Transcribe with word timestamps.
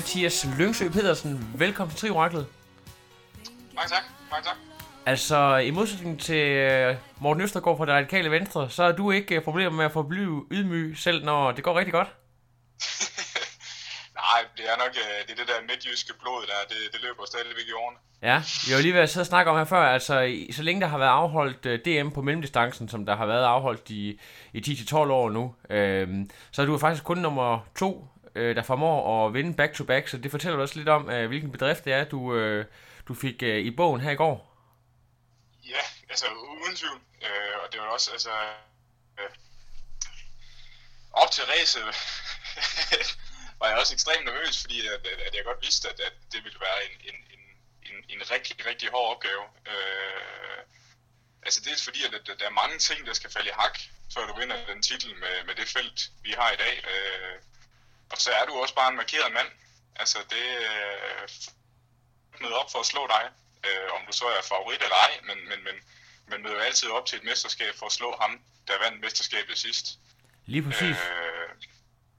Mathias 0.00 0.46
Lyngsø 0.58 0.88
Pedersen, 0.88 1.50
velkommen 1.54 1.96
til 1.96 2.08
Trioraklet. 2.08 2.46
Mange 3.74 3.88
tak, 3.88 4.02
mange 4.30 4.44
tak. 4.44 4.56
Altså, 5.06 5.56
i 5.56 5.70
modsætning 5.70 6.20
til 6.20 6.46
øh, 6.46 6.96
Morten 7.18 7.42
Østergaard 7.42 7.76
fra 7.76 7.86
det 7.86 7.94
radikale 7.94 8.30
venstre, 8.30 8.70
så 8.70 8.84
har 8.84 8.92
du 8.92 9.10
ikke 9.10 9.34
øh, 9.34 9.42
problemer 9.42 9.70
med 9.70 9.84
at 9.84 9.92
forblive 9.92 10.46
ydmyg, 10.50 10.98
selv 10.98 11.24
når 11.24 11.52
det 11.52 11.64
går 11.64 11.78
rigtig 11.78 11.92
godt. 11.92 12.08
Nej, 14.20 14.44
det 14.56 14.64
er 14.64 14.76
nok 14.78 14.96
øh, 14.96 15.26
det, 15.26 15.32
er 15.32 15.36
det 15.36 15.48
der 15.48 15.66
midtjyske 15.68 16.12
blod 16.20 16.46
der, 16.46 16.68
det, 16.68 16.76
det 16.92 17.02
løber 17.02 17.24
stadigvæk 17.26 17.68
i 17.68 17.72
årene. 17.72 17.98
Ja, 18.22 18.42
vi 18.66 18.70
har 18.70 18.78
jo 18.78 18.82
lige 18.82 18.94
været 18.94 19.10
sidde 19.10 19.22
og 19.22 19.26
snakke 19.26 19.50
om 19.50 19.56
her 19.56 19.64
før, 19.64 19.82
altså 19.82 20.44
så 20.52 20.62
længe 20.62 20.80
der 20.80 20.86
har 20.86 20.98
været 20.98 21.10
afholdt 21.10 21.84
DM 21.84 22.10
på 22.10 22.22
mellemdistancen, 22.22 22.88
som 22.88 23.06
der 23.06 23.16
har 23.16 23.26
været 23.26 23.44
afholdt 23.44 23.90
i, 23.90 24.20
i 24.52 24.60
10-12 24.66 24.96
år 24.96 25.30
nu, 25.30 25.54
øh, 25.70 26.08
så 26.50 26.62
er 26.62 26.66
du 26.66 26.78
faktisk 26.78 27.04
kun 27.04 27.18
nummer 27.18 27.58
to, 27.78 28.08
øh, 28.34 28.56
der 28.56 28.62
formår 28.62 29.26
at 29.26 29.34
vinde 29.34 29.56
back-to-back, 29.56 30.08
så 30.08 30.18
det 30.18 30.30
fortæller 30.30 30.58
også 30.58 30.76
lidt 30.76 30.88
om, 30.88 31.10
øh, 31.10 31.28
hvilken 31.28 31.52
bedrift 31.52 31.84
det 31.84 31.92
er, 31.92 32.04
du, 32.04 32.34
øh, 32.34 32.64
du 33.08 33.14
fik 33.14 33.42
øh, 33.42 33.58
i 33.58 33.70
bogen 33.70 34.00
her 34.00 34.10
i 34.10 34.14
går. 34.14 34.56
Ja, 35.64 35.82
altså 36.08 36.26
uden 36.26 36.76
tvivl. 36.76 37.00
Øh, 37.22 37.54
og 37.64 37.72
det 37.72 37.80
var 37.80 37.86
også, 37.86 38.10
altså... 38.12 38.30
Øh, 39.18 39.30
op 41.12 41.30
til 41.30 41.44
racet 41.44 41.82
var 43.60 43.68
jeg 43.68 43.78
også 43.78 43.94
ekstremt 43.94 44.24
nervøs, 44.24 44.60
fordi 44.60 44.86
at, 44.86 45.06
at, 45.06 45.18
at 45.26 45.34
jeg 45.34 45.44
godt 45.44 45.62
vidste, 45.62 45.88
at, 45.88 46.00
at 46.00 46.12
det 46.32 46.44
ville 46.44 46.60
være 46.60 46.80
en, 46.86 46.94
en, 47.10 47.18
en, 47.34 47.42
en, 47.88 48.04
en 48.08 48.30
rigtig, 48.30 48.66
rigtig 48.66 48.88
hård 48.90 49.16
opgave. 49.16 49.44
Øh, 49.72 50.60
altså 51.42 51.60
dels 51.64 51.84
fordi, 51.84 52.00
at, 52.04 52.14
at 52.14 52.38
der 52.40 52.46
er 52.46 52.60
mange 52.62 52.78
ting, 52.78 53.06
der 53.06 53.12
skal 53.12 53.30
falde 53.30 53.48
i 53.48 53.58
hak, 53.60 53.78
før 54.14 54.26
du 54.26 54.34
vinder 54.40 54.66
den 54.66 54.82
titel 54.82 55.16
med, 55.16 55.44
med 55.46 55.54
det 55.54 55.68
felt, 55.68 56.10
vi 56.22 56.30
har 56.38 56.50
i 56.50 56.56
dag. 56.56 56.74
Øh, 56.92 57.36
og 58.10 58.18
så 58.18 58.30
er 58.30 58.44
du 58.46 58.52
også 58.52 58.74
bare 58.74 58.90
en 58.90 58.96
markeret 58.96 59.32
mand. 59.32 59.48
Altså 59.96 60.18
det 60.30 60.46
øh, 60.70 61.28
møder 62.40 62.54
op 62.54 62.72
for 62.72 62.80
at 62.80 62.86
slå 62.86 63.06
dig, 63.06 63.24
øh, 63.66 63.88
om 63.96 64.00
du 64.06 64.12
så 64.12 64.26
er 64.26 64.42
favorit 64.42 64.82
eller 64.82 64.96
ej, 64.96 65.12
men, 65.28 65.48
men, 65.48 65.64
men, 65.64 65.74
men 66.26 66.42
møder 66.42 66.60
altid 66.60 66.88
op 66.88 67.06
til 67.06 67.18
et 67.18 67.24
mesterskab 67.24 67.74
for 67.74 67.86
at 67.86 67.92
slå 67.92 68.16
ham, 68.20 68.40
der 68.68 68.78
vandt 68.78 69.00
mesterskabet 69.00 69.58
sidst. 69.58 69.86
Lige 70.46 70.62
præcis. 70.62 70.96
Øh, 70.96 71.48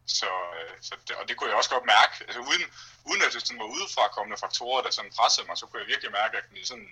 så, 0.05 0.31
øh, 0.59 0.75
så 0.81 0.95
det, 1.07 1.15
og 1.15 1.27
det 1.27 1.37
kunne 1.37 1.49
jeg 1.49 1.57
også 1.57 1.69
godt 1.69 1.85
mærke, 1.85 2.13
altså 2.27 2.39
uden, 2.39 2.63
uden 3.09 3.21
at 3.21 3.33
det 3.33 3.41
sådan 3.41 3.59
var 3.59 3.65
udefra 3.65 4.07
kommende 4.07 4.37
faktorer, 4.39 4.81
der 4.83 4.91
sådan 4.91 5.11
pressede 5.17 5.47
mig, 5.47 5.57
så 5.57 5.65
kunne 5.65 5.81
jeg 5.81 5.87
virkelig 5.87 6.11
mærke, 6.11 6.37
at 6.37 6.51
min, 6.51 6.65
sådan, 6.65 6.89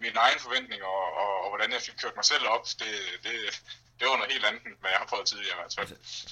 mine 0.00 0.16
egne 0.24 0.40
forventninger 0.40 0.86
og, 0.86 1.06
og, 1.22 1.30
og, 1.44 1.48
hvordan 1.50 1.72
jeg 1.72 1.80
fik 1.86 1.94
kørt 2.02 2.12
mig 2.16 2.24
selv 2.24 2.44
op, 2.54 2.64
det, 2.80 2.92
det, 3.24 3.32
det 3.98 4.06
var 4.10 4.16
noget 4.16 4.32
helt 4.32 4.44
andet, 4.44 4.62
end 4.66 4.74
hvad 4.80 4.90
jeg 4.90 4.98
har 4.98 5.06
prøvet 5.06 5.26
tidligere 5.26 5.56
fald. 5.78 5.88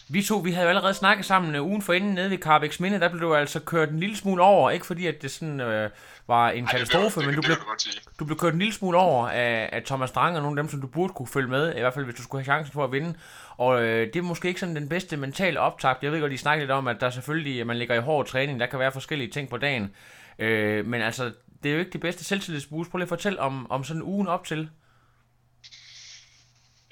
Vi 0.08 0.22
to, 0.22 0.36
vi 0.36 0.50
havde 0.52 0.64
jo 0.64 0.68
allerede 0.68 0.94
snakket 0.94 1.26
sammen 1.26 1.54
øh, 1.54 1.62
ugen 1.62 1.82
for 1.82 1.92
inden 1.92 2.14
nede 2.14 2.30
ved 2.30 2.38
Carbex 2.38 2.80
Minde, 2.80 3.00
der 3.00 3.08
blev 3.08 3.20
du 3.20 3.34
altså 3.34 3.60
kørt 3.60 3.88
en 3.90 4.00
lille 4.00 4.16
smule 4.16 4.42
over, 4.42 4.70
ikke 4.70 4.86
fordi 4.86 5.06
at 5.06 5.22
det 5.22 5.30
sådan 5.30 5.60
øh, 5.60 5.90
var 6.26 6.50
en 6.50 6.64
Ej, 6.64 6.70
det 6.70 6.70
katastrofe, 6.70 7.20
blev- 7.20 7.26
men 7.26 7.36
det, 7.36 7.36
du 7.36 7.40
det, 7.40 7.46
blev, 7.46 7.56
kan 7.56 7.74
du 7.78 7.82
sige. 7.82 8.00
du 8.18 8.24
blev 8.24 8.38
kørt 8.38 8.52
en 8.52 8.58
lille 8.58 8.74
smule 8.74 8.98
over 8.98 9.28
af, 9.28 9.68
af 9.72 9.82
Thomas 9.82 10.10
Strang 10.10 10.36
og 10.36 10.42
nogle 10.42 10.60
af 10.60 10.62
dem, 10.64 10.70
som 10.70 10.80
du 10.80 10.86
burde 10.86 11.12
kunne 11.12 11.28
følge 11.28 11.48
med, 11.48 11.76
i 11.76 11.80
hvert 11.80 11.94
fald 11.94 12.04
hvis 12.04 12.14
du 12.16 12.22
skulle 12.22 12.44
have 12.44 12.54
chancen 12.54 12.72
for 12.72 12.84
at 12.84 12.92
vinde. 12.92 13.14
Og 13.56 13.82
øh, 13.82 14.06
det 14.06 14.16
er 14.16 14.22
måske 14.22 14.48
ikke 14.48 14.60
sådan 14.60 14.76
den 14.76 14.88
bedste 14.88 15.16
mentale 15.16 15.60
optakt. 15.60 16.02
Jeg 16.02 16.12
ved 16.12 16.20
godt, 16.20 16.32
I 16.32 16.36
snakkede 16.36 16.62
lidt 16.62 16.70
om, 16.70 16.88
at 16.88 16.96
der 17.00 17.10
selvfølgelig, 17.10 17.60
at 17.60 17.66
man 17.66 17.76
ligger 17.76 17.94
i 17.94 17.98
hård 18.00 18.26
træning, 18.26 18.60
der 18.60 18.66
kan 18.66 18.78
være 18.78 18.92
forskellige 18.92 19.30
ting 19.30 19.48
på 19.50 19.56
dagen. 19.56 19.94
Øh, 20.38 20.86
men 20.86 21.02
altså, 21.02 21.32
det 21.62 21.68
er 21.68 21.72
jo 21.74 21.78
ikke 21.78 21.90
det 21.90 22.00
bedste 22.00 22.24
selvtillidsboost. 22.24 22.90
Prøv 22.90 22.98
lige 22.98 23.10
at 23.10 23.16
fortælle 23.16 23.40
om, 23.40 23.70
om 23.70 23.84
sådan 23.84 24.02
ugen 24.02 24.28
op 24.28 24.44
til. 24.46 24.70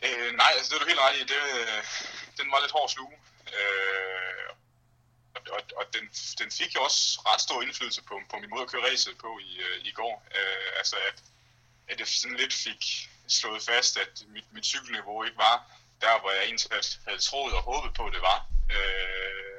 Øh, 0.04 0.32
nej, 0.36 0.50
altså 0.56 0.69
det 0.70 0.76
er 0.76 0.82
du 0.84 0.88
helt 0.88 1.04
ret 1.06 1.16
i. 1.16 1.25
Det, 1.32 1.41
øh, 1.58 1.82
den 2.38 2.47
var 2.53 2.60
lidt 2.60 2.72
hård 2.72 2.84
at 2.84 2.91
sluge. 2.91 3.16
Øh, 3.58 4.48
og 5.54 5.60
og, 5.76 5.84
den, 5.94 6.04
den 6.41 6.50
fik 6.58 6.75
jo 6.75 6.81
også 6.82 7.20
ret 7.28 7.41
stor 7.41 7.62
indflydelse 7.62 8.03
på, 8.03 8.14
på 8.31 8.36
min 8.41 8.50
måde 8.50 8.62
at 8.62 8.70
køre 8.70 8.86
racet 8.91 9.19
på 9.19 9.38
i, 9.38 9.53
øh, 9.66 9.76
i 9.84 9.91
går. 9.91 10.14
Øh, 10.38 10.70
altså 10.78 10.97
at, 11.08 11.22
at 11.88 11.98
jeg 11.98 12.06
sådan 12.06 12.37
lidt 12.37 12.54
fik 12.54 12.82
slået 13.28 13.62
fast, 13.62 13.97
at 13.97 14.25
mit, 14.28 14.44
mit 14.52 14.66
cykelniveau 14.66 15.25
ikke 15.25 15.38
var 15.38 15.56
der, 16.00 16.20
hvor 16.20 16.31
jeg 16.31 16.44
egentlig 16.44 16.70
havde 17.06 17.20
troet 17.28 17.54
og 17.54 17.62
håbet 17.62 17.94
på, 17.94 18.10
det 18.14 18.22
var. 18.22 18.38
Øh, 18.76 19.58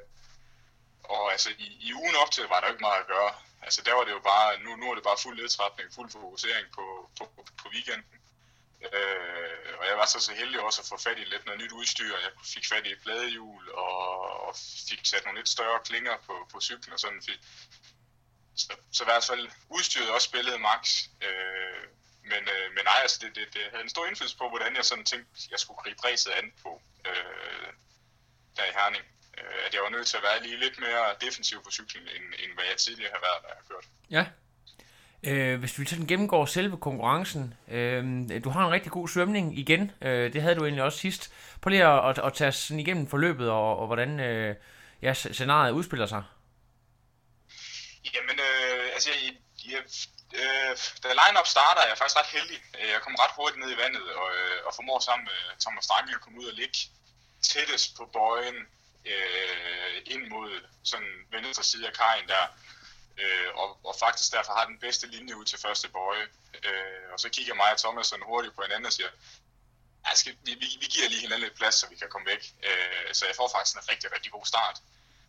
og 1.03 1.31
altså 1.31 1.49
i, 1.57 1.67
i 1.87 1.93
ugen 1.93 2.15
op 2.15 2.31
til 2.31 2.43
var 2.43 2.59
der 2.59 2.67
ikke 2.67 2.87
meget 2.87 2.99
at 2.99 3.07
gøre. 3.07 3.31
Altså 3.61 3.81
der 3.85 3.93
var 3.93 4.03
det 4.03 4.11
jo 4.11 4.19
bare, 4.19 4.59
nu, 4.59 4.75
nu 4.75 4.91
er 4.91 4.95
det 4.95 5.03
bare 5.03 5.23
fuld 5.23 5.37
nedtrapning, 5.41 5.93
fuld 5.93 6.09
fokusering 6.11 6.67
på, 6.75 7.09
på, 7.17 7.23
på, 7.61 7.69
weekenden. 7.73 8.21
Øh, 8.81 9.73
og 9.79 9.85
jeg 9.89 9.97
var 9.97 10.05
så 10.05 10.19
så 10.19 10.33
heldig 10.33 10.59
også 10.61 10.81
at 10.81 10.87
få 10.87 10.97
fat 10.97 11.17
i 11.19 11.23
lidt 11.23 11.45
noget 11.45 11.61
nyt 11.61 11.71
udstyr. 11.71 12.17
Jeg 12.25 12.31
fik 12.45 12.65
fat 12.67 12.85
i 12.85 12.91
et 12.91 13.01
bladehjul 13.03 13.69
og, 13.69 13.97
og 14.47 14.55
fik 14.89 15.05
sat 15.05 15.23
nogle 15.25 15.39
lidt 15.39 15.49
større 15.49 15.79
klinger 15.83 16.17
på, 16.27 16.47
på 16.51 16.61
cyklen 16.61 16.93
og 16.93 16.99
sådan. 16.99 17.21
Fik, 17.21 17.39
så, 18.55 18.73
så 18.91 19.03
i 19.03 19.09
hvert 19.09 19.23
fald 19.23 19.49
udstyret 19.69 20.09
også 20.09 20.27
spillede 20.27 20.59
max. 20.59 21.03
Øh, 21.21 21.83
men, 22.23 22.41
øh, 22.53 22.67
men 22.75 22.83
nej, 22.83 22.99
altså 23.01 23.17
det, 23.21 23.35
det, 23.35 23.53
det 23.53 23.61
havde 23.71 23.83
en 23.83 23.89
stor 23.89 24.05
indflydelse 24.05 24.37
på, 24.37 24.49
hvordan 24.49 24.75
jeg 24.75 24.85
sådan 24.85 25.05
tænkte, 25.05 25.47
jeg 25.51 25.59
skulle 25.59 25.81
gribe 25.83 26.03
ræset 26.05 26.31
an 26.31 26.53
på 26.63 26.81
øh, 27.07 27.73
der 28.55 28.65
i 28.65 28.73
Herning. 28.79 29.05
Øh, 29.37 29.65
at 29.65 29.73
jeg 29.73 29.81
var 29.83 29.89
nødt 29.89 30.07
til 30.07 30.17
at 30.17 30.23
være 30.23 30.43
lige 30.43 30.59
lidt 30.59 30.79
mere 30.79 31.05
defensiv 31.21 31.63
på 31.63 31.71
cyklen, 31.71 32.03
end, 32.03 32.25
end 32.43 32.53
hvad 32.53 32.65
jeg 32.69 32.77
tidligere 32.77 33.11
har 33.13 33.21
været, 33.27 33.39
når 33.43 33.49
jeg 33.49 33.57
har 33.57 33.67
kørt. 33.73 33.85
Ja. 34.17 34.25
Øh, 35.23 35.59
hvis 35.59 35.79
vi 35.79 35.85
sådan 35.85 36.07
gennemgår 36.07 36.45
selve 36.45 36.77
konkurrencen, 36.77 37.53
øh, 37.67 38.03
du 38.43 38.49
har 38.49 38.65
en 38.65 38.71
rigtig 38.71 38.91
god 38.91 39.07
svømning 39.07 39.59
igen, 39.59 39.91
øh, 40.01 40.33
det 40.33 40.41
havde 40.41 40.55
du 40.55 40.63
egentlig 40.63 40.83
også 40.83 40.97
sidst. 40.97 41.33
Prøv 41.61 41.69
lige 41.69 41.85
at, 41.85 42.09
at, 42.09 42.25
at 42.25 42.33
tage 42.33 42.51
sådan 42.51 42.79
igennem 42.79 43.07
forløbet, 43.07 43.49
og, 43.49 43.79
og 43.79 43.87
hvordan 43.87 44.19
øh, 44.19 44.55
ja, 45.01 45.13
scenariet 45.13 45.71
udspiller 45.71 46.05
sig. 46.05 46.23
Jamen, 48.13 48.37
øh, 48.39 48.85
altså, 48.93 49.09
jeg, 49.09 49.33
jeg, 49.71 49.81
øh, 50.41 50.71
da 51.03 51.07
line-up 51.21 51.47
starter, 51.55 51.81
er 51.81 51.87
jeg 51.87 51.97
faktisk 51.97 52.19
ret 52.19 52.31
heldig. 52.37 52.59
Øh, 52.79 52.89
Jeg 52.89 53.01
kom 53.01 53.15
ret 53.15 53.35
hurtigt 53.37 53.59
ned 53.63 53.71
i 53.75 53.81
vandet, 53.83 54.05
og, 54.19 54.27
øh, 54.39 54.57
og 54.65 54.71
formår 54.75 54.99
sammen 54.99 55.25
med 55.31 55.39
Thomas 55.63 55.83
Strange 55.85 56.15
at 56.15 56.21
komme 56.21 56.39
ud 56.41 56.45
og 56.51 56.55
ligge 56.61 56.77
tættest 57.41 57.97
på 57.97 58.03
bøjen 58.13 58.59
øh, 59.05 60.01
ind 60.05 60.27
mod 60.27 60.61
sådan 60.83 61.13
venstre 61.31 61.63
side 61.63 61.87
af 61.87 61.93
kajen 61.93 62.27
der. 62.27 62.47
Øh, 63.17 63.49
og, 63.55 63.85
og 63.85 63.95
faktisk 63.99 64.31
derfor 64.33 64.53
har 64.53 64.65
den 64.65 64.79
bedste 64.79 65.07
linje 65.07 65.35
ud 65.35 65.45
til 65.45 65.59
første 65.59 65.89
bøje. 65.89 66.27
Øh, 66.63 67.13
og 67.13 67.19
så 67.19 67.29
kigger 67.29 67.53
mig 67.53 67.71
og 67.71 67.77
Thomas 67.77 68.07
sådan 68.07 68.25
hurtigt 68.25 68.55
på 68.55 68.61
hinanden 68.61 68.85
og 68.85 68.93
siger, 68.93 69.09
"Ja, 70.05 70.15
skal, 70.15 70.37
vi, 70.43 70.53
vi, 70.53 70.67
vi 70.79 70.85
giver 70.85 71.09
lige 71.09 71.21
hinanden 71.21 71.41
lidt 71.47 71.57
plads, 71.57 71.75
så 71.75 71.87
vi 71.89 71.95
kan 71.95 72.09
komme 72.09 72.27
væk. 72.27 72.43
Øh, 72.63 73.13
så 73.13 73.25
jeg 73.25 73.35
får 73.35 73.49
faktisk 73.55 73.75
en 73.75 73.89
rigtig, 73.89 74.11
rigtig 74.15 74.31
god 74.31 74.45
start. 74.45 74.77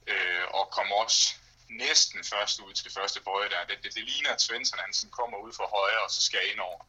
Øh, 0.06 0.44
og 0.50 0.70
kommer 0.70 0.94
også 0.96 1.34
næsten 1.68 2.24
først 2.24 2.60
ud 2.60 2.72
til 2.72 2.92
første 2.92 3.20
bøje 3.20 3.48
der. 3.48 3.64
Det, 3.64 3.78
det, 3.82 3.94
det 3.94 4.04
ligner, 4.04 4.30
at 4.30 4.42
Svensson 4.42 4.78
han 4.78 4.92
sådan 4.92 5.10
kommer 5.10 5.38
ud 5.38 5.52
for 5.52 5.66
højre, 5.76 6.04
og 6.04 6.10
så 6.10 6.22
skal 6.22 6.40
jeg 6.42 6.52
ind 6.52 6.60
over. 6.60 6.80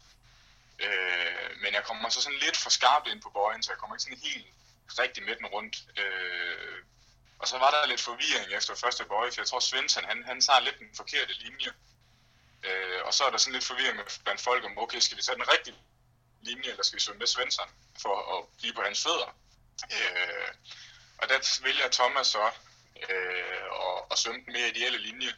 Øh, 0.80 1.50
men 1.62 1.74
jeg 1.74 1.84
kommer 1.84 2.10
så 2.10 2.22
sådan 2.22 2.40
lidt 2.40 2.58
for 2.58 2.70
skarpt 2.70 3.08
ind 3.08 3.22
på 3.22 3.30
bøjen, 3.30 3.64
så 3.64 3.72
jeg 3.72 3.78
kommer 3.78 3.96
ikke 3.96 4.04
sådan 4.04 4.18
helt 4.18 4.48
rigtig 5.00 5.24
midten 5.24 5.46
rundt. 5.46 5.76
Øh, 5.98 6.78
og 7.40 7.48
så 7.48 7.58
var 7.58 7.72
der 7.72 7.86
lidt 7.88 8.02
forvirring 8.02 8.54
efter 8.54 8.76
første 8.76 9.06
bøje, 9.06 9.32
for 9.32 9.42
jeg 9.42 9.48
tror 9.48 9.60
Svensson, 9.60 10.06
han, 10.06 10.24
han 10.24 10.42
tager 10.42 10.60
lidt 10.60 10.80
den 10.80 10.96
forkerte 10.96 11.34
linje. 11.34 11.72
Øh, 12.64 13.00
og 13.06 13.14
så 13.14 13.24
er 13.24 13.32
der 13.32 13.38
sådan 13.38 13.54
lidt 13.54 13.66
forvirring 13.66 13.96
med- 13.96 14.24
blandt 14.24 14.42
folk 14.42 14.66
om, 14.66 14.78
okay, 14.78 15.00
skal 15.00 15.18
vi 15.18 15.22
tage 15.22 15.36
den 15.36 15.52
rigtige 15.54 15.78
linje, 16.42 16.70
eller 16.70 16.84
skal 16.84 16.96
vi 16.96 17.02
svømme 17.02 17.20
med 17.20 17.28
Svensson 17.28 17.70
for 18.02 18.38
at 18.38 18.58
blive 18.58 18.74
på 18.74 18.82
hans 18.82 19.04
fødder? 19.04 19.38
Øh, 19.92 20.54
og 21.18 21.30
der 21.30 21.60
vælger 21.64 21.90
Thomas 21.90 22.28
så 22.28 22.52
øh, 23.10 23.64
og, 23.72 24.12
og 24.12 24.18
svømme 24.18 24.42
den 24.46 24.54
mere 24.54 24.70
ideelle 24.70 24.98
linje 24.98 25.36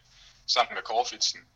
sammen 0.47 0.73
med 0.75 0.83
Korfitsen. 0.83 1.49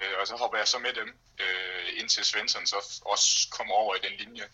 Øh, 0.00 0.18
og 0.20 0.26
så 0.26 0.36
hopper 0.36 0.58
jeg 0.58 0.68
så 0.68 0.78
med 0.78 0.92
dem, 0.92 1.18
øh, 1.38 2.00
indtil 2.00 2.24
Svensson 2.24 2.66
så 2.66 3.00
også 3.04 3.48
kommer 3.50 3.74
over 3.74 3.94
i 3.94 3.98
den 3.98 4.12
linje. 4.12 4.48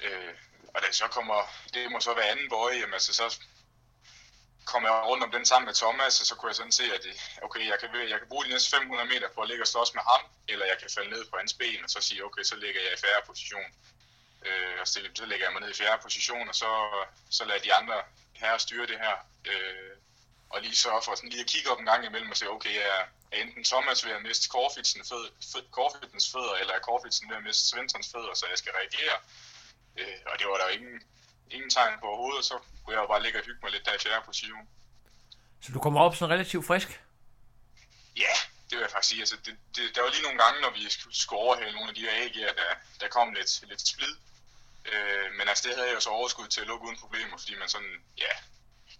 Øh, 0.00 0.34
og 0.74 0.80
da 0.80 0.86
jeg 0.86 0.94
så 0.94 1.08
kommer, 1.08 1.38
det 1.74 1.90
må 1.92 2.00
så 2.00 2.14
være 2.14 2.28
anden 2.32 2.48
bøje, 2.48 2.76
jamen 2.80 2.94
altså 2.94 3.12
så 3.14 3.26
kom 4.64 4.82
jeg 4.84 4.92
rundt 5.10 5.24
om 5.24 5.30
den 5.30 5.44
sammen 5.46 5.66
med 5.66 5.74
Thomas, 5.74 6.20
og 6.20 6.26
så 6.26 6.34
kunne 6.34 6.50
jeg 6.50 6.56
sådan 6.56 6.78
se, 6.80 6.84
at 6.94 7.04
okay, 7.42 7.62
jeg 7.70 7.78
kan, 7.80 7.88
jeg 8.12 8.18
kan 8.18 8.28
bruge 8.28 8.44
de 8.44 8.50
næste 8.50 8.70
500 8.70 9.08
meter 9.08 9.28
på 9.34 9.40
at 9.40 9.48
ligge 9.48 9.62
og 9.62 9.68
slås 9.68 9.94
med 9.94 10.02
ham, 10.10 10.22
eller 10.48 10.66
jeg 10.66 10.78
kan 10.80 10.90
falde 10.96 11.10
ned 11.10 11.24
på 11.30 11.36
hans 11.38 11.54
ben, 11.54 11.84
og 11.84 11.90
så 11.90 12.00
sige, 12.00 12.24
okay, 12.24 12.42
så 12.42 12.56
ligger 12.56 12.80
jeg 12.80 12.92
i 12.92 13.00
færre 13.04 13.22
position. 13.26 13.70
Øh, 14.46 14.76
og 14.80 14.86
så, 14.88 14.98
så 15.14 15.24
lægger 15.26 15.46
jeg 15.46 15.52
mig 15.52 15.62
ned 15.62 15.70
i 15.70 15.78
fjerde 15.80 16.02
position, 16.02 16.48
og 16.48 16.54
så, 16.54 16.70
så 17.30 17.44
lader 17.44 17.60
de 17.60 17.74
andre 17.74 18.02
herrer 18.32 18.58
styre 18.58 18.86
det 18.86 18.98
her. 18.98 19.16
Øh, 19.50 19.92
og 20.50 20.60
lige 20.62 20.76
sørge 20.76 21.02
for 21.02 21.14
sådan 21.14 21.30
lige 21.30 21.44
at 21.46 21.52
kigge 21.54 21.70
op 21.70 21.80
en 21.80 21.90
gang 21.90 22.04
imellem 22.06 22.30
og 22.30 22.36
se, 22.36 22.50
okay, 22.50 22.76
er, 22.90 23.00
er 23.32 23.36
enten 23.42 23.64
Thomas 23.64 24.04
ved 24.06 24.12
at 24.12 24.22
miste 24.22 24.48
Korfitsens 24.48 25.08
fød, 25.08 25.30
fød, 25.52 25.64
Korfitsens 25.70 26.32
fødder, 26.32 26.54
eller 26.60 26.74
er 26.74 26.78
Korfitsen 26.78 27.30
ved 27.30 27.36
at 27.36 27.42
miste 27.42 27.68
Svenssons 27.68 28.08
fødder, 28.12 28.34
så 28.34 28.46
jeg 28.50 28.58
skal 28.58 28.72
reagere. 28.72 29.16
Øh, 29.96 30.18
og 30.26 30.38
det 30.38 30.46
var 30.46 30.56
der 30.56 30.68
ingen, 30.68 31.02
ingen 31.50 31.70
tegn 31.70 32.00
på 32.00 32.06
overhovedet, 32.06 32.44
så 32.44 32.54
kunne 32.84 32.94
jeg 32.94 33.02
jo 33.02 33.06
bare 33.06 33.22
ligge 33.22 33.38
og 33.38 33.44
hygge 33.44 33.60
mig 33.62 33.70
lidt 33.72 33.84
der 33.86 33.94
i 33.94 33.98
fjerde 33.98 34.24
position. 34.24 34.68
Så 35.60 35.72
du 35.72 35.78
kommer 35.78 36.00
op 36.00 36.16
sådan 36.16 36.34
relativt 36.34 36.66
frisk? 36.66 37.00
Ja, 38.16 38.34
det 38.66 38.74
vil 38.76 38.80
jeg 38.86 38.90
faktisk 38.90 39.10
sige. 39.10 39.20
Altså, 39.20 39.36
det, 39.44 39.54
det, 39.76 39.94
der 39.94 40.02
var 40.02 40.10
lige 40.10 40.22
nogle 40.22 40.38
gange, 40.44 40.60
når 40.60 40.70
vi 40.70 40.82
skulle 41.10 41.40
overhale 41.40 41.72
nogle 41.72 41.88
af 41.88 41.94
de 41.94 42.00
her 42.00 42.14
AG'er, 42.24 42.54
der, 42.60 42.70
der 43.00 43.08
kom 43.08 43.32
lidt, 43.32 43.68
lidt 43.68 43.88
splid. 43.88 44.14
Øh, 44.92 45.26
men 45.38 45.48
altså, 45.48 45.62
det 45.68 45.76
havde 45.76 45.88
jeg 45.88 45.94
jo 45.94 46.00
så 46.00 46.10
overskud 46.10 46.48
til 46.48 46.60
at 46.60 46.66
lukke 46.66 46.86
uden 46.86 46.98
problemer, 46.98 47.36
fordi 47.38 47.54
man 47.58 47.68
sådan, 47.68 47.96
ja, 48.18 48.32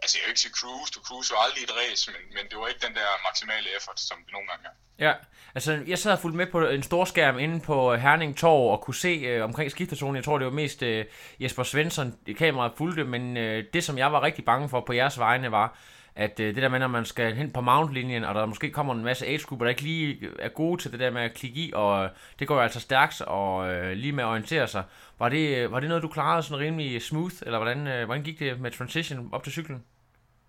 altså 0.02 0.14
jeg 0.18 0.22
vil 0.24 0.30
ikke 0.32 0.40
sige 0.40 0.54
cruise, 0.60 0.92
du 0.96 1.00
cruise 1.08 1.28
jo 1.32 1.36
aldrig 1.44 1.62
et 1.68 1.74
race, 1.80 2.10
men, 2.12 2.22
men 2.36 2.44
det 2.50 2.56
var 2.58 2.66
ikke 2.68 2.86
den 2.86 2.94
der 2.94 3.08
maksimale 3.28 3.68
effort, 3.76 4.00
som 4.00 4.16
det 4.24 4.32
nogle 4.32 4.48
gange 4.50 4.64
er. 4.70 4.74
Ja, 5.06 5.14
altså 5.54 5.82
jeg 5.86 5.98
sad 5.98 6.12
og 6.12 6.18
fulgte 6.18 6.36
med 6.36 6.46
på 6.46 6.68
en 6.68 6.82
stor 6.82 7.04
skærm 7.04 7.38
inde 7.38 7.60
på 7.60 7.92
øh, 7.92 8.00
Herning 8.00 8.36
Torv 8.36 8.72
og 8.72 8.80
kunne 8.80 8.94
se 8.94 9.08
øh, 9.08 9.44
omkring 9.44 9.70
skiftezonen. 9.70 10.16
Jeg 10.16 10.24
tror, 10.24 10.38
det 10.38 10.44
var 10.44 10.52
mest 10.52 10.82
øh, 10.82 11.04
Jesper 11.40 11.62
Svensson, 11.62 12.18
i 12.26 12.32
kameraet 12.32 12.72
fulgte, 12.76 13.04
men 13.04 13.36
øh, 13.36 13.64
det, 13.72 13.84
som 13.84 13.98
jeg 13.98 14.12
var 14.12 14.22
rigtig 14.22 14.44
bange 14.44 14.68
for 14.68 14.80
på 14.80 14.92
jeres 14.92 15.18
vegne, 15.18 15.50
var, 15.50 15.78
at 16.14 16.40
øh, 16.40 16.54
det 16.54 16.62
der 16.62 16.68
med, 16.68 16.78
når 16.78 16.88
man 16.88 17.06
skal 17.06 17.34
hen 17.34 17.52
på 17.52 17.60
mountlinjen, 17.60 18.24
og 18.24 18.34
der 18.34 18.46
måske 18.46 18.70
kommer 18.70 18.94
en 18.94 19.04
masse 19.04 19.26
age 19.26 19.38
der 19.38 19.68
ikke 19.68 19.82
lige 19.82 20.18
øh, 20.26 20.32
er 20.38 20.48
gode 20.48 20.82
til 20.82 20.92
det 20.92 21.00
der 21.00 21.10
med 21.10 21.22
at 21.22 21.34
klikke 21.34 21.60
i, 21.60 21.72
og 21.74 22.04
øh, 22.04 22.10
det 22.38 22.48
går 22.48 22.54
jo 22.54 22.60
altså 22.60 22.80
stærkt 22.80 23.20
og 23.20 23.68
øh, 23.68 23.92
lige 23.92 24.12
med 24.12 24.24
at 24.24 24.28
orientere 24.28 24.68
sig. 24.68 24.84
Var 25.18 25.28
det, 25.28 25.56
øh, 25.56 25.72
var 25.72 25.80
det 25.80 25.88
noget, 25.88 26.02
du 26.02 26.08
klarede 26.08 26.42
sådan 26.42 26.58
rimelig 26.58 27.02
smooth, 27.02 27.36
eller 27.42 27.58
hvordan, 27.58 27.86
øh, 27.86 28.04
hvordan 28.04 28.24
gik 28.24 28.38
det 28.38 28.60
med 28.60 28.70
transition 28.70 29.28
op 29.32 29.44
til 29.44 29.52
cyklen? 29.52 29.84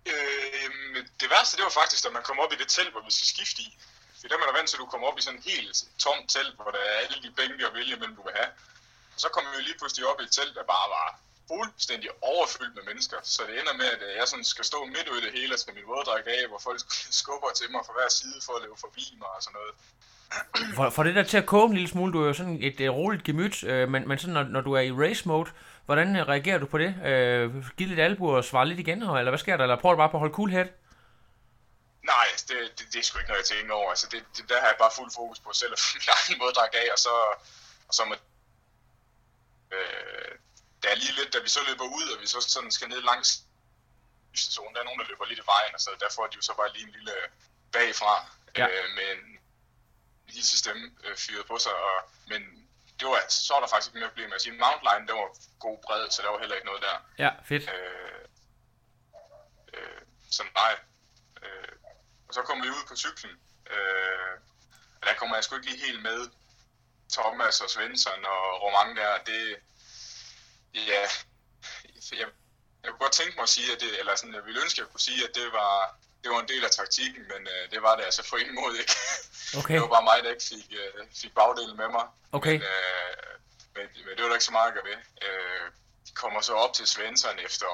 Øh, 0.06 0.12
det 1.20 1.28
værste, 1.34 1.56
det 1.56 1.64
var 1.68 1.74
faktisk, 1.80 2.04
da 2.04 2.10
man 2.18 2.22
kom 2.28 2.38
op 2.44 2.52
i 2.52 2.56
det 2.62 2.68
telt, 2.68 2.92
hvor 2.92 3.02
vi 3.08 3.12
skal 3.18 3.28
skifte 3.34 3.60
i. 3.66 3.68
For 4.20 4.28
der 4.28 4.36
er 4.36 4.56
vant 4.58 4.68
til, 4.68 4.76
at 4.76 4.82
du 4.84 4.88
kommer 4.92 5.06
op 5.10 5.18
i 5.18 5.22
sådan 5.22 5.38
en 5.38 5.44
helt 5.52 5.76
tomt 6.04 6.26
telt, 6.34 6.54
hvor 6.58 6.70
der 6.76 6.82
er 6.90 6.96
alle 7.02 7.18
de 7.24 7.30
bænke 7.38 7.62
og 7.68 7.74
vælge 7.78 7.96
mellem, 8.00 8.16
du 8.20 8.24
vil 8.26 8.34
have. 8.40 8.50
Og 9.14 9.18
så 9.24 9.28
kommer 9.34 9.50
vi 9.54 9.60
lige 9.68 9.78
pludselig 9.80 10.02
op 10.10 10.18
i 10.20 10.24
et 10.28 10.32
telt, 10.38 10.54
der 10.58 10.64
bare 10.74 10.88
var 10.96 11.08
fuldstændig 11.52 12.10
overfyldt 12.32 12.74
med 12.78 12.84
mennesker. 12.90 13.18
Så 13.34 13.40
det 13.48 13.54
ender 13.60 13.74
med, 13.80 13.88
at 13.96 14.02
øh, 14.06 14.12
jeg 14.18 14.26
sådan 14.32 14.48
skal 14.52 14.64
stå 14.64 14.78
midt 14.94 15.08
ud 15.12 15.18
i 15.20 15.24
det 15.26 15.32
hele 15.38 15.54
og 15.54 15.60
skal 15.62 15.74
min 15.74 15.86
våddræk 15.92 16.26
af, 16.36 16.42
hvor 16.50 16.60
folk 16.68 16.80
skubber 17.20 17.50
til 17.58 17.68
mig 17.74 17.82
fra 17.86 17.94
hver 17.98 18.10
side 18.18 18.38
for 18.46 18.52
at 18.56 18.62
leve 18.64 18.76
forbi 18.86 19.04
mig 19.22 19.30
og 19.36 19.42
sådan 19.42 19.58
noget. 19.60 19.74
For, 20.76 20.90
for 20.90 21.02
det 21.02 21.14
der 21.14 21.22
til 21.22 21.42
at 21.42 21.46
koge 21.46 21.66
en 21.66 21.74
lille 21.74 21.88
smule, 21.88 22.12
du 22.12 22.22
er 22.22 22.26
jo 22.26 22.32
sådan 22.32 22.58
et, 22.62 22.80
et 22.80 22.92
roligt 22.92 23.24
gemyt, 23.24 23.64
øh, 23.64 23.88
men, 23.88 24.08
men 24.08 24.18
sådan, 24.18 24.34
når, 24.34 24.42
når 24.42 24.60
du 24.60 24.72
er 24.72 24.80
i 24.80 24.92
race 24.92 25.28
mode, 25.28 25.50
hvordan 25.86 26.16
øh, 26.16 26.28
reagerer 26.28 26.58
du 26.58 26.66
på 26.66 26.78
det? 26.78 26.90
Øh, 27.04 27.68
giv 27.76 27.88
lidt 27.88 28.00
albu 28.00 28.36
og 28.36 28.44
svare 28.44 28.68
lidt 28.68 28.80
igen, 28.80 29.02
eller 29.02 29.30
hvad 29.30 29.38
sker 29.38 29.56
der? 29.56 29.64
Eller 29.64 29.80
prøver 29.80 29.94
du 29.94 30.02
bare 30.02 30.10
på 30.10 30.16
at 30.16 30.20
holde 30.24 30.34
cool 30.34 30.50
head? 30.50 30.68
Nej, 32.12 32.26
det, 32.48 32.56
det, 32.78 32.86
det 32.92 32.98
er 32.98 33.02
sgu 33.02 33.18
ikke 33.18 33.30
noget, 33.30 33.42
jeg 33.42 33.56
tænker 33.56 33.74
over. 33.74 33.90
Altså, 33.90 34.06
det, 34.12 34.24
det, 34.36 34.48
der 34.48 34.60
har 34.60 34.66
jeg 34.66 34.76
bare 34.78 34.90
fuld 34.98 35.10
fokus 35.16 35.40
på 35.40 35.50
selv 35.52 35.72
at 35.72 35.80
få 35.84 35.88
min 35.94 36.08
egen 36.16 36.40
våddræk 36.42 36.74
af, 36.82 36.88
og 36.92 36.98
så, 36.98 37.14
og 37.88 37.94
så 37.94 38.02
må, 38.08 38.14
øh, 39.76 40.32
der 40.82 40.88
er 40.90 40.94
lige 40.94 41.12
lidt, 41.12 41.32
da 41.34 41.38
vi 41.38 41.48
så 41.48 41.60
løber 41.68 41.84
ud, 41.84 42.06
og 42.14 42.20
vi 42.20 42.26
så 42.26 42.40
sådan 42.40 42.70
skal 42.70 42.88
ned 42.88 43.02
langs 43.02 43.30
zonen, 44.36 44.74
der 44.74 44.80
er 44.80 44.84
nogen, 44.84 45.00
der 45.00 45.06
løber 45.08 45.24
lidt 45.24 45.38
i 45.38 45.46
vejen, 45.46 45.74
og 45.74 45.80
så 45.80 45.90
der 46.00 46.08
får 46.16 46.26
de 46.26 46.36
jo 46.36 46.42
så 46.42 46.54
bare 46.56 46.72
lige 46.72 46.86
en 46.86 46.92
lille 46.92 47.12
bagfra 47.72 48.26
Ja. 48.58 48.66
øh, 48.68 48.84
med 48.94 49.06
en 49.16 49.38
lille 50.26 50.42
stemme 50.44 50.90
øh, 51.04 51.16
fyret 51.16 51.46
på 51.46 51.58
sig, 51.58 51.74
og, 51.74 52.10
men 52.28 52.68
det 53.00 53.08
var, 53.08 53.24
så 53.28 53.54
var 53.54 53.60
der 53.60 53.68
faktisk 53.68 53.88
ikke 53.88 53.98
mere 53.98 54.08
problem 54.08 54.28
med 54.28 54.34
at 54.34 54.42
sige, 54.42 54.58
Mount 54.62 54.82
Line, 54.88 55.06
der 55.08 55.14
var 55.14 55.28
god 55.58 55.78
bred, 55.86 56.10
så 56.10 56.22
der 56.22 56.28
var 56.30 56.38
heller 56.38 56.54
ikke 56.56 56.66
noget 56.66 56.82
der. 56.82 56.96
Ja, 57.18 57.30
fedt. 57.48 57.62
Øh, 57.74 58.24
øh, 59.74 60.00
så 60.30 60.42
nej. 60.54 60.74
Øh, 61.42 61.72
og 62.28 62.34
så 62.34 62.42
kommer 62.42 62.64
vi 62.64 62.70
ud 62.70 62.84
på 62.88 62.96
cyklen. 62.96 63.34
Øh, 63.70 64.32
og 65.00 65.06
der 65.06 65.14
kommer 65.14 65.36
jeg 65.36 65.44
sgu 65.44 65.56
ikke 65.56 65.70
lige 65.70 65.84
helt 65.86 66.02
med. 66.02 66.30
Thomas 67.12 67.60
og 67.60 67.70
Svensson 67.70 68.24
og 68.24 68.62
Roman 68.62 68.96
der, 68.96 69.18
det... 69.18 69.56
Ja, 70.74 71.02
jeg, 72.12 72.28
jeg 72.82 72.90
kunne 72.90 72.98
godt 72.98 73.12
tænke 73.12 73.34
mig 73.36 73.42
at 73.42 73.48
sige, 73.48 73.72
at 73.72 73.80
det, 73.80 73.98
eller 73.98 74.14
sådan, 74.16 74.34
jeg 74.34 74.44
ville 74.44 74.62
ønske, 74.62 74.78
at 74.78 74.84
jeg 74.84 74.90
kunne 74.92 75.00
sige, 75.00 75.28
at 75.28 75.34
det 75.34 75.52
var, 75.52 75.98
det 76.22 76.30
var 76.30 76.40
en 76.40 76.48
del 76.48 76.64
af 76.64 76.70
taktikken, 76.70 77.22
men 77.32 77.48
øh, 77.54 77.70
det 77.70 77.82
var 77.82 77.96
det 77.96 78.04
altså 78.04 78.22
for 78.28 78.36
ingen 78.36 78.54
måde 78.54 78.78
ikke. 78.80 78.94
Okay. 79.58 79.74
Det 79.76 79.82
var 79.82 79.88
bare 79.96 80.08
mig, 80.10 80.18
der 80.24 80.30
ikke 80.30 80.48
fik, 80.52 80.66
øh, 80.80 81.06
fik 81.22 81.34
bagdelen 81.34 81.76
med 81.76 81.88
mig. 81.88 82.06
Okay. 82.32 82.52
Men, 82.52 82.62
øh, 82.62 83.32
men, 83.76 83.86
men 84.04 84.12
det 84.16 84.22
var 84.22 84.28
der 84.28 84.34
ikke 84.34 84.50
så 84.50 84.56
meget 84.58 84.68
at 84.68 84.74
gøre 84.74 84.88
ved. 84.92 84.98
Øh, 85.26 85.66
de 86.06 86.12
kommer 86.14 86.40
så 86.40 86.52
op 86.54 86.72
til 86.74 86.86
Svensson 86.86 87.38
efter 87.38 87.66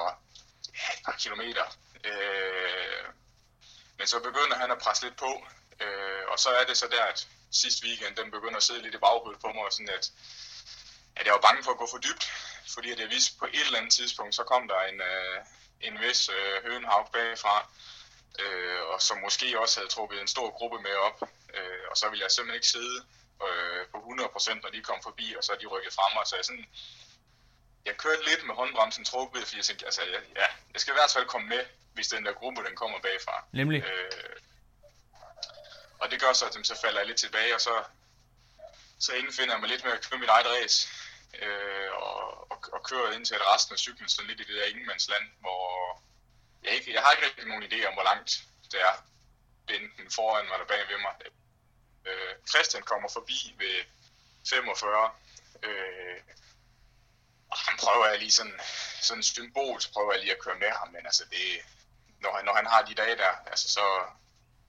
ja, 0.79 0.93
et 0.97 1.05
par 1.05 1.15
kilometer. 1.19 1.65
Øh, 2.03 3.05
men 3.97 4.07
så 4.07 4.19
begynder 4.19 4.57
han 4.57 4.71
at 4.71 4.77
presse 4.77 5.03
lidt 5.03 5.17
på. 5.17 5.31
Øh, 5.83 6.23
og 6.31 6.39
så 6.39 6.49
er 6.49 6.65
det 6.65 6.77
så 6.77 6.87
der, 6.91 7.03
at 7.03 7.27
sidste 7.51 7.85
weekend, 7.87 8.15
den 8.15 8.31
begynder 8.31 8.57
at 8.57 8.63
sidde 8.63 8.81
lidt 8.81 8.95
i 8.95 8.97
baghovedet 8.97 9.41
på 9.41 9.47
mig, 9.47 9.65
sådan 9.71 9.89
at, 9.89 10.11
at 11.15 11.25
jeg 11.25 11.33
var 11.33 11.39
bange 11.47 11.63
for 11.63 11.71
at 11.71 11.77
gå 11.77 11.87
for 11.91 11.97
dybt. 11.97 12.23
Fordi 12.73 12.91
at 12.91 12.99
jeg 12.99 13.09
vidste 13.09 13.37
på 13.39 13.45
et 13.45 13.65
eller 13.65 13.79
andet 13.79 13.93
tidspunkt, 13.93 14.35
så 14.35 14.43
kom 14.43 14.67
der 14.67 14.81
en, 14.81 15.01
øh, 15.01 15.37
en 15.81 15.99
vis 16.01 16.29
øh, 16.29 16.63
hønhavg 16.63 17.09
bagfra, 17.13 17.55
øh, 18.39 18.81
og 18.93 19.01
som 19.01 19.17
måske 19.17 19.59
også 19.59 19.79
havde 19.79 19.89
trukket 19.89 20.21
en 20.21 20.27
stor 20.27 20.49
gruppe 20.57 20.79
med 20.81 20.95
op. 21.07 21.19
Øh, 21.53 21.83
og 21.91 21.97
så 21.97 22.09
ville 22.09 22.23
jeg 22.23 22.31
simpelthen 22.31 22.55
ikke 22.55 22.67
sidde 22.67 22.97
øh, 23.47 23.87
på 23.91 23.97
100% 23.97 24.61
når 24.63 24.69
de 24.69 24.81
kom 24.81 24.99
forbi, 25.03 25.35
og 25.37 25.43
så 25.43 25.51
de 25.61 25.65
rykket 25.65 25.93
frem 25.93 26.11
mig. 26.15 26.27
Så 26.27 26.35
jeg, 26.35 26.45
sådan, 26.45 26.65
jeg 27.85 27.97
kørte 27.97 28.25
lidt 28.29 28.45
med 28.47 28.55
håndbremsen 28.55 29.05
trukket, 29.05 29.43
fordi 29.43 29.57
jeg 29.57 29.65
tænkte, 29.65 29.85
altså, 29.85 30.01
jeg, 30.01 30.21
ja, 30.35 30.47
jeg 30.73 30.81
skal 30.81 30.93
i 30.93 30.99
hvert 30.99 31.13
fald 31.15 31.25
komme 31.25 31.47
med, 31.47 31.65
hvis 31.93 32.07
den 32.07 32.25
der 32.25 32.33
gruppe, 32.33 32.63
den 32.67 32.75
kommer 32.75 32.99
bagfra. 32.99 33.45
Nemlig. 33.51 33.83
Øh, 33.83 34.35
og 35.99 36.11
det 36.11 36.21
gør 36.21 36.33
så, 36.33 36.45
at 36.45 36.67
så 36.67 36.77
falder 36.81 36.99
jeg 36.99 37.07
lidt 37.07 37.17
tilbage, 37.17 37.55
og 37.55 37.61
så, 37.61 37.83
så 38.99 39.13
indfinder 39.13 39.53
jeg 39.53 39.61
mig 39.61 39.69
lidt 39.69 39.83
med 39.83 39.91
at 39.91 40.09
køre 40.09 40.19
mit 40.19 40.29
eget 40.29 40.47
race. 40.47 40.87
Øh, 41.33 41.91
og, 41.93 42.51
og, 42.51 42.57
og 42.73 42.83
køre 42.83 43.15
ind 43.15 43.25
til 43.25 43.35
at 43.35 43.47
resten 43.53 43.73
af 43.73 43.79
cyklen 43.79 44.09
sådan 44.09 44.27
lidt 44.27 44.39
i 44.39 44.43
det 44.43 44.55
der 44.55 44.65
ingenmandsland, 44.65 45.25
hvor 45.39 45.63
jeg, 46.63 46.71
ikke, 46.73 46.93
jeg 46.93 47.01
har 47.01 47.11
ikke 47.11 47.25
rigtig 47.25 47.45
nogen 47.45 47.63
idé 47.63 47.87
om, 47.87 47.93
hvor 47.93 48.03
langt 48.03 48.43
det 48.71 48.81
er. 48.81 48.95
Enten 49.69 50.11
foran 50.11 50.45
mig 50.45 50.53
eller 50.53 50.67
bag 50.67 50.87
ved 50.87 50.97
mig. 50.97 51.15
Øh, 52.05 52.35
Christian 52.49 52.83
kommer 52.83 53.09
forbi 53.09 53.55
ved 53.57 53.75
45. 54.49 55.11
Øh, 55.63 56.21
og 57.51 57.57
han 57.57 57.77
prøver 57.77 58.05
jeg 58.05 58.19
lige 58.19 58.31
sådan, 58.31 58.59
sådan 59.01 59.23
symbolsk 59.23 59.93
prøver 59.93 60.13
jeg 60.13 60.21
lige 60.21 60.35
at 60.35 60.43
køre 60.43 60.59
med 60.59 60.71
ham, 60.71 60.87
men 60.87 61.05
altså 61.05 61.25
det, 61.25 61.45
når 62.19 62.35
han, 62.35 62.45
når 62.45 62.53
han 62.53 62.65
har 62.65 62.81
de 62.81 62.93
dage 62.93 63.17
der, 63.17 63.33
altså 63.45 63.69
så, 63.69 63.85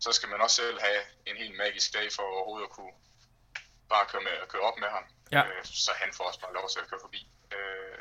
så 0.01 0.13
skal 0.13 0.29
man 0.29 0.41
også 0.41 0.57
selv 0.57 0.81
have 0.81 1.03
en 1.27 1.37
helt 1.37 1.57
magisk 1.57 1.93
dag 1.93 2.13
for 2.13 2.23
overhovedet 2.23 2.67
at 2.67 2.73
kunne 2.73 2.93
bare 3.89 4.07
køre, 4.07 4.23
med, 4.23 4.49
køre 4.49 4.63
op 4.63 4.79
med 4.79 4.89
ham. 4.89 5.05
Ja. 5.33 5.43
Øh, 5.47 5.65
så 5.65 5.91
han 6.03 6.13
får 6.17 6.25
også 6.25 6.41
bare 6.41 6.55
lov 6.55 6.69
til 6.71 6.81
at 6.81 6.89
køre 6.91 7.01
forbi. 7.01 7.31
Øh, 7.55 7.99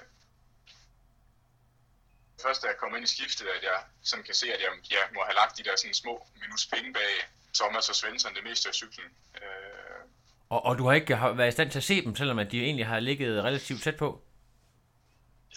først 2.41 2.61
da 2.61 2.67
jeg 2.67 2.77
kommer 2.77 2.97
ind 2.97 3.05
i 3.05 3.13
skiftet, 3.15 3.47
at 3.47 3.63
jeg 3.63 3.79
sådan 4.03 4.25
kan 4.25 4.35
se, 4.35 4.53
at 4.53 4.61
jeg, 4.61 4.71
jeg 4.91 5.03
må 5.13 5.21
have 5.27 5.35
lagt 5.35 5.57
de 5.57 5.63
der 5.63 5.75
sådan 5.75 5.93
små 5.93 6.27
minus 6.41 6.65
penge 6.73 6.93
bag 6.93 7.11
Thomas 7.53 7.89
og 7.89 7.95
Svensson 7.95 8.35
det 8.35 8.43
meste 8.43 8.69
af 8.69 8.75
cyklen. 8.75 9.09
Øh, 9.35 10.01
Og, 10.49 10.65
og 10.65 10.77
du 10.77 10.87
har 10.87 10.93
ikke 10.93 11.13
været 11.39 11.47
i 11.47 11.51
stand 11.57 11.71
til 11.71 11.79
at 11.79 11.83
se 11.83 12.01
dem, 12.05 12.15
selvom 12.15 12.39
at 12.39 12.51
de 12.51 12.63
egentlig 12.63 12.85
har 12.87 12.99
ligget 12.99 13.43
relativt 13.43 13.83
tæt 13.83 13.97
på? 13.97 14.09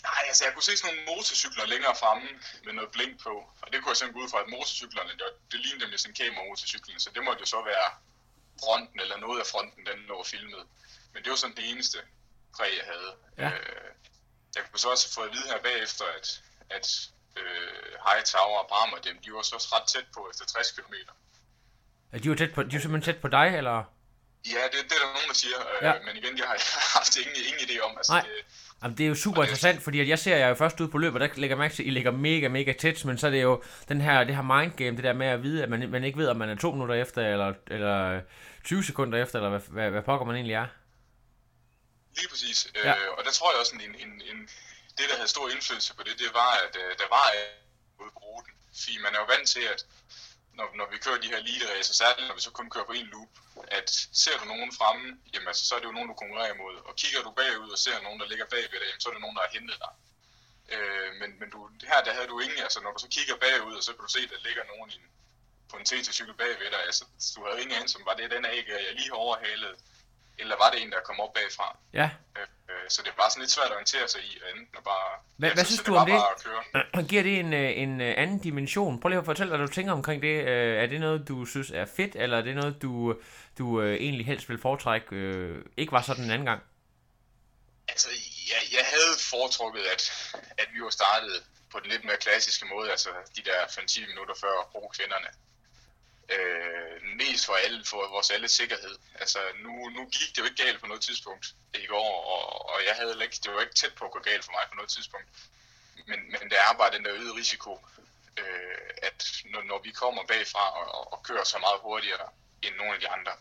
Nej, 0.02 0.23
altså 0.29 0.45
jeg 0.45 0.52
kunne 0.55 0.69
se 0.71 0.76
sådan 0.76 0.95
nogle 0.95 1.07
motorcykler 1.11 1.67
længere 1.67 1.95
fremme 2.02 2.29
med 2.64 2.73
noget 2.73 2.91
blink 2.97 3.14
på. 3.26 3.35
Og 3.62 3.67
det 3.73 3.76
kunne 3.81 3.91
jeg 3.93 3.97
simpelthen 3.97 4.21
gå 4.21 4.25
ud 4.25 4.31
fra, 4.33 4.41
at 4.45 4.49
motorcyklerne, 4.57 5.12
det, 5.21 5.29
det 5.52 5.59
lignede 5.64 5.81
nemlig 5.85 6.00
sådan 6.00 6.14
kamera 6.14 6.45
motorcyklen, 6.49 7.00
så 7.00 7.09
det 7.14 7.23
måtte 7.26 7.41
jo 7.41 7.47
så 7.55 7.61
være 7.73 7.88
fronten 8.64 9.00
eller 9.05 9.17
noget 9.26 9.38
af 9.43 9.47
fronten, 9.52 9.81
den 9.91 9.99
lå 10.11 10.17
filmet. 10.33 10.64
Men 11.12 11.19
det 11.23 11.31
var 11.31 11.37
sådan 11.37 11.57
det 11.57 11.71
eneste 11.73 11.99
præg, 12.57 12.73
jeg 12.81 12.87
havde. 12.92 13.11
Ja. 13.42 13.49
Øh, 13.59 13.87
jeg 14.57 14.62
kunne 14.71 14.81
så 14.85 14.88
også 14.95 15.14
få 15.14 15.21
at 15.21 15.31
vide 15.33 15.47
her 15.52 15.61
bagefter, 15.69 16.04
at, 16.19 16.26
at 16.76 16.87
øh, 17.40 17.90
Hightower 18.09 18.59
og 18.62 18.66
Brammer, 18.73 18.99
dem, 19.09 19.16
de 19.25 19.28
var 19.33 19.42
så 19.42 19.54
også 19.54 19.69
ret 19.76 19.87
tæt 19.95 20.07
på 20.14 20.21
efter 20.31 20.45
60 20.47 20.71
km. 20.76 20.95
Er 22.12 22.19
de 22.19 22.28
jo 22.28 22.35
tæt 22.35 22.52
på, 22.54 22.62
de 22.62 22.75
jo 22.76 22.81
simpelthen 22.81 23.14
tæt 23.14 23.21
på 23.23 23.28
dig, 23.28 23.47
eller? 23.61 23.76
Ja, 24.54 24.62
det, 24.73 24.78
det 24.88 24.95
er 24.99 25.02
der 25.04 25.12
nogen, 25.16 25.28
der 25.33 25.35
siger, 25.45 25.59
øh, 25.73 25.83
Ja. 25.87 25.92
men 26.07 26.16
igen, 26.21 26.38
jeg 26.38 26.47
har 26.47 26.59
haft 26.99 27.16
ingen, 27.16 27.37
ingen 27.49 27.61
idé 27.69 27.76
om. 27.87 27.92
Altså, 27.97 28.12
Nej. 28.12 28.21
det, 28.23 28.31
Jamen, 28.83 28.99
det 28.99 29.04
er 29.04 29.09
jo 29.09 29.14
super 29.14 29.42
interessant, 29.42 29.83
fordi 29.83 30.00
at 30.00 30.09
jeg 30.09 30.19
ser 30.19 30.37
jer 30.37 30.49
jo 30.49 30.54
først 30.54 30.81
ud 30.81 30.88
på 30.88 30.99
løbet, 30.99 31.23
og 31.23 31.28
der 31.28 31.35
lægger 31.40 31.57
mærke 31.57 31.75
til, 31.75 31.83
at 31.83 31.87
I 31.87 31.90
ligger 31.90 32.11
mega, 32.11 32.49
mega 32.49 32.73
tæt, 32.73 33.04
men 33.04 33.19
så 33.19 33.26
er 33.26 33.31
det 33.31 33.42
jo 33.42 33.62
den 33.88 34.00
her, 34.00 34.25
det 34.25 34.35
her 34.35 34.42
mindgame, 34.42 34.97
det 34.97 35.04
der 35.04 35.12
med 35.12 35.26
at 35.26 35.42
vide, 35.42 35.62
at 35.62 35.69
man, 35.69 35.90
man 35.90 36.04
ikke 36.04 36.19
ved, 36.19 36.28
om 36.28 36.37
man 36.37 36.49
er 36.49 36.54
to 36.57 36.71
minutter 36.73 36.95
efter, 36.95 37.33
eller, 37.33 37.54
eller 37.66 38.21
20 38.64 38.85
sekunder 38.85 39.23
efter, 39.23 39.38
eller 39.38 39.50
hvad, 39.50 39.61
hvad, 39.69 39.90
hvad 39.90 40.02
pokker 40.02 40.26
man 40.26 40.35
egentlig 40.35 40.54
er. 40.54 40.66
Lige 42.16 42.28
præcis. 42.28 42.59
Ja. 42.75 42.95
Øh, 42.97 43.11
og 43.16 43.25
der 43.25 43.31
tror 43.31 43.52
jeg 43.52 43.61
også, 43.61 43.75
en, 43.75 43.95
en, 44.04 44.12
en, 44.31 44.38
det, 44.99 45.09
der 45.09 45.16
havde 45.16 45.28
stor 45.28 45.49
indflydelse 45.49 45.95
på 45.95 46.02
det, 46.02 46.19
det 46.19 46.31
var, 46.35 46.52
at 46.64 46.76
øh, 46.83 46.99
der 46.99 47.09
var 47.09 47.26
ude 48.02 48.11
på 48.11 48.19
ruten. 48.19 48.52
Fordi 48.81 48.99
man 48.99 49.14
er 49.14 49.21
jo 49.21 49.25
vant 49.35 49.49
til, 49.49 49.64
at 49.75 49.87
når, 50.59 50.66
når 50.78 50.87
vi 50.92 50.99
kører 51.04 51.21
de 51.21 51.28
her 51.33 51.37
elite 51.37 51.66
racer, 51.73 51.95
særligt 51.95 52.28
når 52.28 52.35
vi 52.35 52.40
så 52.49 52.50
kun 52.50 52.71
kører 52.71 52.88
på 52.90 52.92
en 52.92 53.07
loop, 53.14 53.33
at 53.78 53.88
ser 54.23 54.37
du 54.38 54.45
nogen 54.45 54.73
fremme, 54.78 55.07
jamen 55.33 55.49
altså, 55.49 55.64
så 55.69 55.75
er 55.75 55.81
det 55.81 55.87
jo 55.90 55.97
nogen, 55.97 56.09
du 56.09 56.14
konkurrerer 56.14 56.54
imod. 56.54 56.76
Og 56.88 56.97
kigger 56.97 57.21
du 57.23 57.31
bagud 57.31 57.71
og 57.71 57.78
ser 57.78 58.02
nogen, 58.02 58.21
der 58.21 58.26
ligger 58.26 58.47
bagved 58.54 58.78
dig, 58.81 58.88
jamen, 58.88 59.00
så 59.00 59.09
er 59.09 59.14
det 59.14 59.25
nogen, 59.25 59.37
der 59.37 59.42
har 59.47 59.52
hentet 59.57 59.78
dig. 59.85 59.92
Øh, 60.75 61.11
men, 61.21 61.31
men 61.40 61.49
du, 61.50 61.59
her 61.90 62.00
der 62.07 62.12
havde 62.16 62.31
du 62.33 62.40
ingen, 62.40 62.59
altså 62.66 62.81
når 62.81 62.92
du 62.92 62.99
så 62.99 63.09
kigger 63.16 63.37
bagud, 63.37 63.75
og 63.78 63.83
så 63.85 63.92
kan 63.92 64.04
du 64.07 64.12
se, 64.16 64.21
at 64.26 64.31
der 64.35 64.47
ligger 64.49 64.64
nogen 64.73 64.90
i 64.90 64.97
en, 65.00 65.07
på 65.71 65.76
en 65.76 65.85
TT-cykel 65.85 66.35
bagved 66.35 66.71
dig, 66.75 66.83
altså 66.88 67.04
du 67.35 67.45
havde 67.47 67.62
ingen 67.62 67.76
anelse 67.76 67.99
om, 67.99 68.07
var 68.07 68.14
det 68.14 68.31
den 68.31 68.45
æg, 68.45 68.69
jeg 68.69 68.95
lige 68.99 69.11
har 69.12 69.21
overhalet, 69.26 69.75
eller 70.38 70.56
var 70.56 70.70
det 70.70 70.82
en, 70.82 70.90
der 70.90 71.00
kom 71.04 71.20
op 71.20 71.32
bagfra. 71.34 71.76
Ja. 71.92 72.10
Øh, 72.38 72.46
øh, 72.70 72.74
så 72.88 73.02
det 73.02 73.08
er 73.10 73.14
bare 73.14 73.30
sådan 73.30 73.40
lidt 73.40 73.50
svært 73.50 73.66
at 73.66 73.72
orientere 73.72 74.08
sig 74.08 74.20
i, 74.20 74.40
enten 74.54 74.76
at 74.78 74.84
bare... 74.84 75.08
Hvad- 75.36 75.48
ja, 75.48 75.54
hvad 75.54 75.64
synes 75.64 75.82
du 75.82 75.92
var 75.92 76.00
om 76.00 76.06
det? 76.10 76.20
Bare. 76.92 77.04
Giver 77.10 77.22
det 77.22 77.40
en, 77.40 77.52
øh, 77.52 77.78
en 77.78 78.00
øh, 78.00 78.14
anden 78.16 78.38
dimension? 78.38 79.00
Prøv 79.00 79.08
lige 79.08 79.18
at 79.18 79.24
fortælle, 79.24 79.56
hvad 79.56 79.66
du 79.66 79.72
tænker 79.72 79.92
omkring 79.92 80.22
det. 80.22 80.48
Er 80.82 80.86
det 80.86 81.00
noget, 81.00 81.28
du 81.28 81.44
synes 81.44 81.70
er 81.70 81.86
fedt, 81.96 82.16
eller 82.16 82.38
er 82.38 82.42
det 82.42 82.54
noget, 82.56 82.82
du, 82.82 83.14
du 83.58 83.82
egentlig 83.82 84.26
helst 84.26 84.48
vil 84.48 84.58
foretrække 84.60 85.06
øh, 85.16 85.64
ikke 85.76 85.92
var 85.92 86.02
sådan 86.02 86.24
en 86.24 86.30
anden 86.30 86.46
gang? 86.46 86.62
Altså, 87.88 88.08
jeg, 88.52 88.60
jeg 88.78 88.84
havde 88.94 89.14
foretrukket, 89.30 89.82
at, 89.94 90.02
at 90.58 90.68
vi 90.74 90.80
var 90.82 90.90
startet 90.90 91.42
på 91.72 91.80
den 91.80 91.90
lidt 91.90 92.04
mere 92.04 92.16
klassiske 92.16 92.66
måde, 92.74 92.90
altså 92.90 93.08
de 93.36 93.42
der 93.42 93.58
5-10 93.66 94.06
minutter 94.10 94.34
før 94.40 94.54
kvinderne. 94.96 95.26
Øh, 96.32 97.02
mest 97.16 97.46
for 97.46 97.54
alle, 97.64 97.84
for 97.84 98.08
vores 98.08 98.30
alles 98.30 98.52
sikkerhed. 98.52 98.94
Altså, 99.14 99.38
nu, 99.64 99.88
nu 99.96 100.02
gik 100.04 100.28
det 100.28 100.38
jo 100.38 100.44
ikke 100.44 100.64
galt 100.64 100.80
på 100.80 100.86
noget 100.86 101.02
tidspunkt 101.02 101.46
i 101.74 101.86
går, 101.86 102.12
og, 102.34 102.70
og 102.74 102.78
jeg 102.86 102.94
havde 102.94 103.22
ikke, 103.22 103.38
det 103.44 103.52
var 103.52 103.60
ikke 103.60 103.74
tæt 103.74 103.94
på 103.94 104.04
at 104.04 104.10
gå 104.10 104.20
galt 104.20 104.44
for 104.44 104.52
mig 104.52 104.64
på 104.68 104.74
noget 104.74 104.90
tidspunkt. 104.90 105.28
Men, 106.06 106.20
men 106.30 106.50
der 106.50 106.60
er 106.68 106.72
bare 106.78 106.94
den 106.96 107.04
der 107.04 107.12
øgede 107.12 107.34
risiko, 107.34 107.72
øh, 108.36 108.90
at 109.02 109.18
når, 109.44 109.62
når 109.62 109.80
vi 109.82 109.90
kommer 109.90 110.22
bagfra 110.26 110.64
og, 110.80 110.94
og, 110.94 111.12
og 111.12 111.22
kører 111.22 111.44
så 111.44 111.58
meget 111.58 111.80
hurtigere 111.80 112.28
end 112.62 112.74
nogle 112.76 112.94
af 112.94 113.00
de 113.00 113.08
andre, 113.08 113.32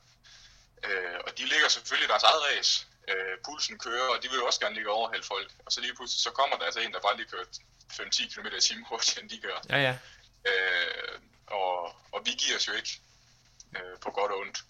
Øh, 0.83 1.19
og 1.27 1.38
de 1.38 1.43
ligger 1.45 1.67
selvfølgelig 1.67 2.07
i 2.07 2.12
deres 2.12 2.24
eget 2.24 2.43
race. 2.50 2.88
Øh, 3.07 3.38
pulsen 3.45 3.77
kører, 3.79 4.07
og 4.13 4.24
de 4.24 4.29
vil 4.29 4.38
jo 4.38 4.45
også 4.45 4.60
gerne 4.60 4.75
ligge 4.75 4.89
overhælde 4.89 5.25
folk. 5.25 5.50
Og 5.65 5.71
så 5.71 5.81
lige 5.81 5.95
pludselig, 5.95 6.21
så 6.21 6.31
kommer 6.31 6.57
der 6.57 6.65
altså 6.65 6.79
en, 6.79 6.93
der 6.93 7.00
bare 7.00 7.17
lige 7.17 7.29
kører 7.33 7.45
5-10 7.93 8.33
km 8.33 8.48
i 8.57 8.62
timen 8.62 8.86
hurtigere, 8.89 9.21
end 9.21 9.29
de 9.29 9.39
gør. 9.48 9.57
Ja, 9.69 9.77
ja. 9.88 9.93
Øh, 10.50 11.19
og, 11.51 11.96
og 12.12 12.25
vi 12.25 12.31
giver 12.31 12.58
os 12.58 12.67
jo 12.67 12.74
ikke 12.74 13.01
øh, 13.77 14.00
på 14.01 14.12
godt 14.12 14.31
og 14.31 14.38
ondt. 14.39 14.63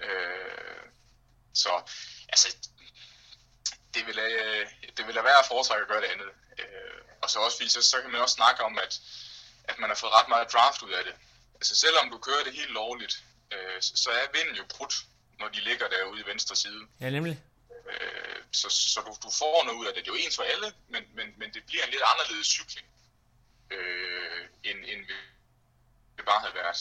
Øh, 0.00 0.82
så 1.54 1.82
altså, 2.28 2.56
det 3.94 4.06
vil, 4.06 4.18
øh, 4.18 4.66
det 4.96 5.06
vil 5.06 5.14
da 5.14 5.22
være 5.22 5.38
at 5.38 5.46
foretrække 5.48 5.82
at 5.82 5.88
gøre 5.88 6.00
det 6.00 6.12
andet. 6.14 6.30
Øh, 6.58 7.00
og 7.22 7.30
så 7.30 7.38
også 7.38 7.56
fordi, 7.56 7.68
så, 7.68 7.82
så 7.82 8.00
kan 8.00 8.10
man 8.10 8.20
også 8.20 8.34
snakke 8.34 8.64
om, 8.64 8.78
at, 8.78 9.00
at 9.64 9.78
man 9.78 9.90
har 9.90 9.96
fået 9.96 10.12
ret 10.12 10.28
meget 10.28 10.52
draft 10.52 10.82
ud 10.82 10.90
af 10.90 11.04
det. 11.04 11.14
Altså 11.54 11.76
selvom 11.76 12.10
du 12.10 12.18
kører 12.18 12.44
det 12.44 12.52
helt 12.52 12.70
lovligt, 12.70 13.24
øh, 13.52 13.82
så, 13.82 13.92
så 13.96 14.10
er 14.10 14.26
vinden 14.32 14.56
jo 14.56 14.64
brudt, 14.68 14.94
når 15.38 15.48
de 15.48 15.60
ligger 15.60 15.88
derude 15.88 16.20
i 16.20 16.26
venstre 16.26 16.56
side. 16.56 16.86
Ja, 17.00 17.10
nemlig. 17.10 17.42
Øh, 17.90 18.42
så 18.52 18.70
så 18.70 19.00
du, 19.00 19.16
du 19.26 19.30
får 19.30 19.64
noget 19.64 19.78
ud 19.78 19.86
af 19.86 19.94
det. 19.94 20.04
Det 20.04 20.10
er 20.10 20.14
jo 20.14 20.24
ens 20.24 20.36
for 20.36 20.42
alle, 20.42 20.72
men, 20.88 21.02
men, 21.14 21.34
men 21.36 21.54
det 21.54 21.62
bliver 21.66 21.84
en 21.84 21.90
lidt 21.90 22.02
anderledes 22.12 22.46
cykling, 22.46 22.86
øh, 23.70 24.48
end, 24.64 24.78
end 24.78 25.06
vi 26.22 26.26
bare 26.32 26.40
havde 26.44 26.54
været, 26.54 26.76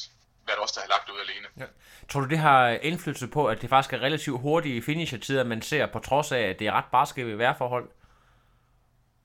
været 0.47 0.59
os, 0.59 0.71
der 0.71 0.81
har 0.81 0.87
lagt 0.95 1.09
ud 1.09 1.19
alene. 1.19 1.47
Ja. 1.57 1.67
Tror 2.09 2.21
du, 2.21 2.27
det 2.27 2.37
har 2.37 2.69
indflydelse 2.69 3.27
på, 3.27 3.41
at 3.47 3.61
det 3.61 3.69
faktisk 3.69 3.93
er 3.93 3.99
relativt 3.99 4.41
hurtige 4.41 4.81
finisher-tider, 4.81 5.43
man 5.43 5.61
ser, 5.61 5.85
på 5.85 5.99
trods 5.99 6.31
af, 6.31 6.43
at 6.51 6.59
det 6.59 6.67
er 6.67 6.71
ret 6.71 6.89
barske 6.91 7.25
ved 7.27 7.35
vejrforhold? 7.35 7.87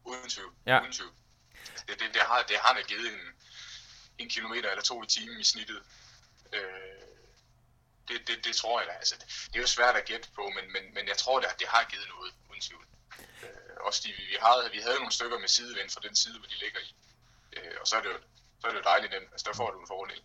Uden 0.05 0.29
tvivl. 0.29 0.53
Ja. 0.67 0.81
Uden 0.81 0.93
tvivl. 0.93 1.13
Det, 1.89 1.95
det, 2.01 2.09
det, 2.15 2.23
har, 2.23 2.45
det 2.49 2.57
har 2.65 2.75
da 2.75 2.81
givet 2.93 3.07
en, 3.15 3.21
en 4.19 4.29
kilometer 4.29 4.71
eller 4.71 4.83
to 4.83 5.03
i 5.03 5.07
timen 5.07 5.41
i 5.41 5.45
snittet. 5.45 5.81
Øh, 6.53 6.61
det, 8.09 8.29
det, 8.29 8.45
det 8.45 8.55
tror 8.57 8.81
jeg 8.81 8.89
da. 8.89 8.93
Altså, 8.93 9.15
det, 9.21 9.27
det 9.51 9.57
er 9.57 9.61
jo 9.61 9.67
svært 9.67 9.97
at 9.97 10.05
gætte 10.05 10.29
på, 10.35 10.53
men, 10.57 10.65
men, 10.73 10.95
men 10.95 11.09
jeg 11.09 11.17
tror 11.17 11.41
da, 11.41 11.47
at 11.47 11.61
det 11.61 11.69
har 11.69 11.85
givet 11.91 12.09
noget, 12.15 12.33
uden 12.51 12.61
tvivl. 12.61 12.87
Øh, 13.43 13.77
også 13.81 14.03
vi, 14.07 14.13
vi, 14.33 14.37
havde, 14.47 14.71
vi 14.73 14.81
havde 14.87 14.99
nogle 15.03 15.13
stykker 15.13 15.39
med 15.39 15.49
sidevind 15.49 15.91
fra 15.91 16.01
den 16.07 16.17
side, 16.17 16.39
hvor 16.39 16.49
de 16.53 16.59
ligger 16.65 16.81
i. 16.89 16.91
Øh, 17.57 17.77
og 17.81 17.87
så 17.89 17.97
er 17.97 18.03
det 18.03 18.09
jo, 18.09 18.19
så 18.61 18.67
er 18.67 18.71
det 18.71 18.79
jo 18.79 18.83
dejligt 18.85 19.13
nemt. 19.13 19.29
Altså, 19.33 19.47
der 19.51 19.57
får 19.57 19.71
du 19.71 19.81
en 19.81 19.87
fordel. 19.87 20.21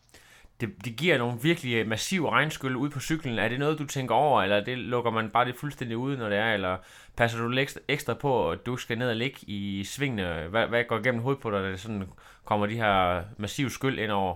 Det, 0.61 0.85
det 0.85 0.95
giver 0.95 1.17
nogle 1.17 1.41
virkelig 1.41 1.87
massive 1.87 2.29
regnskyld 2.31 2.75
ud 2.75 2.89
på 2.89 2.99
cyklen. 2.99 3.39
Er 3.39 3.47
det 3.49 3.59
noget, 3.59 3.79
du 3.79 3.87
tænker 3.87 4.15
over, 4.15 4.43
eller 4.43 4.63
det 4.63 4.77
lukker 4.77 5.11
man 5.11 5.31
bare 5.31 5.45
det 5.45 5.55
fuldstændig 5.59 5.97
ud, 5.97 6.17
når 6.17 6.29
det 6.29 6.37
er? 6.37 6.53
Eller 6.53 6.77
passer 7.17 7.37
du 7.39 7.61
ekstra- 7.61 7.85
ekstra 7.87 8.13
på, 8.13 8.51
at 8.51 8.65
du 8.65 8.77
skal 8.77 8.97
ned 8.97 9.09
og 9.09 9.15
ligge 9.15 9.39
i 9.41 9.83
svingene? 9.83 10.47
Hvad, 10.47 10.67
hvad 10.67 10.83
går 10.83 10.99
igennem 10.99 11.21
hovedet 11.21 11.41
på 11.41 11.51
dig, 11.51 11.63
da 11.63 11.67
det 11.71 11.81
sådan 11.81 12.11
kommer 12.45 12.65
de 12.67 12.75
her 12.75 13.23
massive 13.37 13.71
skyld 13.71 13.99
ind 13.99 14.11
over? 14.11 14.35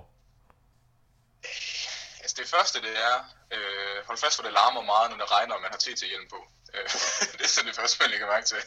Altså 2.23 2.35
det 2.41 2.47
første, 2.55 2.81
det 2.81 2.93
er, 3.09 3.15
øh, 3.55 3.97
hold 4.07 4.17
fast, 4.17 4.37
hvor 4.37 4.45
det 4.47 4.53
larmer 4.53 4.81
meget, 4.81 5.09
når 5.11 5.17
det 5.17 5.31
regner, 5.31 5.53
og 5.55 5.61
man 5.61 5.71
har 5.71 5.77
TT-hjelm 5.77 6.27
på. 6.29 6.39
Øh, 6.73 6.89
det 7.37 7.43
er 7.47 7.53
sådan 7.55 7.67
det 7.69 7.75
første, 7.79 7.97
man 8.03 8.09
lægger 8.11 8.27
mærke 8.33 8.45
til. 8.45 8.61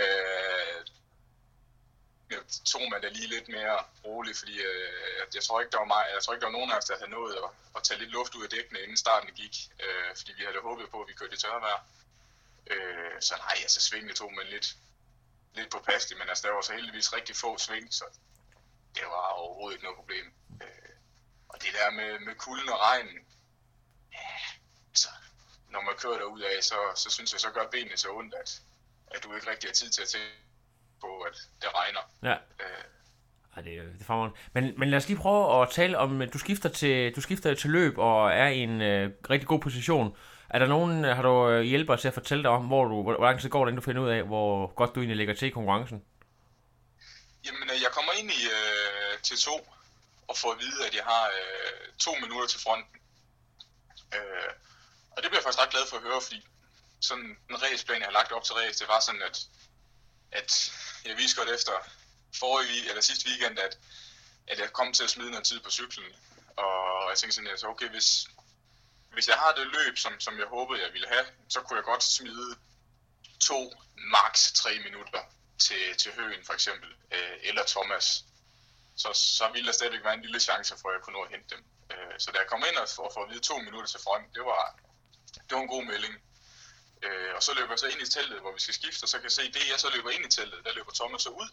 Øh, 0.00 0.76
tog 2.64 2.90
man 2.90 3.02
det 3.02 3.12
lige 3.16 3.26
lidt 3.28 3.48
mere 3.48 3.84
roligt, 4.04 4.38
fordi 4.38 4.56
øh, 4.60 4.92
jeg- 5.34 5.42
tror 5.44 5.60
ikke, 5.60 5.72
der 5.72 5.78
var 5.78 5.84
mig, 5.96 6.04
jeg 6.14 6.22
tror 6.22 6.32
ikke, 6.34 6.40
der 6.44 6.50
var 6.50 6.58
nogen 6.58 6.70
af 6.72 6.76
os, 6.76 6.84
der 6.84 6.96
havde 6.98 7.10
nået 7.10 7.34
at, 7.44 7.50
at 7.76 7.82
tage 7.82 8.00
lidt 8.00 8.10
luft 8.10 8.34
ud 8.34 8.44
af 8.44 8.50
dækkene, 8.50 8.80
inden 8.80 8.96
starten 8.96 9.30
gik, 9.34 9.54
øh, 9.84 10.16
fordi 10.16 10.32
vi 10.32 10.42
havde 10.44 10.60
håbet 10.62 10.90
på, 10.90 11.02
at 11.02 11.08
vi 11.08 11.12
kørte 11.12 11.34
i 11.34 11.38
tørvejr. 11.38 11.80
Øh, 12.66 13.16
så 13.20 13.34
nej, 13.36 13.56
altså 13.66 13.80
svingene 13.80 14.14
tog 14.14 14.32
man 14.34 14.46
lidt, 14.46 14.76
lidt 15.54 15.70
på 15.70 15.78
plastik, 15.86 16.18
men 16.18 16.28
altså, 16.28 16.46
der 16.46 16.54
var 16.54 16.60
så 16.60 16.72
heldigvis 16.72 17.12
rigtig 17.12 17.36
få 17.36 17.58
sving, 17.58 17.94
så 17.94 18.04
det 18.94 19.02
var 19.04 19.26
overhovedet 19.42 19.74
ikke 19.76 19.84
noget 19.84 19.96
problem. 19.98 20.26
Øh, 20.62 20.92
og 21.48 21.62
det 21.62 21.70
der 21.74 21.90
med, 21.90 22.18
med 22.18 22.34
kulden 22.34 22.68
og 22.68 22.80
regnen, 22.80 23.18
ja, 24.12 24.28
altså, 24.90 25.08
når 25.68 25.80
man 25.80 25.94
kører 25.98 26.18
derud 26.18 26.40
af, 26.40 26.64
så, 26.64 26.78
så 26.96 27.10
synes 27.10 27.32
jeg, 27.32 27.40
så 27.40 27.50
gør 27.50 27.66
benene 27.70 27.96
så 27.96 28.08
ondt, 28.10 28.34
at, 28.34 28.60
at 29.10 29.24
du 29.24 29.34
ikke 29.34 29.50
rigtig 29.50 29.68
har 29.68 29.74
tid 29.74 29.90
til 29.90 30.02
at 30.02 30.08
tænke 30.08 30.26
på, 31.04 31.20
at 31.28 31.36
det 31.62 31.68
regner. 31.74 32.00
Ja. 32.22 32.36
Øh, 32.64 32.84
Ej, 33.56 33.62
det, 33.62 33.72
det 33.94 34.00
er 34.00 34.04
fremragende. 34.04 34.36
Men, 34.52 34.74
men 34.76 34.90
lad 34.90 34.98
os 34.98 35.08
lige 35.08 35.18
prøve 35.18 35.62
at 35.62 35.70
tale 35.70 35.98
om, 35.98 36.22
du 36.34 36.38
skifter 36.38 36.68
til, 36.68 37.14
du 37.16 37.20
skifter 37.20 37.54
til 37.54 37.70
løb 37.70 37.98
og 37.98 38.30
er 38.32 38.48
i 38.48 38.58
en 38.58 38.80
øh, 38.80 39.10
rigtig 39.30 39.48
god 39.48 39.60
position. 39.60 40.16
Er 40.50 40.58
der 40.58 40.66
nogen, 40.66 41.04
øh, 41.04 41.16
har 41.16 41.22
du 41.22 41.48
øh, 41.48 41.62
hjælper 41.62 41.96
til 41.96 42.08
at 42.08 42.14
fortælle 42.14 42.42
dig 42.42 42.50
om, 42.50 42.64
hvor, 42.66 42.84
du, 42.84 43.02
hvor, 43.02 43.16
hvor 43.16 43.26
lang 43.26 43.40
tid 43.40 43.50
går 43.50 43.64
det, 43.64 43.70
inden 43.70 43.80
du 43.80 43.84
finder 43.84 44.02
ud 44.02 44.10
af, 44.10 44.22
hvor 44.22 44.74
godt 44.74 44.94
du 44.94 45.00
egentlig 45.00 45.16
ligger 45.16 45.34
til 45.34 45.48
i 45.48 45.50
konkurrencen? 45.50 46.04
Jamen, 47.46 47.70
øh, 47.72 47.82
jeg 47.82 47.90
kommer 47.96 48.12
ind 48.12 48.30
i 48.30 48.42
øh, 48.58 49.12
T2 49.26 49.48
og 50.28 50.36
får 50.36 50.52
at 50.52 50.58
vide, 50.58 50.86
at 50.86 50.94
jeg 50.94 51.04
har 51.04 51.24
øh, 51.40 51.92
to 51.98 52.12
minutter 52.22 52.48
til 52.48 52.60
fronten. 52.60 52.96
Øh, 54.16 54.50
og 55.14 55.18
det 55.22 55.26
bliver 55.28 55.40
jeg 55.40 55.46
faktisk 55.46 55.62
ret 55.62 55.74
glad 55.74 55.84
for 55.90 55.96
at 55.96 56.02
høre, 56.02 56.20
fordi 56.26 56.40
sådan 57.00 57.36
en 57.50 57.62
raceplan, 57.62 58.00
jeg 58.02 58.08
har 58.10 58.18
lagt 58.20 58.32
op 58.32 58.44
til 58.44 58.54
race, 58.54 58.78
det 58.82 58.88
var 58.88 59.00
sådan, 59.00 59.22
at, 59.28 59.36
at 60.32 60.72
jeg 61.04 61.16
viste 61.16 61.36
godt 61.36 61.50
efter 61.50 61.72
forrige 62.38 62.88
eller 62.88 63.02
sidste 63.02 63.28
weekend, 63.28 63.58
at, 63.58 63.78
at 64.46 64.58
jeg 64.58 64.72
kom 64.72 64.92
til 64.92 65.04
at 65.04 65.10
smide 65.10 65.30
noget 65.30 65.46
tid 65.46 65.60
på 65.60 65.70
cyklen. 65.70 66.12
Og 66.56 67.10
jeg 67.10 67.18
tænkte 67.18 67.34
sådan, 67.34 67.50
at 67.50 67.64
okay, 67.64 67.88
hvis, 67.88 68.26
hvis 69.12 69.28
jeg 69.28 69.36
har 69.36 69.52
det 69.52 69.66
løb, 69.66 69.98
som, 69.98 70.20
som 70.20 70.38
jeg 70.38 70.46
håbede, 70.46 70.82
jeg 70.82 70.92
ville 70.92 71.08
have, 71.08 71.26
så 71.48 71.60
kunne 71.60 71.76
jeg 71.76 71.84
godt 71.84 72.02
smide 72.02 72.56
to, 73.40 73.72
max 73.96 74.52
tre 74.52 74.78
minutter 74.78 75.22
til, 75.58 75.96
til 75.98 76.12
Høen 76.12 76.44
for 76.44 76.52
eksempel, 76.52 76.90
øh, 77.10 77.36
eller 77.42 77.64
Thomas. 77.66 78.24
Så, 78.96 79.10
så 79.12 79.48
ville 79.52 79.66
der 79.66 79.72
stadigvæk 79.72 80.04
være 80.04 80.14
en 80.14 80.22
lille 80.22 80.40
chance 80.40 80.74
for, 80.80 80.88
at 80.88 80.94
jeg 80.94 81.02
kunne 81.02 81.18
nå 81.18 81.22
at 81.22 81.30
hente 81.30 81.54
dem. 81.54 81.64
Øh, 81.92 82.14
så 82.18 82.30
da 82.30 82.38
jeg 82.38 82.48
kom 82.48 82.64
ind 82.68 82.76
og 82.76 82.88
får, 82.96 83.10
få 83.14 83.20
at 83.22 83.30
vide 83.30 83.40
to 83.40 83.58
minutter 83.58 83.88
til 83.88 84.00
front, 84.00 84.34
det 84.34 84.44
var, 84.44 84.78
det 85.48 85.52
var 85.56 85.62
en 85.62 85.74
god 85.76 85.84
melding. 85.84 86.14
Øh, 87.06 87.30
og 87.36 87.42
så 87.42 87.54
løber 87.54 87.72
jeg 87.72 87.78
så 87.78 87.86
ind 87.86 88.00
i 88.02 88.10
teltet, 88.10 88.40
hvor 88.40 88.52
vi 88.56 88.60
skal 88.60 88.74
skifte, 88.74 89.04
og 89.04 89.08
så 89.08 89.16
kan 89.16 89.24
jeg 89.24 89.32
se, 89.32 89.52
det 89.52 89.62
jeg 89.72 89.80
så 89.80 89.88
løber 89.94 90.10
ind 90.10 90.24
i 90.26 90.30
teltet, 90.36 90.64
der 90.66 90.72
løber 90.78 90.92
Thomas 91.00 91.22
så 91.22 91.28
ud. 91.42 91.48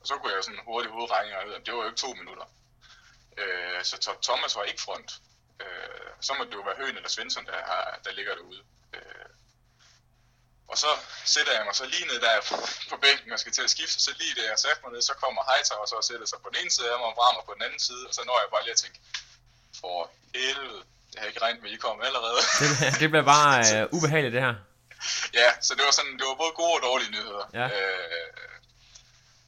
Og 0.00 0.06
så 0.06 0.14
kunne 0.16 0.32
jeg 0.34 0.44
sådan 0.44 0.60
hurtigt 0.70 0.92
hovedregninger 0.92 1.44
ud, 1.48 1.52
at 1.58 1.66
det 1.66 1.74
var 1.74 1.80
jo 1.80 1.86
ikke 1.90 2.02
to 2.06 2.10
minutter. 2.20 2.46
Øh, 3.42 3.78
så 3.90 3.96
Tho- 4.04 4.20
Thomas 4.28 4.56
var 4.56 4.62
ikke 4.70 4.82
front. 4.88 5.10
Øh, 5.62 6.08
så 6.20 6.30
må 6.38 6.44
det 6.44 6.54
jo 6.60 6.60
være 6.68 6.76
Høen 6.80 6.96
eller 6.96 7.08
Svensson, 7.08 7.46
der, 7.46 7.52
har- 7.70 7.98
der 8.04 8.12
ligger 8.12 8.34
derude. 8.34 8.62
Øh, 8.94 9.26
og 10.72 10.76
så 10.78 10.90
sætter 11.34 11.52
jeg 11.56 11.64
mig 11.64 11.74
så 11.74 11.86
lige 11.94 12.06
ned 12.10 12.18
der 12.26 12.34
på 12.90 12.96
bænken 13.04 13.32
og 13.32 13.38
skal 13.42 13.52
til 13.52 13.62
at 13.68 13.70
skifte, 13.76 13.98
så 14.06 14.10
lige 14.20 14.34
da 14.38 14.42
jeg 14.50 14.58
satte 14.58 14.80
mig 14.84 14.92
ned, 14.92 15.02
så 15.10 15.14
kommer 15.22 15.40
Heiter 15.50 15.74
og 15.82 15.88
så 15.92 15.96
sætter 16.08 16.26
sig 16.26 16.38
på 16.44 16.48
den 16.52 16.58
ene 16.62 16.70
side 16.76 16.88
af 16.92 16.98
mig 16.98 17.08
og 17.12 17.14
Brammer 17.20 17.42
på 17.48 17.52
den 17.56 17.62
anden 17.66 17.80
side, 17.88 18.02
og 18.08 18.14
så 18.14 18.22
når 18.28 18.36
jeg 18.42 18.48
bare 18.54 18.62
lige 18.66 18.76
at 18.78 18.82
tænke, 18.84 18.98
for 19.80 20.10
helvede, 20.34 20.80
det 21.10 21.16
har 21.18 21.24
jeg 21.24 21.28
ikke 21.32 21.42
regnet 21.46 21.62
med, 21.62 21.70
I 21.70 21.76
kom 21.76 22.00
allerede. 22.08 22.40
Det, 22.60 22.68
det 23.00 23.08
bliver 23.12 23.26
bare 23.34 23.54
øh, 23.74 23.88
ubehageligt, 23.96 24.34
det 24.36 24.42
her. 24.48 24.54
Ja, 25.40 25.48
så 25.60 25.74
det 25.74 25.84
var 25.84 25.90
sådan, 25.90 26.18
det 26.18 26.26
var 26.26 26.34
både 26.34 26.52
gode 26.52 26.74
og 26.78 26.82
dårlige 26.82 27.10
nyheder. 27.10 27.44
Ja. 27.60 27.66
Øh, 27.76 28.46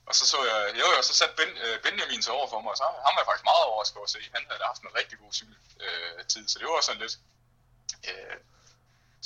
og 0.08 0.14
så 0.14 0.26
så 0.26 0.38
jeg, 0.44 0.80
jo 0.80 0.86
jo, 0.96 1.02
så 1.02 1.14
satte 1.14 1.34
ben, 1.36 1.56
øh, 1.64 1.82
Benjamin 1.82 2.22
sig 2.22 2.32
over 2.32 2.48
for 2.48 2.60
mig, 2.60 2.70
og 2.70 2.76
så 2.76 2.84
ham 2.84 3.12
var 3.14 3.20
jeg 3.22 3.28
faktisk 3.30 3.44
meget 3.50 3.64
overrasket 3.68 3.96
over 3.96 4.04
at 4.04 4.10
se. 4.10 4.30
Han 4.34 4.44
havde 4.48 4.68
haft 4.70 4.82
en 4.82 4.94
rigtig 5.00 5.18
god 5.18 5.32
cykel 5.32 5.56
øh, 5.80 6.24
tid, 6.32 6.48
så 6.48 6.58
det 6.58 6.66
var 6.66 6.80
sådan 6.80 7.00
lidt. 7.00 7.18
Øh, 8.10 8.36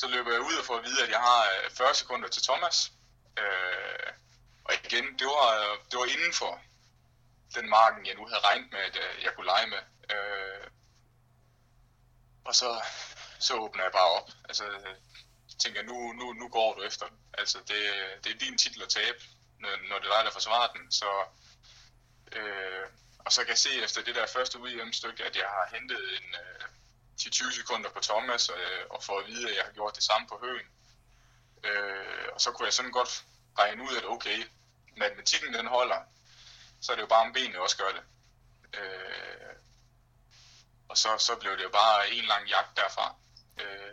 så 0.00 0.06
løber 0.08 0.32
jeg 0.32 0.40
ud 0.40 0.54
og 0.60 0.64
får 0.64 0.76
at 0.78 0.84
vide, 0.84 1.02
at 1.02 1.10
jeg 1.10 1.18
har 1.28 1.42
øh, 1.54 1.70
40 1.70 1.94
sekunder 1.94 2.28
til 2.28 2.42
Thomas. 2.42 2.92
Øh, 3.38 4.10
og 4.64 4.72
igen, 4.84 5.18
det 5.18 5.26
var, 5.26 5.48
det 5.90 5.98
var 5.98 6.04
inden 6.04 6.32
for 6.32 6.60
den 7.54 7.68
marken, 7.68 8.06
jeg 8.06 8.14
nu 8.14 8.26
havde 8.26 8.46
regnet 8.48 8.72
med, 8.72 8.80
at 8.80 8.96
øh, 8.96 9.22
jeg 9.24 9.34
kunne 9.34 9.46
lege 9.46 9.66
med. 9.66 9.82
Øh, 10.14 10.66
og 12.44 12.54
så, 12.54 12.82
så 13.38 13.54
åbner 13.54 13.82
jeg 13.82 13.92
bare 13.92 14.10
op. 14.18 14.28
Altså, 14.48 14.64
tænker, 15.62 15.82
nu, 15.82 16.12
nu, 16.12 16.32
nu 16.32 16.48
går 16.48 16.74
du 16.74 16.82
efter. 16.82 17.06
den. 17.06 17.18
Altså, 17.38 17.58
det, 17.58 17.80
det 18.24 18.32
er 18.32 18.38
din 18.38 18.58
titel 18.58 18.82
at 18.82 18.88
tabe, 18.88 19.20
når, 19.58 19.68
når 19.88 19.98
det 19.98 20.06
er 20.08 20.16
dig, 20.16 20.24
der 20.24 20.30
forsvarer 20.38 20.72
den. 20.72 20.92
Så, 20.92 21.10
øh, 22.32 22.86
og 23.18 23.32
så 23.32 23.40
kan 23.40 23.48
jeg 23.48 23.58
se 23.58 23.82
efter 23.82 24.02
det 24.02 24.14
der 24.14 24.26
første 24.26 24.58
udhjemmestykke, 24.58 25.24
at 25.24 25.36
jeg 25.36 25.48
har 25.56 25.76
hentet 25.76 26.02
en 26.18 26.28
øh, 26.34 26.64
10-20 27.20 27.56
sekunder 27.56 27.90
på 27.90 28.00
Thomas, 28.00 28.50
øh, 28.50 28.84
og 28.90 29.02
for 29.02 29.18
at 29.18 29.26
vide, 29.26 29.50
at 29.50 29.56
jeg 29.56 29.64
har 29.64 29.72
gjort 29.72 29.96
det 29.96 30.04
samme 30.04 30.28
på 30.28 30.38
høen. 30.42 30.66
Øh, 31.64 32.28
og 32.34 32.40
så 32.40 32.50
kunne 32.50 32.66
jeg 32.66 32.72
sådan 32.72 32.92
godt 32.92 33.24
regne 33.58 33.82
ud, 33.82 33.96
at 33.96 34.04
okay, 34.04 34.38
matematikken 34.96 35.54
den 35.54 35.66
holder, 35.66 36.00
så 36.80 36.92
er 36.92 36.96
det 36.96 37.02
jo 37.02 37.06
bare 37.06 37.26
om 37.26 37.32
benene 37.32 37.60
også 37.60 37.76
gør 37.76 37.92
det. 37.96 38.02
Øh, 38.80 39.54
og 40.88 40.98
så, 40.98 41.18
så 41.18 41.36
blev 41.36 41.52
det 41.56 41.62
jo 41.62 41.68
bare 41.68 42.10
en 42.10 42.24
lang 42.24 42.48
jagt 42.48 42.76
derfra. 42.76 43.14
Øh, 43.60 43.91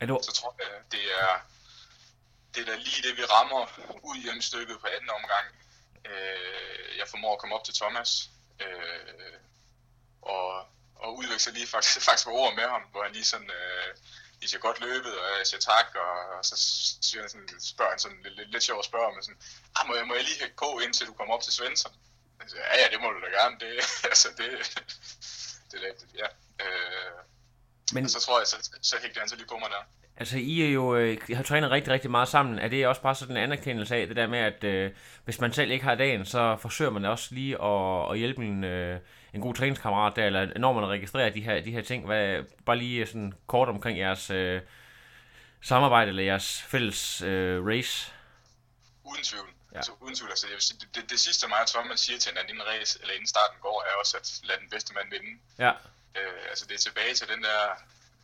er 0.00 0.06
du, 0.06 0.20
så 0.22 0.32
tror 0.32 0.56
jeg, 0.58 0.82
det 0.92 1.04
er, 1.20 1.38
det 2.54 2.60
er 2.62 2.66
da 2.66 2.76
lige 2.76 3.08
det, 3.08 3.16
vi 3.16 3.24
rammer 3.24 3.60
ud 4.02 4.16
i 4.16 4.42
stykket 4.42 4.80
på 4.80 4.86
anden 4.86 5.10
omgang. 5.10 5.46
Øh, 6.04 6.98
jeg 6.98 7.08
formår 7.08 7.32
at 7.32 7.38
komme 7.38 7.54
op 7.54 7.64
til 7.64 7.74
Thomas, 7.74 8.30
øh, 8.60 9.38
og, 10.22 10.66
og 10.94 11.16
udveksle 11.16 11.52
lige 11.52 11.66
faktisk, 11.74 12.00
faktisk 12.00 12.28
ord 12.28 12.54
med 12.54 12.68
ham, 12.68 12.82
hvor 12.90 13.02
han 13.02 13.12
lige 13.12 13.24
sådan, 13.24 13.50
øh, 13.50 13.96
I 14.40 14.46
siger 14.46 14.60
godt 14.60 14.80
løbet, 14.80 15.18
og 15.20 15.38
jeg 15.38 15.46
siger 15.46 15.60
tak, 15.60 15.94
og, 15.94 16.38
og 16.38 16.44
så 16.44 16.56
siger 17.02 17.20
han 17.22 17.30
sådan, 17.30 17.60
spørger 17.60 17.90
han 17.90 17.98
sådan 17.98 18.22
lidt, 18.22 18.36
lidt, 18.36 18.50
lidt 18.50 18.62
sjovt 18.62 18.84
spørger, 18.84 19.14
men 19.14 19.22
sådan, 19.22 19.40
ah, 19.76 19.86
må, 19.86 19.94
jeg, 19.94 20.06
må 20.06 20.14
jeg 20.14 20.24
lige 20.24 20.40
hække 20.40 20.56
på, 20.56 20.78
indtil 20.78 21.06
du 21.06 21.12
kommer 21.12 21.34
op 21.34 21.42
til 21.42 21.52
Svensson? 21.52 21.92
Jeg 22.40 22.50
siger, 22.50 22.64
ja, 22.66 22.76
ja, 22.82 22.88
det 22.92 23.00
må 23.00 23.10
du 23.10 23.20
da 23.20 23.30
gerne, 23.40 23.56
det, 23.60 23.72
altså, 24.10 24.28
det, 24.38 24.50
det 25.70 25.88
er 25.88 25.92
det 26.00 26.08
ja. 26.14 26.28
Øh, 26.64 27.18
men 27.92 28.04
og 28.04 28.10
så 28.10 28.20
tror 28.20 28.38
jeg, 28.40 28.46
så, 28.46 28.70
så 28.82 28.96
hægte 29.02 29.20
han 29.20 29.28
så 29.28 29.36
lige 29.36 29.46
på 29.46 29.58
mig 29.60 29.68
der. 29.70 29.86
altså, 30.16 30.38
I 30.38 30.62
er 30.62 30.68
jo, 30.68 30.96
øh, 30.96 31.18
har 31.34 31.42
trænet 31.42 31.70
rigtig, 31.70 31.92
rigtig 31.92 32.10
meget 32.10 32.28
sammen. 32.28 32.58
Er 32.58 32.68
det 32.68 32.86
også 32.86 33.02
bare 33.02 33.14
sådan 33.14 33.36
en 33.36 33.42
anerkendelse 33.42 33.96
af 33.96 34.06
det 34.06 34.16
der 34.16 34.26
med, 34.26 34.38
at 34.38 34.64
øh, 34.64 34.90
hvis 35.24 35.40
man 35.40 35.52
selv 35.52 35.70
ikke 35.70 35.84
har 35.84 35.94
dagen, 35.94 36.26
så 36.26 36.56
forsøger 36.62 36.90
man 36.90 37.04
også 37.04 37.34
lige 37.34 37.62
at, 37.62 38.10
at 38.10 38.18
hjælpe 38.18 38.44
en, 38.44 38.64
øh, 38.64 39.00
en 39.34 39.40
god 39.40 39.54
træningskammerat 39.54 40.16
der, 40.16 40.26
eller 40.26 40.58
når 40.58 40.72
man 40.72 40.86
registrerer 40.88 41.30
de 41.30 41.40
her, 41.40 41.60
de 41.60 41.70
her 41.70 41.82
ting, 41.82 42.06
hvad, 42.06 42.42
bare 42.66 42.76
lige 42.76 43.06
sådan 43.06 43.32
kort 43.46 43.68
omkring 43.68 43.98
jeres 43.98 44.30
øh, 44.30 44.60
samarbejde 45.62 46.08
eller 46.08 46.22
jeres 46.22 46.62
fælles 46.62 47.22
øh, 47.22 47.66
race. 47.66 48.12
Uden 49.04 49.24
tvivl. 49.24 49.48
Ja. 49.72 49.76
Altså, 49.76 49.92
uden 50.00 50.14
tvivl. 50.14 50.30
Altså, 50.30 50.46
jeg 50.46 50.54
vil 50.54 50.62
sige, 50.62 50.78
det, 50.80 50.88
det, 50.94 51.10
det, 51.10 51.20
sidste 51.20 51.48
mig 51.48 51.60
og 51.60 51.66
Thomas 51.66 52.00
siger 52.00 52.18
til 52.18 52.30
hinanden 52.30 52.54
inden, 52.54 52.66
race, 52.66 52.98
eller 53.00 53.14
inden 53.14 53.26
starten 53.26 53.58
går, 53.60 53.84
er 53.88 53.98
også 54.00 54.16
at 54.16 54.40
lade 54.48 54.60
den 54.60 54.70
bedste 54.70 54.94
mand 54.94 55.10
vinde. 55.10 55.30
Ja, 55.58 55.72
Øh, 56.14 56.42
altså 56.48 56.66
det 56.66 56.74
er 56.74 56.78
tilbage 56.78 57.14
til 57.14 57.28
den 57.28 57.42
der 57.44 57.74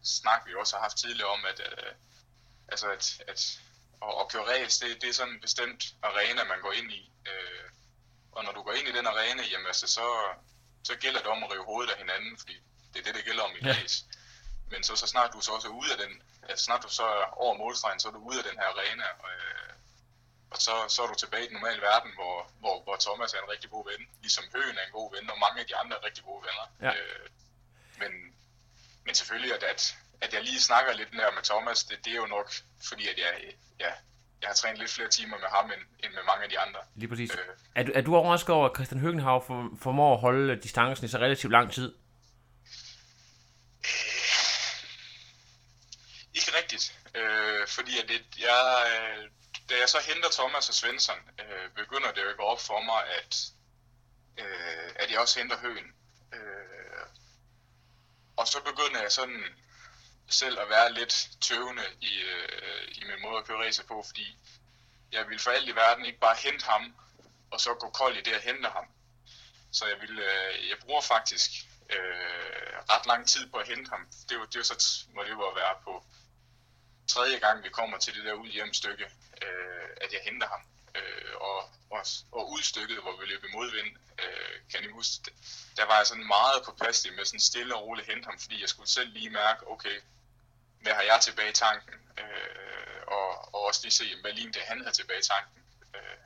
snak, 0.04 0.47
vi 0.47 0.54
også 0.54 0.76
har 0.76 0.82
haft 0.82 0.97
tidligere 0.97 1.28
om, 1.30 1.44
at, 1.44 1.61
øh, 1.61 1.92
altså 2.68 2.87
at, 2.90 3.23
at 3.28 3.59
at, 4.02 4.12
at 4.20 4.28
køre 4.32 4.47
race, 4.52 4.87
det, 4.87 5.02
det 5.02 5.09
er 5.09 5.12
sådan 5.12 5.32
en 5.35 5.40
bestemt 5.40 5.82
arena, 6.02 6.44
man 6.44 6.61
går 6.61 6.73
ind 6.73 6.92
i. 6.92 7.12
Øh, 7.28 7.64
og 8.32 8.44
når 8.44 8.52
du 8.52 8.62
går 8.62 8.73
ind 8.73 8.88
i 8.88 8.92
den 8.92 9.06
arena, 9.06 9.42
jamen 9.42 9.66
altså, 9.66 9.87
så, 9.87 10.06
så 10.85 10.97
gælder 10.97 11.18
det 11.20 11.28
om 11.28 11.44
at 11.44 11.50
rive 11.52 11.64
hovedet 11.64 11.90
af 11.92 11.99
hinanden, 11.99 12.38
fordi 12.38 12.54
det 12.92 12.99
er 13.00 13.04
det, 13.04 13.14
det 13.14 13.25
gælder 13.25 13.42
om 13.42 13.50
i 13.61 13.66
Ja. 13.66 13.73
race. 13.82 14.04
Men 14.70 14.85
så, 14.85 14.97
så 14.97 15.06
snart 15.06 15.32
du 15.32 15.40
så 15.40 15.52
også 15.52 15.68
er 15.68 15.73
ude 15.73 15.92
af 15.92 15.99
den, 15.99 16.23
altså 16.49 16.64
snart 16.64 16.82
du 16.82 16.88
så 16.88 17.02
er 17.04 17.25
over 17.44 17.54
målstregen, 17.59 18.00
så 18.00 18.09
er 18.09 18.12
du 18.12 18.18
ude 18.18 18.38
af 18.38 18.44
den 18.44 18.59
her 18.59 18.66
arena, 18.66 19.04
øh, 19.30 19.73
og 20.50 20.59
så, 20.62 20.75
så 20.88 21.02
er 21.02 21.06
du 21.06 21.14
tilbage 21.14 21.44
i 21.44 21.47
den 21.47 21.54
normale 21.54 21.80
verden, 21.82 22.12
hvor, 22.14 22.50
hvor, 22.61 22.82
hvor 22.82 22.97
Thomas 23.00 23.32
er 23.35 23.42
en 23.42 23.50
rigtig 23.50 23.70
god 23.70 23.85
ven, 23.90 24.09
ligesom 24.20 24.44
Høen 24.54 24.78
er 24.78 24.85
en 24.87 24.92
god 24.92 25.14
ven, 25.14 25.30
og 25.30 25.38
mange 25.38 25.61
af 25.61 25.66
de 25.66 25.76
andre 25.76 25.96
er 25.96 26.05
rigtig 26.05 26.24
gode 26.24 26.42
venner. 26.46 26.66
Ja. 26.87 26.92
Øh, 27.00 27.29
men, 28.02 28.12
men 29.04 29.14
selvfølgelig, 29.14 29.52
at, 29.54 29.62
at, 29.62 29.96
at 30.20 30.30
jeg 30.34 30.42
lige 30.42 30.60
snakker 30.60 30.92
lidt 30.92 31.12
mere 31.12 31.30
med 31.34 31.42
Thomas, 31.42 31.84
det, 31.84 31.98
det 32.04 32.10
er 32.12 32.16
jo 32.16 32.26
nok, 32.26 32.48
fordi 32.88 33.08
at 33.08 33.18
jeg, 33.18 33.32
ja, 33.80 33.92
jeg 34.42 34.48
har 34.48 34.54
trænet 34.54 34.78
lidt 34.78 34.90
flere 34.90 35.08
timer 35.08 35.38
med 35.38 35.48
ham, 35.56 35.66
end, 35.74 35.82
end 36.04 36.12
med 36.14 36.22
mange 36.30 36.44
af 36.44 36.50
de 36.50 36.58
andre. 36.58 36.80
lige 36.94 37.08
præcis. 37.08 37.30
Øh, 37.34 37.38
Er 37.74 37.82
du, 37.82 37.92
er 37.94 38.00
du 38.00 38.16
overrasket 38.16 38.50
over, 38.50 38.68
at 38.68 38.76
Christian 38.76 39.00
Høgenhav 39.00 39.46
for, 39.46 39.70
formår 39.82 40.14
at 40.14 40.20
holde 40.20 40.56
distancen 40.62 41.04
i 41.06 41.08
så 41.08 41.18
relativt 41.18 41.52
lang 41.52 41.72
tid? 41.72 41.94
Ikke 46.34 46.52
rigtigt, 46.60 46.98
øh, 47.14 47.66
fordi 47.66 47.98
at 48.02 48.08
det, 48.08 48.20
jeg, 48.38 48.62
øh, 48.92 49.30
da 49.70 49.74
jeg 49.80 49.88
så 49.88 49.98
henter 50.08 50.30
Thomas 50.32 50.68
og 50.68 50.74
Svensson, 50.74 51.20
øh, 51.40 51.70
begynder 51.76 52.12
det 52.12 52.22
jo 52.22 52.28
at 52.30 52.36
gå 52.36 52.42
op 52.42 52.60
for 52.60 52.80
mig, 52.90 53.00
at, 53.18 53.32
øh, 54.38 54.88
at 54.96 55.10
jeg 55.10 55.18
også 55.20 55.38
henter 55.40 55.56
Høen. 55.58 55.86
Øh, 56.34 57.04
og 58.40 58.48
så 58.48 58.59
begynder 58.61 59.00
jeg 59.03 59.12
sådan 59.12 59.44
selv 60.29 60.61
at 60.61 60.68
være 60.68 60.92
lidt 60.92 61.29
tøvende 61.40 61.87
i, 62.00 62.12
øh, 62.33 62.88
i 62.88 63.03
min 63.05 63.22
måde 63.22 63.38
at 63.38 63.44
køre 63.44 63.62
racer 63.66 63.85
på, 63.85 64.05
fordi 64.07 64.37
jeg 65.12 65.29
ville 65.29 65.42
for 65.42 65.50
alt 65.50 65.68
i 65.68 65.74
verden 65.74 66.05
ikke 66.05 66.18
bare 66.18 66.37
hente 66.44 66.64
ham, 66.64 66.94
og 67.50 67.61
så 67.61 67.74
gå 67.74 67.90
kold 67.90 68.16
i 68.16 68.22
det 68.22 68.33
at 68.33 68.42
hente 68.42 68.68
ham. 68.68 68.87
Så 69.72 69.87
jeg 69.87 70.00
ville, 70.00 70.22
øh, 70.22 70.68
jeg 70.68 70.79
bruger 70.79 71.00
faktisk 71.00 71.50
øh, 71.90 72.72
ret 72.92 73.07
lang 73.07 73.29
tid 73.29 73.50
på 73.50 73.57
at 73.57 73.68
hente 73.68 73.90
ham. 73.90 74.09
Det 74.29 74.38
var, 74.38 74.46
det 74.46 74.57
var 74.57 74.62
så, 74.62 75.07
må 75.14 75.22
det 75.22 75.31
jo 75.31 75.50
være 75.50 75.74
på 75.85 76.05
tredje 77.09 77.38
gang, 77.38 77.64
vi 77.64 77.68
kommer 77.68 77.98
til 77.98 78.14
det 78.14 78.24
der 78.24 78.33
ud 78.33 78.48
hjem 78.48 78.74
stykke, 78.74 79.05
øh, 79.42 79.88
at 80.00 80.12
jeg 80.12 80.20
henter 80.24 80.48
ham. 80.48 80.62
Øh, 80.94 81.35
og, 81.40 81.70
og, 81.90 82.03
og 82.33 82.50
udstykket, 82.50 82.98
hvor 83.03 83.16
vi 83.20 83.26
løb 83.26 83.44
i 83.44 83.53
modvind, 83.53 83.96
øh, 84.22 84.61
kan 84.70 84.85
I 84.85 84.88
huske, 84.88 85.31
der 85.76 85.85
var 85.87 85.96
jeg 85.96 86.07
sådan 86.07 86.26
meget 86.26 86.62
påpasselig 86.64 87.16
med 87.16 87.24
sådan 87.24 87.40
stille 87.40 87.74
og 87.76 87.83
roligt 87.87 88.09
hente 88.09 88.24
ham, 88.26 88.38
fordi 88.38 88.61
jeg 88.61 88.68
skulle 88.68 88.88
selv 88.90 89.11
lige 89.12 89.31
mærke, 89.31 89.68
okay, 89.68 90.00
hvad 90.83 90.92
har 90.92 91.03
jeg 91.03 91.20
tilbage 91.20 91.50
i 91.50 91.53
tanken? 91.53 91.94
Øh, 92.18 93.00
og, 93.07 93.55
og 93.55 93.61
også 93.66 93.81
lige 93.83 93.92
se, 93.92 94.20
hvad 94.20 94.33
lignede 94.33 94.59
det, 94.59 94.66
han 94.66 94.79
havde 94.81 94.94
tilbage 94.96 95.18
i 95.18 95.22
tanken. 95.22 95.62
Øh, 95.96 96.16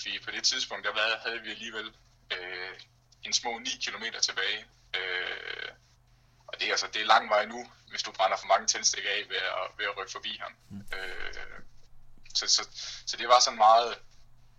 fordi 0.00 0.18
på 0.24 0.30
det 0.30 0.44
tidspunkt, 0.44 0.84
der 0.86 0.92
var- 0.92 1.18
havde 1.26 1.40
vi 1.42 1.50
alligevel 1.50 1.92
øh, 2.32 2.80
en 3.22 3.32
små 3.32 3.58
9 3.58 3.70
km 3.84 4.04
tilbage. 4.22 4.66
Øh, 4.96 5.68
og 6.48 6.60
det 6.60 6.66
er, 6.66 6.70
altså, 6.70 6.86
det 6.86 7.02
er 7.02 7.06
lang 7.06 7.30
vej 7.30 7.44
nu, 7.44 7.70
hvis 7.90 8.02
du 8.02 8.12
brænder 8.12 8.36
for 8.36 8.46
mange 8.46 8.66
tændstik 8.66 9.04
af 9.04 9.24
ved 9.28 9.36
at, 9.36 9.78
ved 9.78 9.84
at 9.84 9.96
rykke 9.96 10.12
forbi 10.12 10.38
ham. 10.42 10.54
Mm. 10.70 10.86
Øh, 10.96 11.34
så, 12.34 12.46
så, 12.48 12.68
så 13.06 13.16
det 13.16 13.28
var 13.28 13.40
sådan 13.40 13.56
meget 13.58 13.98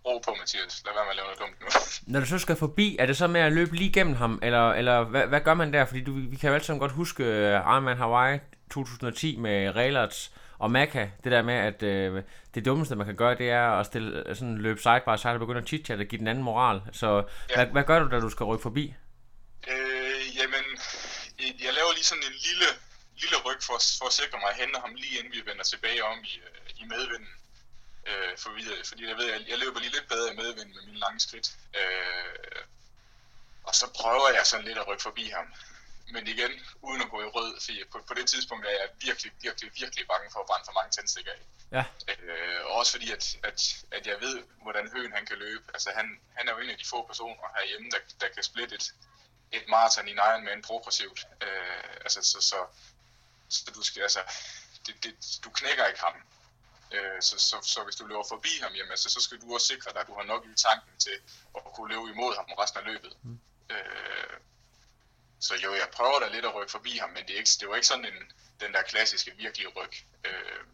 ro 0.06 0.18
på, 0.18 0.34
Mathias. 0.38 0.82
Lad 0.84 0.92
være 0.94 1.04
med 1.04 1.10
at 1.10 1.16
lave 1.16 1.26
noget 1.26 1.40
dumt 1.40 1.60
nu. 1.60 1.66
Når 2.12 2.20
du 2.20 2.26
så 2.26 2.38
skal 2.38 2.56
forbi, 2.56 2.96
er 2.98 3.06
det 3.06 3.16
så 3.16 3.26
med 3.26 3.40
at 3.40 3.52
løbe 3.52 3.76
lige 3.76 3.92
gennem 3.92 4.14
ham, 4.14 4.38
eller, 4.42 4.70
eller 4.72 5.04
hvad, 5.04 5.26
hvad 5.26 5.40
gør 5.40 5.54
man 5.54 5.72
der? 5.72 5.84
Fordi 5.84 6.04
du, 6.04 6.12
vi 6.30 6.36
kan 6.36 6.48
jo 6.48 6.54
altid 6.54 6.66
sådan 6.66 6.80
godt 6.80 6.92
huske 6.92 7.22
uh, 7.22 7.28
Ironman 7.72 7.96
Hawaii 7.96 8.38
2010 8.72 9.36
med 9.36 9.76
Raylards 9.76 10.32
og 10.58 10.70
Maka. 10.70 11.08
Det 11.24 11.32
der 11.32 11.42
med, 11.42 11.54
at 11.54 11.82
uh, 12.12 12.22
det 12.54 12.64
dummeste, 12.64 12.96
man 12.96 13.06
kan 13.06 13.16
gøre, 13.16 13.34
det 13.38 13.50
er 13.50 13.68
at 13.80 13.86
stille, 13.86 14.28
øh, 14.28 14.36
sådan 14.36 14.58
løbe 14.58 14.80
side 14.80 15.00
by 15.06 15.16
side 15.18 15.32
og 15.32 15.38
begynde 15.40 15.60
at 15.60 15.68
chit 15.68 15.90
og 15.90 15.98
give 16.10 16.18
den 16.18 16.28
anden 16.28 16.44
moral. 16.44 16.80
Så 16.92 17.08
Ja. 17.50 17.54
hvad, 17.54 17.66
hvad 17.66 17.84
gør 17.84 17.98
du, 17.98 18.10
da 18.10 18.20
du 18.20 18.30
skal 18.30 18.44
rykke 18.44 18.62
forbi? 18.62 18.94
Øh, 19.72 20.22
jamen, 20.38 20.64
jeg- 21.64 21.74
laver 21.78 21.92
lige 21.98 22.04
sådan 22.12 22.22
en 22.30 22.36
lille, 22.48 22.68
lille 23.22 23.36
ryg 23.46 23.58
for, 23.68 23.76
for 23.98 24.06
at 24.10 24.12
sikre 24.20 24.38
mig 24.42 24.50
at 24.54 24.58
hente 24.62 24.76
ham 24.84 24.92
lige 25.02 25.14
inden 25.18 25.32
vi 25.36 25.42
vender 25.50 25.64
tilbage 25.72 26.00
om 26.10 26.16
i, 26.32 26.32
øh, 26.46 26.82
i 26.82 26.84
medvinden. 26.94 27.32
Øh, 28.06 28.38
for 28.38 28.50
vi, 28.50 28.62
fordi 28.84 29.08
jeg 29.08 29.16
ved, 29.16 29.26
jeg, 29.32 29.44
jeg 29.48 29.58
løber 29.58 29.80
lige 29.80 29.92
lidt 29.92 30.08
bedre 30.08 30.32
i 30.32 30.36
medvinden 30.36 30.74
med 30.74 30.84
mine 30.86 30.98
lange 30.98 31.20
skridt. 31.20 31.48
Øh, 31.74 32.62
og 33.64 33.74
så 33.74 33.86
prøver 34.00 34.28
jeg 34.28 34.46
sådan 34.46 34.64
lidt 34.64 34.78
at 34.78 34.88
rykke 34.88 35.02
forbi 35.02 35.28
ham. 35.28 35.46
Men 36.12 36.26
igen, 36.26 36.52
uden 36.82 37.02
at 37.02 37.10
gå 37.10 37.20
i 37.20 37.24
rød, 37.24 37.60
fordi 37.60 37.84
på, 37.92 38.02
på 38.08 38.14
det 38.14 38.26
tidspunkt 38.28 38.66
er 38.66 38.70
jeg 38.70 38.88
virkelig, 39.00 39.32
virkelig, 39.42 39.70
virkelig 39.80 40.06
bange 40.06 40.30
for 40.32 40.40
at 40.40 40.46
brænde 40.46 40.64
for 40.64 40.72
mange 40.72 40.90
tændstikker 40.90 41.32
af. 41.32 41.42
Ja, 41.72 41.84
Øh, 42.08 42.66
og 42.66 42.72
også 42.72 42.92
fordi, 42.92 43.12
at, 43.12 43.36
at, 43.42 43.60
at 43.90 44.06
jeg 44.06 44.16
ved, 44.20 44.42
hvordan 44.62 44.90
Høen 44.92 45.12
han 45.12 45.26
kan 45.26 45.38
løbe. 45.38 45.64
Altså, 45.74 45.90
han, 45.96 46.20
han 46.36 46.48
er 46.48 46.52
jo 46.52 46.58
en 46.58 46.70
af 46.70 46.78
de 46.78 46.86
få 46.86 47.06
personer 47.06 47.58
herhjemme, 47.58 47.90
der, 47.90 47.98
der 48.20 48.28
kan 48.34 48.42
splitte 48.42 48.74
et, 48.74 48.94
et 49.52 49.64
maraton 49.68 50.08
i 50.08 50.10
en 50.10 50.20
Ironman 50.28 50.62
progressivt. 50.62 51.26
Øh, 51.42 51.94
altså, 52.04 52.22
så, 52.22 52.40
så, 52.40 52.66
så 53.48 53.70
du 53.74 53.82
skal, 53.82 54.02
altså, 54.02 54.22
det, 54.86 55.04
det, 55.04 55.14
du 55.44 55.50
knækker 55.50 55.86
ikke 55.86 56.00
ham. 56.00 56.14
Øh, 56.92 57.22
så, 57.22 57.38
så, 57.38 57.56
så, 57.62 57.84
hvis 57.84 57.96
du 57.96 58.06
løber 58.06 58.24
forbi 58.28 58.52
ham, 58.62 58.72
jamen, 58.72 58.90
altså, 58.90 59.08
så 59.08 59.20
skal 59.20 59.40
du 59.40 59.54
også 59.54 59.66
sikre 59.66 59.92
dig, 59.92 60.00
at 60.00 60.06
du 60.06 60.14
har 60.14 60.24
nok 60.24 60.46
i 60.46 60.54
tanken 60.54 60.98
til 60.98 61.16
at 61.56 61.62
kunne 61.74 61.88
løbe 61.94 62.10
imod 62.10 62.36
ham 62.36 62.44
resten 62.44 62.80
af 62.80 62.86
løbet. 62.86 63.16
Mm. 63.22 63.40
Øh, 63.70 64.36
så 65.40 65.54
jo, 65.54 65.74
jeg 65.74 65.88
prøver 65.92 66.20
da 66.20 66.28
lidt 66.28 66.44
at 66.44 66.54
rykke 66.54 66.72
forbi 66.72 66.96
ham, 66.98 67.10
men 67.10 67.26
det 67.26 67.34
er, 67.34 67.38
ikke, 67.38 67.50
det 67.60 67.62
jo 67.62 67.74
ikke 67.74 67.86
sådan 67.86 68.04
en, 68.04 68.32
den 68.60 68.72
der 68.72 68.82
klassiske 68.82 69.36
virkelige 69.36 69.68
ryg. 69.68 69.92
Øh, 70.24 70.64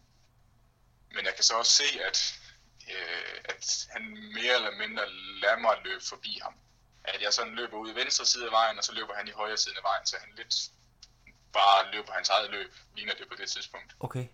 men 1.10 1.24
jeg 1.24 1.34
kan 1.34 1.44
så 1.44 1.54
også 1.58 1.72
se, 1.72 2.00
at, 2.08 2.34
øh, 2.90 3.40
at 3.44 3.86
han 3.90 4.02
mere 4.34 4.54
eller 4.54 4.76
mindre 4.76 5.10
lader 5.42 5.58
mig 5.58 5.76
løbe 5.84 6.04
forbi 6.04 6.38
ham. 6.42 6.54
At 7.04 7.22
jeg 7.22 7.32
sådan 7.32 7.54
løber 7.54 7.76
ud 7.76 7.90
i 7.92 7.94
venstre 7.94 8.26
side 8.26 8.46
af 8.46 8.52
vejen, 8.52 8.78
og 8.78 8.84
så 8.84 8.92
løber 8.92 9.14
han 9.14 9.28
i 9.28 9.30
højre 9.30 9.56
side 9.56 9.74
af 9.76 9.82
vejen, 9.82 10.06
så 10.06 10.16
han 10.20 10.32
lidt 10.36 10.54
bare 11.52 11.92
løbe 11.92 12.06
på 12.06 12.12
hans 12.12 12.28
eget 12.28 12.50
løb, 12.50 12.72
ligner 12.96 13.12
det 13.12 13.28
på 13.28 13.34
det 13.38 13.48
tidspunkt. 13.48 13.96
Okay. 14.00 14.26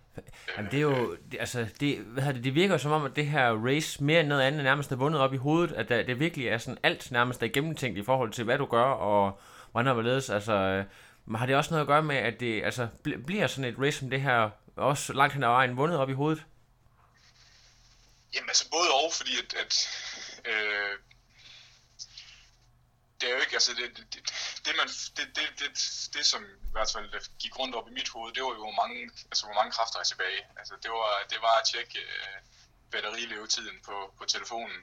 Jamen, 0.57 0.71
det 0.71 0.77
er 0.77 0.83
jo, 0.83 1.17
det, 1.33 1.41
altså, 1.41 1.67
det, 1.81 1.99
hvad 1.99 2.23
hedder 2.23 2.37
det, 2.37 2.45
det 2.45 2.55
virker 2.55 2.77
som 2.77 2.93
om, 2.93 3.05
at 3.05 3.17
det 3.17 3.27
her 3.27 3.67
race 3.67 4.05
mere 4.05 4.21
end 4.21 4.29
noget 4.29 4.43
andet 4.43 4.65
nærmest 4.65 4.93
er 4.93 4.97
vundet 4.97 5.21
op 5.21 5.35
i 5.35 5.37
hovedet, 5.37 5.73
at 5.73 5.89
der, 5.89 6.03
det 6.03 6.21
virkelig 6.21 6.49
er 6.49 6.59
sådan 6.59 6.79
alt 6.83 7.11
nærmest 7.11 7.43
er 7.43 7.49
gennemtænkt 7.49 7.99
i 7.99 8.03
forhold 8.03 8.33
til, 8.33 8.45
hvad 8.45 8.59
du 8.59 8.67
gør, 8.67 8.85
og 8.85 9.41
hvordan 9.73 9.89
og 9.89 9.95
hvorledes, 9.95 10.31
altså, 10.31 10.53
øh, 10.53 10.85
men 11.27 11.37
har 11.37 11.47
det 11.47 11.57
også 11.57 11.71
noget 11.71 11.81
at 11.81 11.87
gøre 11.87 12.03
med, 12.03 12.17
at 12.17 12.41
det 12.41 12.65
altså, 12.65 12.89
bl- 13.09 13.25
bliver 13.27 13.47
sådan 13.47 13.65
et 13.65 13.79
race 13.79 13.99
som 13.99 14.11
det 14.11 14.21
her, 14.21 14.51
også 14.77 15.13
langt 15.13 15.35
hen 15.35 15.45
ad 15.45 15.49
vejen 15.49 15.77
vundet 15.77 15.99
op 15.99 16.11
i 16.11 16.13
hovedet? 16.13 16.45
Jamen 18.35 18.49
altså 18.49 18.71
både 18.71 18.89
og, 19.05 19.13
fordi 19.13 19.31
at, 19.43 19.55
at 19.55 19.89
øh, 20.45 20.99
det 23.23 23.31
er 23.31 23.35
jo 23.37 23.41
ikke, 23.45 23.57
altså 23.61 23.73
det, 23.75 23.97
det, 23.97 24.05
det, 24.15 24.21
det, 24.65 24.73
man, 24.81 24.89
det, 25.17 25.27
det, 25.37 25.47
det, 25.61 25.71
det, 26.15 26.25
som 26.33 26.43
i 26.69 26.73
hvert 26.75 26.91
fald 26.95 27.09
gik 27.43 27.59
rundt 27.59 27.75
op 27.75 27.89
i 27.89 27.97
mit 27.99 28.09
hoved, 28.09 28.33
det 28.33 28.43
var 28.43 28.49
jo 28.49 28.63
hvor 28.67 28.79
mange, 28.83 28.99
altså 29.31 29.43
hvor 29.47 29.55
mange 29.55 29.73
kræfter 29.77 29.99
er 29.99 30.09
tilbage. 30.13 30.43
Altså 30.61 30.75
det 30.83 30.91
var, 30.91 31.13
det 31.33 31.39
var 31.47 31.55
at 31.61 31.67
tjekke 31.73 31.99
øh, 31.99 32.39
batterilevetiden 32.93 33.79
på, 33.89 33.97
på 34.19 34.25
telefonen. 34.35 34.79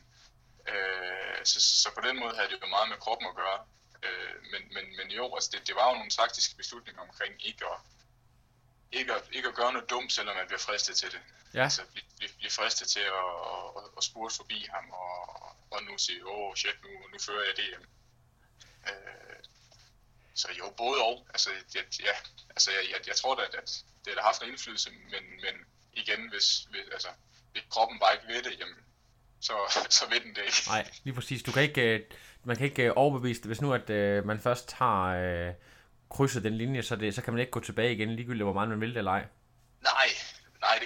Øh, 0.72 1.40
så, 1.52 1.58
så 1.84 1.90
på 1.98 2.02
den 2.08 2.16
måde 2.20 2.36
havde 2.36 2.50
det 2.50 2.62
jo 2.62 2.68
meget 2.68 2.90
med 2.90 2.98
kroppen 3.06 3.28
at 3.32 3.36
gøre. 3.36 3.60
Øh, 4.06 4.36
men, 4.52 4.62
men, 4.76 4.86
men 4.98 5.08
jo, 5.20 5.26
altså 5.36 5.50
det, 5.54 5.68
det 5.68 5.76
var 5.76 5.88
jo 5.90 5.96
nogle 5.96 6.16
taktiske 6.22 6.56
beslutninger 6.56 7.02
omkring 7.02 7.34
ikke 7.50 7.66
at, 7.74 7.80
ikke 8.92 9.14
at, 9.14 9.24
ikke 9.32 9.48
at 9.48 9.56
gøre 9.56 9.74
noget 9.74 9.90
dumt, 9.90 10.12
selvom 10.14 10.36
man 10.36 10.48
bliver 10.48 10.66
fristet 10.68 10.96
til 10.98 11.12
det. 11.12 11.22
Ja. 11.54 11.64
Altså 11.64 11.82
blive, 11.94 12.06
blive, 12.18 12.32
blive 12.38 12.52
fristet 12.52 12.88
til 12.88 13.06
at, 13.22 13.30
at, 13.78 13.84
at 13.98 14.04
spurte 14.04 14.36
forbi 14.36 14.60
ham 14.74 14.86
og, 14.92 15.16
og 15.72 15.84
nu 15.84 15.98
sige, 15.98 16.28
åh 16.28 16.50
oh, 16.50 16.56
shit, 16.56 16.78
nu, 16.84 16.90
nu 17.12 17.18
fører 17.28 17.46
jeg 17.46 17.56
DM. 17.58 17.84
Øh, 18.88 19.40
så 20.34 20.48
jo, 20.60 20.74
både 20.78 21.00
og. 21.02 21.28
Altså, 21.30 21.50
jeg, 21.76 21.84
ja, 22.00 22.16
altså 22.50 22.72
jeg, 22.72 22.84
jeg, 22.92 23.08
jeg 23.08 23.16
tror 23.16 23.36
da, 23.36 23.42
at 23.58 23.84
det 24.06 24.14
har 24.18 24.22
haft 24.22 24.42
en 24.44 24.50
indflydelse, 24.50 24.90
men, 25.14 25.24
men 25.44 25.56
igen, 25.94 26.30
hvis, 26.30 26.48
hvis, 26.72 26.82
altså, 26.92 27.08
hvis 27.52 27.64
kroppen 27.70 28.00
bare 28.00 28.14
ikke 28.14 28.28
ved 28.34 28.44
det, 28.44 28.60
jamen, 28.60 28.76
så, 29.42 29.54
så 29.98 30.10
ved 30.10 30.20
den 30.20 30.36
det 30.36 30.42
ikke. 30.42 30.64
Nej, 30.68 30.92
lige 31.04 31.14
præcis. 31.14 31.44
Du 31.44 31.52
kan 31.52 31.64
ikke, 31.64 31.82
øh, 31.82 32.00
man 32.44 32.56
kan 32.56 32.66
ikke 32.66 32.84
øh, 32.84 32.94
overbevise 32.96 33.42
det. 33.42 33.48
Hvis 33.48 33.62
nu, 33.62 33.74
at 33.74 33.90
øh, 33.90 34.26
man 34.26 34.40
først 34.40 34.74
har 34.74 35.16
øh, 35.16 35.54
krydset 36.10 36.44
den 36.44 36.58
linje, 36.58 36.84
så, 36.84 36.96
det, 36.96 37.16
så 37.16 37.22
kan 37.22 37.34
man 37.34 37.40
ikke 37.40 37.52
gå 37.52 37.60
tilbage 37.60 37.94
igen, 37.94 38.16
ligegyldigt 38.16 38.44
hvor 38.44 38.54
meget 38.54 38.70
man 38.70 38.82
vil 38.82 38.90
det 38.90 38.98
eller 38.98 39.12
ej. 39.12 39.26
Nej, 39.82 40.08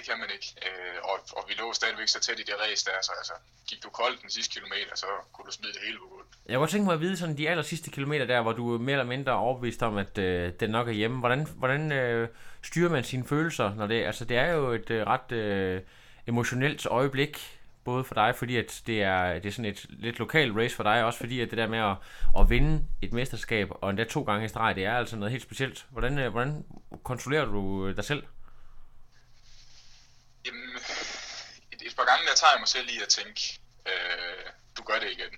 det 0.04 0.10
kan 0.10 0.20
man 0.24 0.30
ikke. 0.36 0.48
Øh, 0.66 0.96
og, 1.10 1.16
og 1.36 1.42
vi 1.48 1.54
lå 1.54 1.72
stadigvæk 1.72 2.08
så 2.08 2.20
tæt 2.20 2.38
i 2.40 2.42
det 2.42 2.54
race 2.64 2.84
der, 2.84 2.92
så 3.02 3.12
altså, 3.18 3.32
gik 3.68 3.82
du 3.84 3.88
koldt 3.88 4.22
den 4.22 4.30
sidste 4.30 4.52
kilometer, 4.54 4.92
så 4.94 5.06
kunne 5.32 5.46
du 5.46 5.52
smide 5.52 5.72
det 5.72 5.80
hele 5.86 5.98
på 5.98 6.04
gulvet. 6.12 6.26
Jeg 6.48 6.58
kunne 6.58 6.68
tænke 6.68 6.84
mig 6.84 6.94
at 6.94 7.00
vide 7.00 7.16
sådan 7.16 7.38
de 7.38 7.48
aller 7.48 7.62
sidste 7.62 7.90
kilometer 7.90 8.26
der, 8.26 8.42
hvor 8.42 8.52
du 8.52 8.74
er 8.74 8.78
mere 8.78 8.92
eller 8.92 9.12
mindre 9.14 9.32
overbevist 9.32 9.82
om, 9.82 9.96
at 9.96 10.18
øh, 10.18 10.52
den 10.60 10.70
nok 10.70 10.88
er 10.88 10.92
hjemme. 10.92 11.18
Hvordan, 11.18 11.46
hvordan 11.56 11.92
øh, 11.92 12.28
styrer 12.62 12.90
man 12.90 13.04
sine 13.04 13.24
følelser? 13.26 13.74
Når 13.74 13.86
det, 13.86 14.04
altså, 14.04 14.24
det 14.24 14.36
er 14.36 14.52
jo 14.52 14.72
et 14.72 14.90
øh, 14.90 15.06
ret 15.06 15.32
øh, 15.32 15.80
emotionelt 16.26 16.86
øjeblik, 16.86 17.60
både 17.84 18.04
for 18.04 18.14
dig, 18.14 18.34
fordi 18.36 18.56
at 18.56 18.82
det 18.86 19.02
er, 19.02 19.34
det 19.34 19.46
er 19.46 19.52
sådan 19.52 19.70
et 19.70 19.86
lidt 19.88 20.18
lokalt 20.18 20.56
race 20.56 20.76
for 20.76 20.82
dig, 20.82 21.04
også 21.04 21.18
fordi 21.18 21.40
at 21.40 21.50
det 21.50 21.58
der 21.58 21.68
med 21.68 21.78
at, 21.78 21.96
at 22.40 22.50
vinde 22.50 22.84
et 23.02 23.12
mesterskab, 23.12 23.68
og 23.70 23.90
endda 23.90 24.04
to 24.04 24.22
gange 24.22 24.44
i 24.44 24.48
streg, 24.48 24.76
det 24.76 24.84
er 24.84 24.92
altså 24.92 25.16
noget 25.16 25.32
helt 25.32 25.42
specielt. 25.42 25.86
Hvordan, 25.90 26.18
øh, 26.18 26.30
hvordan 26.30 26.64
kontrollerer 27.04 27.44
du 27.44 27.92
dig 27.92 28.04
selv? 28.04 28.22
Jamen, 30.46 30.60
et, 31.86 31.96
par 31.96 32.04
gange 32.04 32.26
der 32.28 32.34
tager 32.34 32.52
jeg 32.52 32.60
mig 32.60 32.68
selv 32.68 32.88
i 32.88 33.02
at 33.02 33.08
tænke, 33.08 33.60
øh, 33.86 34.46
du 34.76 34.82
gør 34.82 34.98
det 34.98 35.10
igen. 35.10 35.32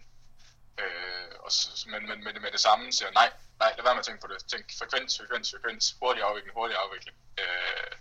Øh, 0.78 1.30
og 1.44 1.52
så, 1.52 1.88
men, 1.88 2.08
men 2.08 2.24
med, 2.24 2.32
med 2.40 2.52
det 2.52 2.60
samme 2.60 2.92
siger 2.92 3.10
nej, 3.10 3.32
nej, 3.58 3.72
lad 3.76 3.84
være 3.84 3.94
med 3.94 4.04
at 4.04 4.06
tænke 4.06 4.20
på 4.20 4.32
det. 4.32 4.38
Tænk 4.52 4.64
frekvens, 4.78 5.18
frekvens, 5.18 5.50
frekvens, 5.50 5.94
hurtig 6.00 6.22
afvikling, 6.22 6.54
hurtig 6.54 6.76
afvikling. 6.76 7.16
Øh, 7.42 7.92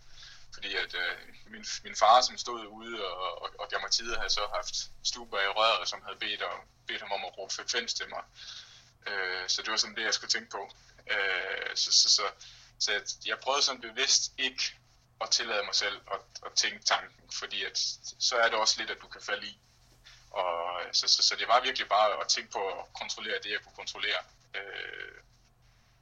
fordi 0.54 0.76
at 0.76 0.94
øh, 1.04 1.18
min, 1.54 1.66
min 1.84 1.96
far, 1.96 2.22
som 2.22 2.38
stod 2.38 2.66
ude 2.66 3.06
og, 3.06 3.42
og, 3.42 3.50
og 3.60 3.70
gav 3.70 3.80
mig 3.82 3.92
tid, 3.92 4.16
havde 4.16 4.30
så 4.30 4.48
haft 4.54 4.76
stuber 5.04 5.40
i 5.42 5.48
røret, 5.48 5.90
som 5.90 6.02
havde 6.06 6.18
bedt, 6.20 6.42
og, 6.42 6.56
bedt 6.88 7.02
ham 7.02 7.12
om 7.12 7.26
at 7.26 7.38
råbe 7.38 7.54
frekvens 7.54 7.94
til 7.94 8.10
mig. 8.10 8.24
Øh, 9.08 9.44
så 9.48 9.62
det 9.62 9.72
var 9.72 9.78
sådan 9.78 9.96
det, 9.96 10.04
jeg 10.04 10.14
skulle 10.14 10.32
tænke 10.36 10.50
på. 10.50 10.72
Øh, 11.14 11.76
så, 11.76 11.92
så, 11.92 12.10
så, 12.10 12.24
så 12.80 12.92
jeg, 12.92 13.02
jeg 13.26 13.40
prøvede 13.40 13.62
sådan 13.62 13.82
bevidst 13.82 14.32
ikke 14.38 14.64
at 15.22 15.30
tillade 15.30 15.64
mig 15.66 15.76
selv 15.76 16.02
at, 16.14 16.22
at 16.46 16.52
tænke 16.56 16.86
tanken, 16.86 17.32
fordi 17.34 17.64
at, 17.64 17.78
så 18.20 18.36
er 18.36 18.50
det 18.50 18.60
også 18.60 18.76
lidt, 18.80 18.90
at 18.92 19.02
du 19.02 19.08
kan 19.08 19.22
falde 19.22 19.48
i. 19.48 19.60
Og, 20.32 20.82
øh, 20.82 20.94
så, 20.94 21.08
så, 21.08 21.24
så 21.24 21.36
det 21.36 21.48
var 21.48 21.62
virkelig 21.62 21.90
bare 21.90 22.22
at 22.22 22.28
tænke 22.28 22.52
på 22.52 22.68
at 22.68 22.86
kontrollere 22.94 23.40
det, 23.44 23.52
jeg 23.52 23.62
kunne 23.64 23.76
kontrollere. 23.76 24.22
Øh, 24.56 25.16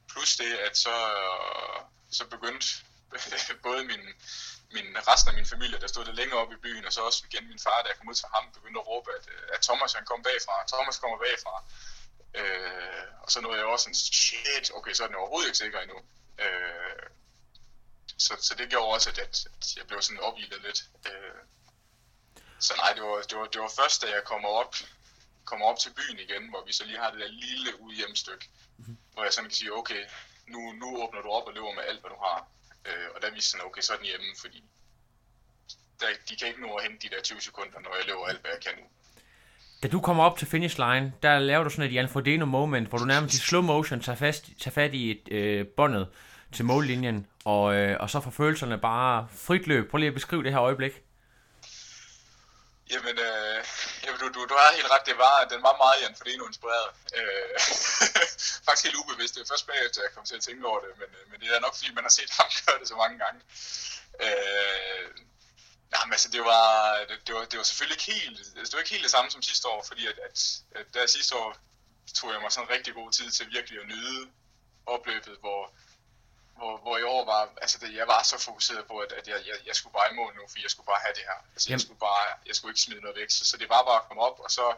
plus 0.09 0.35
det, 0.35 0.53
at 0.57 0.77
så, 0.77 0.95
så 2.11 2.27
begyndte 2.27 2.67
både 3.67 3.83
min, 3.85 4.03
min, 4.75 4.87
resten 5.09 5.29
af 5.29 5.35
min 5.35 5.45
familie, 5.45 5.79
der 5.79 5.87
stod 5.87 6.05
lidt 6.05 6.15
længere 6.15 6.39
oppe 6.39 6.55
i 6.55 6.63
byen, 6.65 6.85
og 6.85 6.93
så 6.93 7.01
også 7.01 7.23
igen 7.29 7.47
min 7.47 7.59
far, 7.59 7.81
da 7.81 7.87
jeg 7.87 7.97
kom 7.97 8.09
ud 8.09 8.15
til 8.15 8.27
ham, 8.33 8.51
begyndte 8.51 8.79
at 8.79 8.87
råbe, 8.87 9.09
at, 9.17 9.25
øh, 9.33 9.43
at 9.53 9.61
Thomas 9.61 9.93
han 9.93 10.05
kom 10.05 10.23
bagfra, 10.23 10.67
Thomas 10.73 10.97
kommer 10.97 11.17
bagfra. 11.17 11.55
Øh, 12.39 13.03
og 13.23 13.31
så 13.31 13.41
nåede 13.41 13.57
jeg 13.57 13.65
også 13.65 13.83
sådan, 13.83 13.95
shit, 13.95 14.71
okay, 14.77 14.93
så 14.93 15.03
er 15.03 15.07
den 15.07 15.15
overhovedet 15.15 15.47
ikke 15.47 15.57
sikker 15.57 15.79
endnu. 15.79 15.99
Øh, 16.39 17.05
så, 18.17 18.33
så 18.41 18.55
det 18.57 18.69
gjorde 18.69 18.93
også, 18.95 19.09
at, 19.09 19.19
at 19.19 19.77
jeg 19.77 19.87
blev 19.87 20.01
sådan 20.01 20.19
opgivet 20.19 20.61
lidt. 20.63 20.79
Øh, 21.07 21.41
så 22.59 22.73
nej, 22.77 22.91
det 22.95 23.03
var, 23.03 23.21
det, 23.29 23.37
var, 23.37 23.47
det 23.53 23.61
var 23.61 23.71
først, 23.81 24.01
da 24.01 24.07
jeg 24.07 24.23
kommer 24.23 24.49
op, 24.49 24.75
kommer 25.45 25.65
op 25.65 25.79
til 25.79 25.91
byen 25.97 26.19
igen, 26.19 26.49
hvor 26.49 26.63
vi 26.67 26.73
så 26.73 26.83
lige 26.85 26.99
har 26.99 27.11
det 27.11 27.19
der 27.19 27.27
lille 27.27 27.81
udhjemstykke, 27.81 28.45
mm-hmm. 28.77 28.97
hvor 29.13 29.23
jeg 29.23 29.33
sådan 29.33 29.49
kan 29.49 29.55
sige, 29.55 29.73
okay, 29.73 30.03
nu, 30.47 30.59
nu 30.81 30.87
åbner 31.03 31.21
du 31.21 31.29
op 31.29 31.47
og 31.47 31.53
løber 31.53 31.73
med 31.73 31.83
alt, 31.89 32.01
hvad 32.01 32.11
du 32.15 32.19
har. 32.27 32.47
Øh, 32.87 33.07
og 33.15 33.21
der 33.21 33.31
viste 33.31 33.49
sådan, 33.49 33.65
okay, 33.65 33.81
så 33.81 33.93
er 33.93 33.97
den 33.97 34.05
hjemme, 34.05 34.25
fordi 34.41 34.63
der, 35.99 36.07
de 36.29 36.35
kan 36.35 36.47
ikke 36.47 36.61
nå 36.61 36.75
at 36.75 36.83
hente 36.83 37.09
de 37.09 37.15
der 37.15 37.21
20 37.21 37.41
sekunder, 37.41 37.79
når 37.79 37.95
jeg 37.95 38.05
løber 38.07 38.25
alt, 38.25 38.41
hvad 38.41 38.51
jeg 38.51 38.61
kan 38.67 38.75
nu. 38.79 38.85
Da 39.83 39.87
du 39.87 40.01
kommer 40.01 40.23
op 40.23 40.37
til 40.37 40.47
finish 40.47 40.77
line, 40.77 41.13
der 41.23 41.39
laver 41.39 41.63
du 41.63 41.69
sådan 41.69 41.85
et 41.85 41.93
Jan 41.93 42.09
Frodeno 42.09 42.45
moment, 42.45 42.87
hvor 42.87 42.97
du 42.97 43.05
nærmest 43.05 43.35
i 43.35 43.37
slow 43.37 43.61
motion 43.61 44.01
tager, 44.01 44.15
fast, 44.15 44.45
tager 44.59 44.73
fat 44.73 44.93
i 44.93 45.11
et 45.11 45.31
øh, 45.31 45.67
båndet 45.67 46.07
til 46.53 46.65
mållinjen, 46.65 47.27
og, 47.45 47.75
øh, 47.75 47.97
og 47.99 48.09
så 48.09 48.21
får 48.21 48.31
følelserne 48.31 48.77
bare 48.77 49.27
frit 49.45 49.67
løb. 49.67 49.89
Prøv 49.89 49.97
lige 49.97 50.07
at 50.07 50.13
beskrive 50.13 50.43
det 50.43 50.51
her 50.51 50.61
øjeblik. 50.61 50.93
Jamen, 52.91 53.17
øh, 53.27 53.59
jamen 54.03 54.19
du, 54.21 54.27
du, 54.35 54.39
du 54.51 54.55
har 54.61 54.75
helt 54.77 54.91
ret, 54.93 55.05
det 55.05 55.17
var, 55.25 55.35
den 55.53 55.61
var 55.67 55.75
meget 55.83 56.01
Jan 56.01 56.15
Frodeno 56.19 56.43
inspireret. 56.51 56.89
Øh, 57.19 57.55
faktisk 58.65 58.85
helt 58.87 58.99
ubevidst, 59.01 59.33
det 59.35 59.41
er 59.41 59.51
først 59.53 59.67
bagefter, 59.71 60.01
jeg 60.05 60.11
kom 60.15 60.25
til 60.25 60.35
at 60.39 60.45
tænke 60.47 60.67
over 60.71 60.79
det, 60.85 60.91
men, 61.01 61.09
øh, 61.17 61.23
men 61.31 61.37
det 61.41 61.47
er 61.47 61.59
nok 61.65 61.75
fordi, 61.77 61.89
man 61.97 62.07
har 62.07 62.13
set 62.19 62.31
ham 62.39 62.49
gøre 62.65 62.79
det 62.79 62.87
så 62.87 62.97
mange 63.03 63.17
gange. 63.23 63.39
Øh, 64.25 65.05
nej, 65.93 66.03
men 66.05 66.13
altså, 66.17 66.29
det 66.35 66.43
var, 66.51 66.67
det, 67.09 67.17
det, 67.27 67.33
var, 67.35 67.43
det 67.51 67.57
var 67.59 67.67
selvfølgelig 67.69 67.97
ikke 67.97 68.09
helt, 68.13 68.39
altså, 68.59 68.69
det 68.69 68.75
var 68.77 68.83
ikke 68.83 68.95
helt 68.95 69.07
det 69.07 69.15
samme 69.15 69.29
som 69.31 69.41
sidste 69.41 69.65
år, 69.73 69.81
fordi 69.89 70.03
at, 70.11 70.17
at, 70.27 70.35
at 70.79 70.85
der 70.93 71.05
sidste 71.17 71.33
år 71.41 71.49
tog 72.19 72.27
jeg 72.33 72.41
mig 72.41 72.51
sådan 72.51 72.73
rigtig 72.75 72.93
god 72.93 73.09
tid 73.11 73.27
til 73.31 73.51
virkelig 73.55 73.79
at 73.81 73.87
nyde 73.87 74.21
opløbet, 74.85 75.35
hvor, 75.43 75.61
hvor, 76.57 76.77
hvor 76.77 76.97
i 76.97 77.03
år 77.03 77.25
var, 77.25 77.49
altså 77.61 77.77
det, 77.81 77.95
jeg 77.95 78.07
var 78.07 78.23
så 78.23 78.37
fokuseret 78.39 78.87
på, 78.87 78.97
at, 78.97 79.11
at 79.11 79.27
jeg, 79.27 79.39
jeg, 79.47 79.55
jeg 79.65 79.75
skulle 79.75 79.93
bare 79.93 80.11
i 80.11 80.15
mål 80.15 80.35
nu, 80.35 80.41
for 80.47 80.57
jeg 80.61 80.69
skulle 80.71 80.85
bare 80.85 80.99
have 81.05 81.13
det 81.13 81.23
her. 81.29 81.39
Altså 81.53 81.71
jeg 81.71 81.81
skulle 81.81 81.99
bare, 81.99 82.25
jeg 82.45 82.55
skulle 82.55 82.71
ikke 82.71 82.81
smide 82.81 83.01
noget 83.01 83.17
væk, 83.17 83.29
så, 83.29 83.45
så 83.45 83.57
det 83.57 83.69
var 83.69 83.83
bare 83.83 83.99
at 84.01 84.07
komme 84.07 84.21
op, 84.23 84.39
og 84.39 84.51
så, 84.51 84.75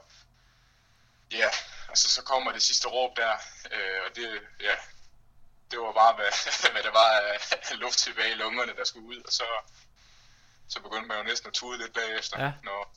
ja, 1.31 1.49
altså 1.89 2.11
så 2.11 2.21
kommer 2.23 2.51
det 2.51 2.61
sidste 2.63 2.87
råb 2.87 3.17
der, 3.17 3.33
øh, 3.71 3.99
og 4.09 4.15
det, 4.15 4.41
ja, 4.61 4.75
det 5.71 5.79
var 5.79 5.91
bare, 5.91 6.13
hvad, 6.15 6.31
hvad 6.73 6.83
der 6.83 6.91
var 6.91 7.09
af 7.71 7.79
luft 7.79 7.97
tilbage 7.99 8.31
i 8.31 8.35
lungerne, 8.35 8.75
der 8.75 8.83
skulle 8.83 9.07
ud, 9.07 9.21
og 9.27 9.33
så, 9.33 9.45
så 10.69 10.81
begyndte 10.81 11.07
man 11.07 11.17
jo 11.17 11.23
næsten 11.23 11.47
at 11.47 11.53
tude 11.53 11.77
lidt 11.77 11.93
bagefter, 11.93 12.43
Ja. 12.43 12.51
når, 12.63 12.93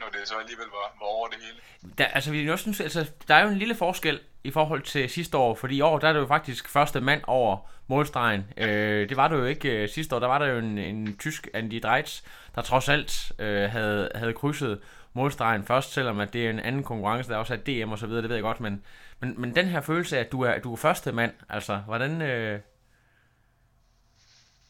når 0.00 0.08
det 0.12 0.28
så 0.28 0.34
alligevel 0.34 0.66
var, 0.66 0.96
var 1.00 1.06
over 1.06 1.28
det 1.28 1.38
hele. 1.40 1.58
Der, 1.98 2.04
altså, 2.04 2.30
vi 2.30 2.50
også 2.50 2.62
synes, 2.62 2.80
altså, 2.80 3.10
der 3.28 3.34
er 3.34 3.42
jo 3.42 3.50
en 3.50 3.58
lille 3.58 3.74
forskel 3.74 4.20
i 4.44 4.50
forhold 4.50 4.82
til 4.82 5.10
sidste 5.10 5.36
år, 5.38 5.54
fordi 5.54 5.76
i 5.76 5.80
år, 5.80 5.98
der 5.98 6.08
er 6.08 6.12
det 6.12 6.20
jo 6.20 6.26
faktisk 6.26 6.68
første 6.68 7.00
mand 7.00 7.22
over 7.26 7.70
målstregen. 7.86 8.44
Øh, 8.56 9.08
det 9.08 9.16
var 9.16 9.28
det 9.28 9.36
jo 9.36 9.44
ikke 9.44 9.82
øh, 9.82 9.88
sidste 9.88 10.16
år, 10.16 10.20
der 10.20 10.26
var 10.26 10.38
der 10.38 10.46
jo 10.46 10.58
en, 10.58 10.78
en 10.78 11.16
tysk 11.16 11.48
Andy 11.54 11.80
Dreitz, 11.82 12.22
der 12.54 12.62
trods 12.62 12.88
alt 12.88 13.32
øh, 13.38 13.70
havde, 13.70 14.10
havde 14.14 14.32
krydset 14.32 14.80
målstregen 15.12 15.64
først, 15.64 15.92
selvom 15.92 16.20
at 16.20 16.32
det 16.32 16.46
er 16.46 16.50
en 16.50 16.60
anden 16.60 16.82
konkurrence, 16.82 17.30
der 17.30 17.36
også 17.36 17.54
er 17.54 17.58
DM 17.58 17.92
og 17.92 17.98
så 17.98 18.06
videre, 18.06 18.22
det 18.22 18.28
ved 18.28 18.36
jeg 18.36 18.42
godt, 18.42 18.60
men, 18.60 18.82
men, 19.20 19.34
men 19.40 19.54
den 19.54 19.66
her 19.66 19.80
følelse 19.80 20.16
af, 20.16 20.20
at 20.20 20.32
du 20.32 20.42
er, 20.42 20.58
du 20.58 20.72
er 20.72 20.76
første 20.76 21.12
mand, 21.12 21.32
altså, 21.48 21.76
hvordan... 21.76 22.22
Øh, 22.22 22.60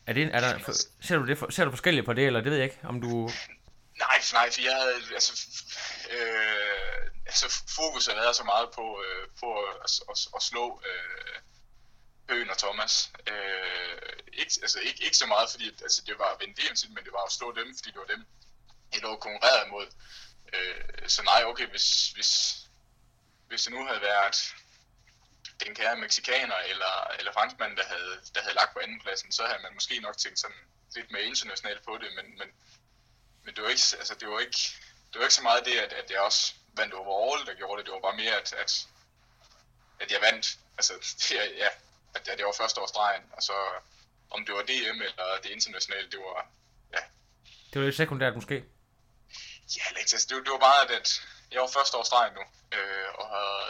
er 0.07 0.13
det, 0.13 0.31
er 0.33 0.41
der, 0.41 0.83
ser, 1.01 1.19
du 1.19 1.27
det, 1.27 1.39
ser 1.51 1.65
du 1.65 1.71
forskelligt 1.71 2.07
på 2.07 2.13
det, 2.13 2.27
eller 2.27 2.41
det 2.41 2.51
ved 2.51 2.59
jeg 2.59 2.65
ikke, 2.65 2.79
om 2.83 3.01
du... 3.01 3.29
Nej, 4.05 4.19
nej, 4.39 4.47
for 4.53 4.61
jeg 4.61 4.75
havde, 4.75 4.95
altså, 5.19 5.33
øh, 6.11 7.11
altså 7.27 7.47
fokus 7.79 8.07
har 8.07 8.15
været 8.15 8.37
så 8.37 8.45
meget 8.45 8.69
på, 8.79 9.03
øh, 9.05 9.29
på 9.41 9.49
at, 9.85 10.01
at, 10.11 10.19
at 10.37 10.43
slå 10.43 10.83
øh, 10.89 11.37
Høen 12.31 12.51
og 12.51 12.59
Thomas. 12.59 13.13
Øh, 13.27 14.13
ikke, 14.33 14.53
altså, 14.63 14.79
ikke, 14.79 15.05
ikke 15.05 15.17
så 15.17 15.27
meget, 15.27 15.51
fordi 15.51 15.67
altså, 15.69 16.03
det 16.07 16.19
var 16.19 16.31
at 16.33 16.41
vinde 16.41 16.63
VM 16.63 16.95
men 16.95 17.05
det 17.05 17.13
var 17.13 17.25
at 17.25 17.33
slå 17.33 17.53
dem, 17.53 17.69
fordi 17.77 17.91
det 17.91 18.01
var 18.05 18.15
dem, 18.15 18.27
jeg 18.93 19.03
lå 19.03 19.17
konkurreret 19.17 19.67
imod. 19.67 19.87
Øh, 20.53 21.09
så 21.09 21.23
nej, 21.23 21.43
okay, 21.47 21.67
hvis, 21.67 22.11
hvis, 22.11 22.33
hvis 23.49 23.63
det 23.63 23.73
nu 23.73 23.87
havde 23.87 24.01
været 24.01 24.55
den 25.65 25.75
kære 25.75 25.97
mexikaner 25.97 26.57
eller, 26.57 26.95
eller 27.19 27.33
franskmand, 27.33 27.77
der 27.77 27.85
havde, 27.85 28.21
der 28.35 28.41
havde 28.43 28.55
lagt 28.55 28.73
på 28.73 28.79
andenpladsen, 28.79 29.33
så 29.33 29.47
havde 29.47 29.63
man 29.63 29.75
måske 29.75 30.01
nok 30.01 30.17
tænkt 30.19 30.39
sådan 30.39 30.57
lidt 30.97 31.11
mere 31.11 31.23
internationalt 31.23 31.83
på 31.85 31.99
det, 32.03 32.11
men, 32.17 32.39
men, 32.39 32.49
men 33.51 33.57
det 33.57 33.65
var 33.65 33.71
ikke, 33.71 33.83
altså 33.99 34.15
det 34.21 34.29
var 34.29 34.39
ikke, 34.41 34.61
det 35.13 35.19
var 35.19 35.25
ikke 35.27 35.35
så 35.35 35.43
meget 35.43 35.65
det, 35.65 35.77
at, 35.79 35.93
at 35.93 36.11
jeg 36.11 36.21
også 36.21 36.55
vandt 36.77 36.95
overall, 36.95 37.47
der 37.47 37.55
gjorde 37.55 37.79
det. 37.79 37.87
Det 37.87 37.95
var 37.95 38.01
bare 38.01 38.17
mere, 38.17 38.35
at, 38.41 38.53
at, 38.53 38.87
at 40.01 40.13
jeg 40.13 40.21
vandt. 40.21 40.59
Altså, 40.79 40.93
det, 41.29 41.35
ja, 41.57 41.69
at, 42.15 42.29
at 42.29 42.39
det 42.39 42.47
var 42.47 42.53
første 42.53 42.81
års 42.81 42.89
stregen, 42.89 43.23
og 43.33 43.43
så 43.43 43.53
om 44.31 44.47
det 44.47 44.55
var 44.55 44.63
DM 44.63 44.99
eller 45.09 45.27
det 45.43 45.51
internationale, 45.51 46.11
det 46.11 46.19
var, 46.19 46.47
ja, 46.93 47.03
Det 47.73 47.81
var 47.81 47.85
lidt 47.87 47.97
sekundært 47.97 48.35
måske. 48.35 48.65
Ja, 49.77 49.83
Alex, 49.91 50.13
altså, 50.13 50.27
det, 50.29 50.37
var- 50.37 50.43
det 50.43 50.53
var 50.53 50.59
bare, 50.59 50.83
at, 50.85 50.91
at 50.91 51.21
jeg 51.51 51.61
var 51.61 51.69
første 51.69 51.97
års 51.97 52.07
streg 52.07 52.33
nu, 52.35 52.41
øh, 52.79 53.09
og 53.15 53.27
havde, 53.29 53.67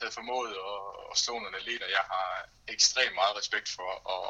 havde 0.00 0.12
formået 0.12 0.50
at, 0.50 0.80
at 1.12 1.18
slå 1.18 1.34
nogle 1.38 1.56
atleter, 1.56 1.86
jeg 1.86 2.04
har 2.14 2.48
ekstremt 2.68 3.14
meget 3.14 3.36
respekt 3.36 3.68
for, 3.68 3.90
og, 4.14 4.22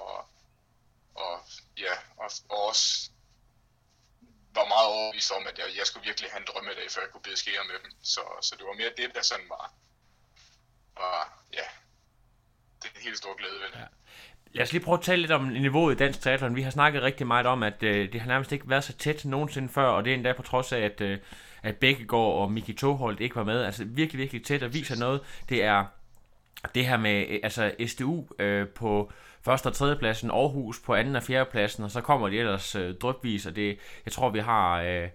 og, 1.14 1.44
ja, 1.78 1.94
og, 2.16 2.30
og 2.48 2.58
også 2.66 3.10
var 4.58 4.66
meget 4.74 4.88
overbevist 4.96 5.30
om, 5.38 5.44
at 5.50 5.56
jeg, 5.60 5.68
jeg 5.78 5.86
skulle 5.88 6.06
virkelig 6.10 6.28
have 6.32 6.40
en 6.40 6.48
drømmedag, 6.50 6.86
før 6.94 7.02
jeg 7.02 7.10
kunne 7.12 7.26
bide 7.28 7.38
skære 7.42 7.64
med 7.70 7.78
dem. 7.84 7.90
Så, 8.14 8.22
så 8.46 8.52
det 8.58 8.64
var 8.66 8.76
mere 8.80 8.92
det, 9.00 9.08
der 9.16 9.22
sådan 9.30 9.48
var, 9.54 9.66
var 11.00 11.18
ja, 11.58 11.66
det 12.80 12.86
er 12.90 12.94
en 12.98 13.04
helt 13.08 13.18
stor 13.22 13.34
glæde 13.40 13.58
ved 13.62 13.68
det. 13.72 13.78
Ja. 13.82 13.86
Lad 14.56 14.62
os 14.62 14.72
lige 14.72 14.84
prøve 14.84 14.98
at 14.98 15.04
tale 15.04 15.20
lidt 15.20 15.32
om 15.32 15.44
niveauet 15.44 15.94
i 15.94 15.98
dansk 15.98 16.20
triathlon. 16.20 16.56
Vi 16.56 16.62
har 16.62 16.70
snakket 16.70 17.02
rigtig 17.02 17.26
meget 17.26 17.46
om, 17.46 17.62
at 17.62 17.82
øh, 17.82 18.12
det 18.12 18.20
har 18.20 18.28
nærmest 18.28 18.52
ikke 18.52 18.68
været 18.68 18.84
så 18.84 18.92
tæt 18.92 19.24
nogensinde 19.24 19.68
før, 19.68 19.86
og 19.86 20.04
det 20.04 20.10
er 20.10 20.14
endda 20.14 20.32
på 20.32 20.42
trods 20.42 20.72
af, 20.72 20.80
at, 20.80 21.00
øh, 21.00 21.18
at 21.62 21.76
Bækkegaard 21.76 22.34
og 22.34 22.52
Miki 22.52 22.72
Toholt 22.72 23.20
ikke 23.20 23.36
var 23.36 23.44
med. 23.44 23.64
Altså 23.64 23.84
virkelig, 23.84 24.18
virkelig 24.18 24.44
tæt 24.44 24.62
og 24.62 24.74
viser 24.74 24.96
noget. 24.96 25.20
Det 25.48 25.64
er 25.64 25.84
det 26.74 26.86
her 26.86 26.96
med 26.96 27.26
øh, 27.28 27.40
altså 27.42 27.74
SDU 27.86 28.26
øh, 28.38 28.68
på 28.68 29.12
første 29.44 29.66
og 29.66 29.74
tredje 29.74 29.96
pladsen, 29.96 30.30
Aarhus 30.30 30.80
på 30.80 30.94
anden 30.94 31.16
og 31.16 31.22
fjerde 31.22 31.50
pladsen, 31.50 31.84
og 31.84 31.90
så 31.90 32.00
kommer 32.00 32.28
de 32.28 32.38
ellers 32.38 32.74
øh, 32.74 32.94
drøbvis, 32.94 33.46
og 33.46 33.56
det, 33.56 33.78
jeg 34.04 34.12
tror, 34.12 34.30
vi 34.30 34.40
har 34.40 34.80
øh, 34.80 35.08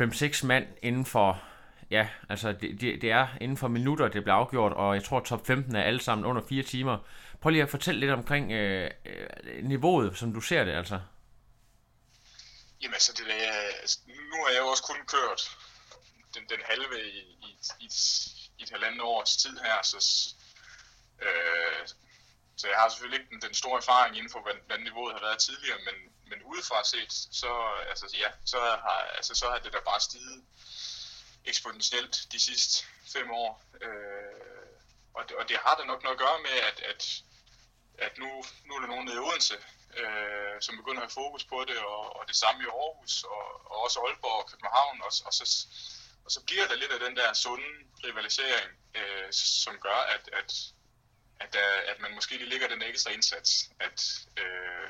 5-6 0.00 0.46
mand 0.46 0.66
inden 0.82 1.06
for, 1.06 1.42
ja, 1.90 2.08
altså 2.28 2.52
det, 2.52 2.80
det, 2.80 3.02
det 3.02 3.10
er 3.10 3.28
inden 3.40 3.56
for 3.56 3.68
minutter, 3.68 4.08
det 4.08 4.22
bliver 4.22 4.34
afgjort, 4.34 4.72
og 4.72 4.94
jeg 4.94 5.04
tror 5.04 5.20
top 5.20 5.46
15 5.46 5.76
er 5.76 5.82
alle 5.82 6.00
sammen 6.00 6.26
under 6.26 6.42
4 6.48 6.62
timer. 6.62 6.98
Prøv 7.40 7.50
lige 7.50 7.62
at 7.62 7.70
fortælle 7.70 8.00
lidt 8.00 8.10
omkring 8.10 8.52
øh, 8.52 8.90
øh, 9.04 9.64
niveauet, 9.64 10.18
som 10.18 10.32
du 10.32 10.40
ser 10.40 10.64
det, 10.64 10.72
altså. 10.72 11.00
Jamen 12.82 12.94
altså, 12.94 13.12
det 13.12 13.26
der, 13.26 13.52
altså, 13.80 13.98
nu 14.06 14.36
har 14.44 14.50
jeg 14.52 14.60
jo 14.60 14.66
også 14.66 14.82
kun 14.82 14.96
kørt 15.06 15.56
den, 16.34 16.42
den 16.48 16.60
halve 16.64 17.08
i, 17.08 17.18
i, 17.48 17.58
i, 17.80 17.88
i 18.58 18.62
et 18.62 18.70
halvandet 18.70 19.00
års 19.00 19.36
tid 19.36 19.58
her, 19.64 19.82
så, 19.82 19.98
øh, 21.26 21.88
så 22.60 22.68
jeg 22.68 22.78
har 22.78 22.88
selvfølgelig 22.88 23.20
ikke 23.20 23.30
den, 23.32 23.42
den 23.42 23.54
store 23.54 23.78
erfaring 23.78 24.16
inden 24.16 24.32
for, 24.32 24.40
hvordan, 24.40 24.60
hvordan 24.66 24.84
niveauet 24.84 25.14
har 25.14 25.20
været 25.20 25.38
tidligere, 25.38 25.78
men, 25.86 25.96
men 26.30 26.42
udefra 26.42 26.84
set, 26.84 27.12
så, 27.12 27.52
altså, 27.88 28.06
ja, 28.22 28.30
så, 28.44 28.58
har, 28.60 29.00
altså, 29.18 29.34
så 29.34 29.50
har 29.50 29.58
det 29.58 29.72
da 29.72 29.80
bare 29.80 30.00
stiget 30.00 30.44
eksponentielt 31.44 32.26
de 32.32 32.40
sidste 32.40 32.86
fem 33.12 33.30
år. 33.30 33.62
Øh, 33.80 34.50
og, 35.14 35.28
det, 35.28 35.36
og 35.36 35.48
det 35.48 35.56
har 35.56 35.74
da 35.76 35.84
nok 35.84 36.02
noget 36.02 36.16
at 36.16 36.24
gøre 36.24 36.38
med, 36.46 36.56
at, 36.70 36.80
at, 36.90 37.02
at 37.98 38.18
nu, 38.18 38.44
nu 38.66 38.74
er 38.74 38.80
der 38.80 38.86
nogen 38.86 39.04
nede 39.04 39.16
i 39.16 39.24
Odense, 39.28 39.56
øh, 40.00 40.54
som 40.60 40.76
begynder 40.76 41.02
at 41.02 41.08
have 41.08 41.20
fokus 41.22 41.44
på 41.44 41.64
det, 41.68 41.78
og, 41.78 42.16
og 42.16 42.28
det 42.28 42.36
samme 42.36 42.62
i 42.62 42.66
Aarhus, 42.66 43.24
og, 43.24 43.46
og 43.70 43.76
også 43.84 44.00
Aalborg 44.00 44.38
og 44.42 44.50
København, 44.50 45.00
og, 45.06 45.12
og, 45.26 45.32
så, 45.38 45.66
og 46.24 46.30
så 46.30 46.40
bliver 46.46 46.66
der 46.66 46.74
lidt 46.74 46.92
af 46.92 47.00
den 47.00 47.16
der 47.16 47.32
sunde 47.32 47.70
rivalisering, 48.04 48.70
øh, 48.94 49.28
som 49.64 49.74
gør, 49.86 50.00
at, 50.14 50.24
at, 50.32 50.50
at, 51.40 51.52
der, 51.52 51.68
at 51.92 52.00
man 52.00 52.14
måske 52.14 52.36
lige 52.36 52.48
ligger 52.48 52.68
den 52.68 52.82
ekstra 52.82 53.10
indsats, 53.10 53.70
at, 53.80 54.26
øh, 54.36 54.88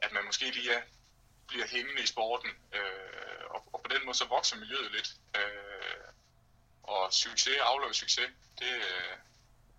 at 0.00 0.12
man 0.12 0.24
måske 0.24 0.50
lige 0.50 0.72
er, 0.72 0.82
bliver 1.48 1.66
hængende 1.66 2.02
i 2.02 2.06
sporten, 2.06 2.50
øh, 2.72 3.44
og, 3.50 3.68
og 3.72 3.82
på 3.82 3.88
den 3.94 4.04
måde 4.04 4.16
så 4.16 4.24
vokser 4.24 4.56
miljøet 4.56 4.92
lidt. 4.92 5.10
Øh, 5.36 5.80
og 6.82 7.12
succes 7.12 7.56
afløb 7.62 7.94
succes, 7.94 8.30
det, 8.58 8.74
øh, 8.74 9.16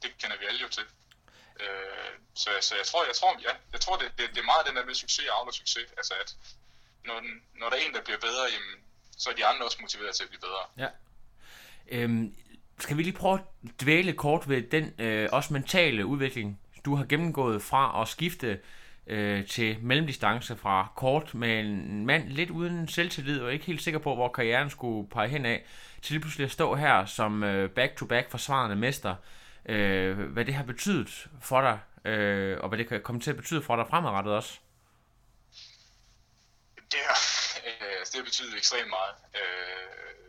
det 0.01 0.17
kender 0.17 0.37
vi 0.37 0.45
alle 0.45 0.61
jo 0.61 0.69
til. 0.69 0.85
Øh, 1.59 2.13
så, 2.35 2.49
så 2.61 2.75
jeg 2.75 2.85
tror, 2.85 3.05
jeg 3.05 3.15
tror, 3.15 3.39
ja, 3.41 3.53
jeg 3.71 3.81
tror 3.81 3.97
det, 3.97 4.11
det, 4.17 4.29
det 4.29 4.37
er 4.37 4.43
meget 4.43 4.67
den 4.67 4.75
der 4.75 4.85
med 4.85 4.95
succes 4.95 5.27
afløb 5.27 5.53
succes. 5.53 5.91
Altså 5.97 6.13
at 6.13 6.35
når, 7.05 7.19
den, 7.19 7.43
når 7.55 7.69
der 7.69 7.77
er 7.77 7.81
en, 7.81 7.93
der 7.93 8.01
bliver 8.01 8.19
bedre, 8.19 8.43
jamen, 8.43 8.83
så 9.17 9.29
er 9.29 9.33
de 9.33 9.45
andre 9.45 9.65
også 9.65 9.77
motiveret 9.81 10.15
til 10.15 10.23
at 10.23 10.29
blive 10.29 10.41
bedre. 10.41 10.65
Ja. 10.77 10.89
Øhm, 11.87 12.35
skal 12.81 12.97
vi 12.97 13.03
lige 13.03 13.17
prøve 13.17 13.33
at 13.33 13.81
dvæle 13.81 14.13
kort 14.13 14.49
ved 14.49 14.61
den 14.61 14.93
øh, 14.99 15.29
også 15.31 15.53
mentale 15.53 16.05
udvikling, 16.05 16.59
du 16.85 16.95
har 16.95 17.05
gennemgået 17.05 17.61
fra 17.61 18.01
at 18.01 18.07
skifte 18.07 18.59
øh, 19.07 19.47
til 19.47 19.77
mellemdistance 19.81 20.57
fra 20.57 20.87
kort 20.95 21.33
med 21.33 21.59
en 21.59 22.05
mand 22.05 22.27
lidt 22.27 22.49
uden 22.49 22.87
selvtillid 22.87 23.41
og 23.41 23.53
ikke 23.53 23.65
helt 23.65 23.81
sikker 23.81 23.99
på, 23.99 24.15
hvor 24.15 24.27
karrieren 24.27 24.69
skulle 24.69 25.09
pege 25.09 25.29
hen 25.29 25.45
af, 25.45 25.65
til 26.01 26.13
lige 26.13 26.21
pludselig 26.21 26.45
at 26.45 26.51
stå 26.51 26.75
her 26.75 27.05
som 27.05 27.43
øh, 27.43 27.69
back-to-back 27.69 28.31
forsvarende 28.31 28.75
mester. 28.75 29.15
Øh, 29.65 30.19
hvad 30.19 30.45
det 30.45 30.53
har 30.53 30.63
betydet 30.63 31.27
for 31.41 31.61
dig, 31.61 31.79
øh, 32.11 32.57
og 32.59 32.69
hvad 32.69 32.77
det 32.77 32.87
kan 32.87 33.01
komme 33.01 33.21
til 33.21 33.31
at 33.31 33.37
betyde 33.37 33.61
for 33.61 33.75
dig 33.75 33.85
fremadrettet 33.89 34.33
også. 34.33 34.59
Det 36.91 36.99
har, 37.07 37.19
øh, 37.67 38.05
det 38.05 38.15
har 38.15 38.23
betydet 38.23 38.57
ekstremt 38.57 38.89
meget. 38.89 39.15
Øh, 39.35 40.20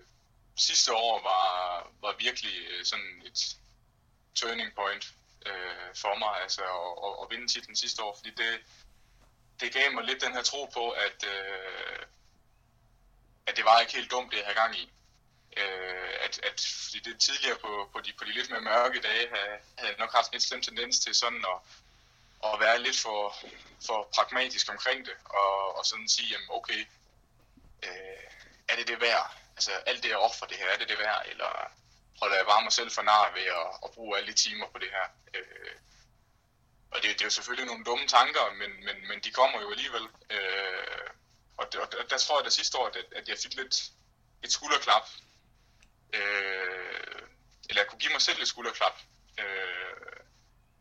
sidste 0.56 0.94
år 0.94 1.22
var, 1.22 1.90
var 2.00 2.16
virkelig 2.18 2.54
øh, 2.70 2.84
sådan 2.84 3.22
et 3.24 3.56
turning 4.34 4.74
point 4.74 5.14
øh, 5.46 5.94
for 5.94 6.14
mig, 6.18 6.42
altså 6.42 6.62
at, 6.62 6.92
at, 7.06 7.12
at 7.22 7.30
vinde 7.30 7.52
titlen 7.52 7.76
sidste 7.76 8.02
år, 8.02 8.16
fordi 8.16 8.30
det, 8.30 8.60
det 9.60 9.72
gav 9.72 9.92
mig 9.92 10.04
lidt 10.04 10.20
den 10.20 10.32
her 10.32 10.42
tro 10.42 10.64
på, 10.74 10.90
at, 10.90 11.24
øh, 11.34 12.06
at 13.46 13.56
det 13.56 13.64
var 13.64 13.80
ikke 13.80 13.92
helt 13.92 14.10
dumt, 14.10 14.30
det 14.30 14.36
jeg 14.36 14.46
havde 14.46 14.58
gang 14.58 14.78
i. 14.78 14.92
Øh, 15.56 16.14
at, 16.24 16.40
at 16.42 16.60
fordi 16.84 16.98
det 16.98 17.20
tidligere 17.20 17.58
på, 17.58 17.88
på, 17.92 18.00
de, 18.00 18.12
på 18.18 18.24
de 18.24 18.32
lidt 18.32 18.50
mere 18.50 18.60
mørke 18.60 19.00
dage, 19.00 19.28
havde, 19.28 19.58
havde 19.78 19.90
jeg 19.90 19.98
nok 19.98 20.12
haft 20.12 20.34
en 20.34 20.40
slem 20.40 20.62
tendens 20.62 20.98
til 20.98 21.14
sådan 21.14 21.44
at, 21.52 21.58
at 22.52 22.60
være 22.60 22.82
lidt 22.82 22.98
for, 22.98 23.36
for 23.86 24.08
pragmatisk 24.14 24.70
omkring 24.70 25.06
det, 25.06 25.14
og, 25.24 25.78
og 25.78 25.86
sådan 25.86 26.08
sige, 26.08 26.28
jamen 26.32 26.48
okay, 26.50 26.86
øh, 27.82 28.24
er 28.68 28.76
det 28.76 28.88
det 28.88 29.00
værd? 29.00 29.41
Altså 29.56 29.72
alt 29.86 30.02
det 30.02 30.08
jeg 30.08 30.18
offer 30.18 30.46
det 30.46 30.56
her, 30.56 30.66
er 30.66 30.78
det 30.78 30.88
det 30.88 30.98
værd? 30.98 31.26
Eller 31.26 31.72
holder 32.20 32.36
jeg 32.36 32.46
bare 32.46 32.62
mig 32.62 32.72
selv 32.72 32.90
for 32.90 33.02
nar 33.02 33.32
ved 33.34 33.42
at, 33.42 33.68
at 33.84 33.90
bruge 33.90 34.16
alle 34.16 34.32
de 34.32 34.36
timer 34.36 34.66
på 34.72 34.78
det 34.78 34.90
her? 34.90 35.06
Øh, 35.34 35.74
og 36.90 37.02
det, 37.02 37.10
det 37.10 37.20
er 37.20 37.26
jo 37.26 37.30
selvfølgelig 37.30 37.66
nogle 37.66 37.84
dumme 37.84 38.06
tanker, 38.06 38.54
men, 38.60 38.84
men, 38.84 39.08
men 39.08 39.20
de 39.20 39.30
kommer 39.30 39.60
jo 39.60 39.70
alligevel. 39.70 40.08
Øh, 40.30 41.08
og, 41.56 41.72
det, 41.72 41.80
og 41.80 41.92
der, 41.92 42.02
der 42.02 42.18
tror 42.18 42.38
jeg 42.38 42.44
da 42.44 42.50
sidste 42.50 42.78
år, 42.78 42.86
at, 42.86 42.96
at 43.16 43.28
jeg 43.28 43.38
fik 43.42 43.54
lidt 43.54 43.90
et 44.42 44.52
skulderklap. 44.52 45.08
Øh, 46.12 47.22
eller 47.68 47.82
jeg 47.82 47.86
kunne 47.88 47.98
give 47.98 48.12
mig 48.12 48.22
selv 48.22 48.42
et 48.42 48.48
skulderklap. 48.48 49.00
Øh, 49.38 50.16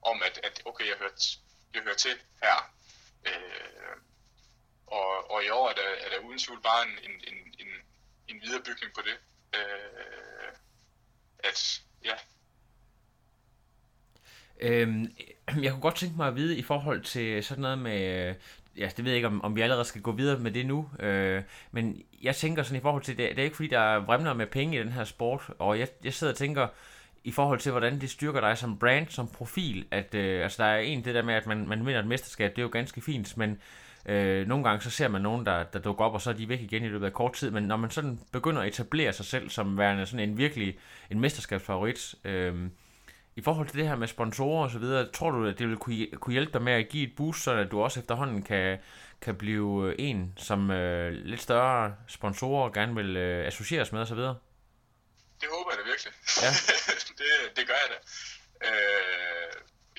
om 0.02 0.24
at, 0.24 0.40
at 0.44 0.62
okay, 0.66 0.88
jeg 0.88 0.98
hørte, 0.98 1.22
jeg 1.74 1.82
hører 1.82 1.96
til 1.96 2.20
her. 2.44 2.74
Øh, 3.26 3.96
og, 4.88 5.32
og 5.32 5.44
i 5.44 5.50
år 5.50 5.70
er 5.70 5.74
der, 5.74 5.90
er 5.90 6.10
der 6.10 6.20
uden 6.20 6.40
tvivl 6.40 6.62
bare 6.62 6.88
en, 6.88 7.00
en, 7.04 7.24
en, 7.28 7.51
en, 8.32 8.41
viderebygning 8.41 8.94
på 8.96 9.02
det. 9.08 9.17
Øh, 9.60 10.50
at 11.44 11.82
ja, 12.06 12.15
Øhm, 14.62 15.08
jeg 15.62 15.72
kunne 15.72 15.82
godt 15.82 15.96
tænke 15.96 16.17
mig 16.17 16.28
at 16.28 16.36
vide 16.36 16.58
i 16.58 16.62
forhold 16.62 17.02
til 17.02 17.44
sådan 17.44 17.62
noget 17.62 17.78
med, 17.78 18.36
ja, 18.78 18.89
det 18.98 19.06
ved 19.06 19.12
jeg 19.12 19.15
ikke, 19.15 19.28
om, 19.28 19.44
om 19.44 19.56
vi 19.56 19.62
allerede 19.62 19.86
skal 19.86 20.02
gå 20.02 20.12
videre 20.12 20.39
med 20.39 20.52
det 20.52 20.65
nu, 20.65 20.89
øh, 21.00 21.44
men 21.72 22.04
jeg 22.22 22.36
tænker 22.36 22.63
sådan 22.63 22.78
i 22.78 22.82
forhold 22.82 23.04
til, 23.04 23.17
det, 23.17 23.30
det 23.30 23.39
er 23.39 23.44
ikke 23.44 23.56
fordi, 23.56 23.70
der 23.70 23.80
er 23.80 24.00
vrimler 24.00 24.34
med 24.34 24.48
penge 24.48 24.76
i 24.76 24.80
den 24.80 24.91
her 24.91 25.04
sport, 25.04 25.41
og 25.60 25.80
jeg, 25.80 25.88
jeg 26.04 26.13
sidder 26.13 26.34
og 26.34 26.38
tænker, 26.38 26.67
i 27.24 27.32
forhold 27.32 27.60
til, 27.60 27.72
hvordan 27.72 28.02
det 28.02 28.10
styrker 28.10 28.39
dig 28.41 28.58
som 28.58 28.80
brand, 28.80 29.08
som 29.10 29.28
profil, 29.28 29.88
at 29.91 30.15
øh, 30.15 30.44
altså, 30.44 30.63
der 30.63 30.70
er 30.70 30.80
en 30.80 31.06
det 31.06 31.15
der 31.15 31.24
med, 31.24 31.34
at 31.34 31.46
man, 31.46 31.67
man 31.67 31.86
vinder 31.86 32.00
et 32.00 32.08
mesterskab, 32.08 32.52
det 32.52 32.58
er 32.58 32.63
jo 32.63 32.70
ganske 32.72 33.02
fint, 33.02 33.38
men 33.38 33.62
øh, 34.06 34.48
nogle 34.48 34.64
gange 34.64 34.82
så 34.82 34.90
ser 34.90 35.08
man 35.08 35.22
nogen, 35.22 35.46
der, 35.46 35.64
der 35.64 35.80
dukker 35.80 36.06
op, 36.06 36.14
og 36.14 36.22
så 36.22 36.30
er 36.30 36.34
de 36.34 36.50
væk 36.50 36.62
igen 36.62 36.84
i 36.84 36.88
løbet 36.88 37.06
af 37.06 37.14
kort 37.14 37.34
tid, 37.34 37.52
men 37.52 37.64
når 37.64 37.78
man 37.78 37.90
sådan 37.90 38.20
begynder 38.32 38.62
at 38.62 38.68
etablere 38.68 39.14
sig 39.14 39.26
selv 39.26 39.50
som 39.50 39.78
værende 39.78 40.06
sådan 40.06 40.30
en 40.30 40.38
virkelig 40.38 40.80
en 41.10 41.20
mesterskabsfavorit, 41.20 42.16
øh, 42.24 42.70
i 43.36 43.42
forhold 43.42 43.68
til 43.68 43.78
det 43.78 43.88
her 43.88 43.96
med 43.96 44.08
sponsorer 44.08 44.64
og 44.64 44.72
så 44.72 44.80
videre, 44.80 45.12
tror 45.12 45.32
du, 45.32 45.48
at 45.48 45.60
det 45.60 45.68
vil 45.68 45.78
kunne, 45.78 46.08
kunne 46.08 46.34
hjælpe 46.34 46.54
dig 46.54 46.62
med 46.62 46.74
at 46.74 46.90
give 46.90 47.08
et 47.08 47.16
boost, 47.16 47.44
så 47.44 47.64
du 47.64 47.82
også 47.82 48.00
efterhånden 48.00 48.42
kan, 48.42 48.78
kan 49.22 49.36
blive 49.36 50.00
en, 50.00 50.34
som 50.38 50.72
øh, 50.72 51.12
lidt 51.12 51.42
større 51.42 51.96
sponsorer 52.08 52.72
gerne 52.72 52.96
vil 52.96 53.18
øh, 53.18 53.48
associeres 53.48 53.92
med 53.92 54.02
og 54.02 54.08
så 54.08 54.16
videre? 54.16 54.36
det 55.42 55.50
håber 55.56 55.70
jeg 55.72 55.80
da 55.82 55.86
virkelig. 55.92 56.14
Ja. 56.44 56.52
det, 57.20 57.32
det 57.58 57.64
gør 57.70 57.80
jeg 57.84 57.90
da. 57.94 57.98
Øh, 58.68 59.54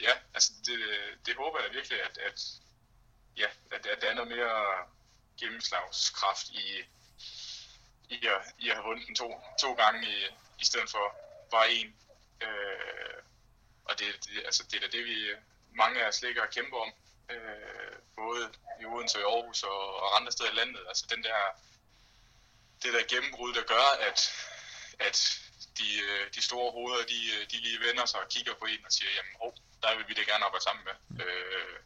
ja, 0.06 0.14
altså 0.34 0.50
det, 0.66 0.78
det 1.26 1.34
håber 1.42 1.58
jeg 1.58 1.64
da 1.68 1.72
virkelig, 1.78 1.98
at, 2.08 2.18
at, 2.28 2.38
ja, 3.36 3.46
at, 3.70 3.86
at 3.86 4.02
der 4.02 4.10
er 4.10 4.14
noget 4.14 4.30
mere 4.30 4.86
gennemslagskraft 5.40 6.48
i, 6.48 6.84
i, 8.08 8.26
at, 8.26 8.54
i 8.58 8.68
at 8.68 8.76
have 8.76 8.84
vundet 8.84 9.06
den 9.06 9.14
to, 9.14 9.42
to 9.60 9.74
gange 9.74 10.08
i, 10.08 10.26
i 10.58 10.64
stedet 10.64 10.90
for 10.90 11.16
bare 11.50 11.72
en. 11.72 11.96
Øh, 12.40 13.22
og 13.84 13.98
det, 13.98 14.06
det, 14.24 14.42
altså, 14.44 14.62
det 14.70 14.76
er 14.76 14.80
da 14.80 14.96
det, 14.96 15.04
vi 15.04 15.16
mange 15.74 16.02
af 16.02 16.08
os 16.08 16.22
ligger 16.22 16.42
og 16.42 16.50
kæmper 16.50 16.78
om. 16.78 16.92
Øh, 17.30 17.96
både 18.16 18.52
i 18.80 18.84
Odense 18.84 19.18
og 19.18 19.22
i 19.22 19.34
Aarhus 19.34 19.62
og, 19.62 20.02
og 20.02 20.16
andre 20.16 20.32
steder 20.32 20.50
i 20.50 20.54
landet. 20.54 20.84
Altså 20.88 21.06
den 21.10 21.22
der, 21.24 21.38
det 22.82 22.92
der 22.92 23.06
gennembrud, 23.08 23.54
der 23.54 23.62
gør, 23.62 23.88
at, 24.08 24.20
at 24.98 25.40
de, 25.78 25.88
øh, 26.02 26.34
de 26.34 26.42
store 26.42 26.72
hoveder, 26.72 27.04
de, 27.04 27.20
de 27.50 27.56
lige 27.56 27.80
vender 27.80 28.06
sig 28.06 28.20
og 28.20 28.28
kigger 28.28 28.54
på 28.54 28.64
en 28.64 28.86
og 28.86 28.92
siger, 28.92 29.10
jamen 29.16 29.34
hov, 29.40 29.54
der 29.82 29.96
vil 29.96 30.08
vi 30.08 30.14
da 30.14 30.22
gerne 30.22 30.44
arbejde 30.44 30.64
sammen 30.64 30.84
med. 30.88 31.26
Øh, 31.26 31.76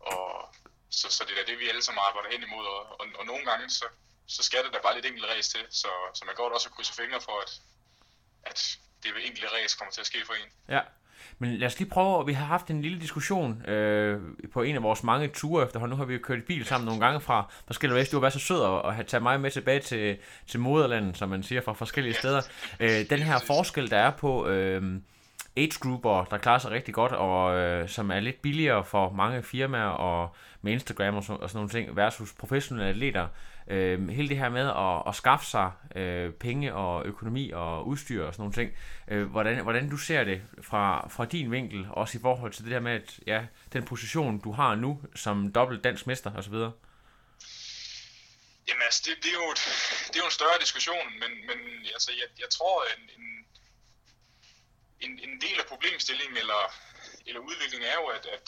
og 0.00 0.54
så, 0.90 1.06
så 1.16 1.22
det 1.28 1.34
er 1.40 1.46
det, 1.50 1.58
vi 1.62 1.68
alle 1.68 1.82
sammen 1.82 2.02
arbejder 2.08 2.28
hen 2.34 2.42
imod, 2.48 2.66
og, 2.76 2.82
og, 3.00 3.06
og 3.18 3.24
nogle 3.26 3.44
gange, 3.50 3.70
så, 3.78 3.84
så 4.26 4.42
skal 4.42 4.64
det 4.64 4.72
da 4.74 4.78
bare 4.82 4.94
lidt 4.94 5.06
enkelt 5.06 5.26
ræs 5.30 5.48
til, 5.48 5.62
så, 5.70 5.90
så 6.14 6.22
man 6.28 6.34
går 6.34 6.48
da 6.48 6.54
også 6.54 6.68
og 6.68 6.74
krydser 6.76 6.94
fingre 7.00 7.20
for, 7.20 7.36
at, 7.44 7.52
at 8.50 8.78
det 9.02 9.10
ved 9.14 9.22
enkelte 9.24 9.48
ræs 9.54 9.74
kommer 9.74 9.92
til 9.92 10.00
at 10.00 10.06
ske 10.06 10.18
for 10.26 10.34
en. 10.34 10.50
Ja. 10.68 10.80
Men 11.38 11.56
lad 11.56 11.66
os 11.66 11.78
lige 11.78 11.90
prøve, 11.90 12.26
vi 12.26 12.32
har 12.32 12.44
haft 12.44 12.70
en 12.70 12.82
lille 12.82 13.00
diskussion 13.00 13.66
øh, 13.66 14.20
på 14.52 14.62
en 14.62 14.76
af 14.76 14.82
vores 14.82 15.02
mange 15.02 15.28
ture 15.28 15.64
efterhånden. 15.64 15.90
Nu 15.90 15.96
har 15.96 16.04
vi 16.04 16.14
jo 16.14 16.20
kørt 16.22 16.38
i 16.38 16.42
bil 16.42 16.64
sammen 16.66 16.86
nogle 16.86 17.00
gange 17.00 17.20
fra 17.20 17.50
forskellige 17.66 17.96
rejser. 17.96 18.10
Du 18.10 18.16
har 18.16 18.20
været 18.20 18.32
så 18.32 18.38
sød 18.38 18.62
at, 18.64 18.86
at 18.88 18.94
have 18.94 19.04
taget 19.04 19.22
mig 19.22 19.40
med 19.40 19.50
tilbage 19.50 19.80
til, 19.80 20.18
til 20.48 20.60
moderlandet, 20.60 21.18
som 21.18 21.28
man 21.28 21.42
siger, 21.42 21.60
fra 21.60 21.72
forskellige 21.72 22.14
steder. 22.14 22.42
Øh, 22.80 23.10
den 23.10 23.18
her 23.18 23.38
forskel, 23.46 23.90
der 23.90 23.98
er 23.98 24.10
på 24.10 24.46
øh, 24.46 25.00
age-grupper, 25.56 26.24
der 26.24 26.38
klarer 26.38 26.58
sig 26.58 26.70
rigtig 26.70 26.94
godt, 26.94 27.12
og 27.12 27.56
øh, 27.56 27.88
som 27.88 28.10
er 28.10 28.20
lidt 28.20 28.42
billigere 28.42 28.84
for 28.84 29.10
mange 29.10 29.42
firmaer 29.42 29.88
og 29.88 30.34
med 30.62 30.72
Instagram 30.72 31.14
og, 31.14 31.24
så, 31.24 31.32
og 31.32 31.50
sådan 31.50 31.58
nogle 31.58 31.70
ting, 31.70 31.96
versus 31.96 32.32
professionelle 32.32 32.90
atleter. 32.90 33.28
Øh, 33.68 34.08
hele 34.08 34.28
det 34.28 34.36
her 34.36 34.48
med 34.48 34.68
at, 34.68 35.02
at 35.08 35.14
skaffe 35.14 35.46
sig 35.46 35.70
øh, 35.96 36.32
penge 36.32 36.74
og 36.74 37.06
økonomi 37.06 37.50
og 37.50 37.86
udstyr 37.86 38.24
og 38.24 38.34
sådan 38.34 38.42
nogle 38.42 38.54
ting. 38.54 38.72
Øh, 39.08 39.30
hvordan, 39.30 39.62
hvordan 39.62 39.90
du 39.90 39.96
ser 39.96 40.24
det 40.24 40.42
fra, 40.62 41.08
fra 41.08 41.24
din 41.24 41.50
vinkel, 41.50 41.86
også 41.90 42.18
i 42.18 42.20
forhold 42.20 42.52
til 42.52 42.64
det 42.64 42.72
der 42.72 42.80
med, 42.80 42.92
at 42.92 43.18
ja, 43.26 43.46
den 43.72 43.82
position, 43.84 44.40
du 44.40 44.52
har 44.52 44.74
nu 44.74 45.00
som 45.14 45.52
dobbelt 45.52 45.84
dansk 45.84 46.06
mester 46.06 46.30
osv.? 46.36 46.54
Jamen 48.68 48.82
altså, 48.88 49.02
det, 49.06 49.14
det, 49.24 49.30
er 49.34 49.40
jo 49.44 49.50
et, 49.56 49.62
det 50.08 50.16
er 50.18 50.22
jo 50.24 50.30
en 50.32 50.38
større 50.40 50.58
diskussion, 50.60 51.06
men, 51.22 51.30
men 51.48 51.58
altså, 51.96 52.10
jeg, 52.20 52.28
jeg 52.42 52.50
tror, 52.56 52.76
en, 52.94 53.02
en, 53.18 53.29
en, 55.00 55.18
en 55.18 55.40
del 55.40 55.60
af 55.60 55.66
problemstillingen 55.66 56.36
eller, 56.36 56.72
eller 57.26 57.40
udviklingen 57.40 57.88
er 57.88 57.94
jo, 57.94 58.06
at, 58.06 58.26
at 58.26 58.46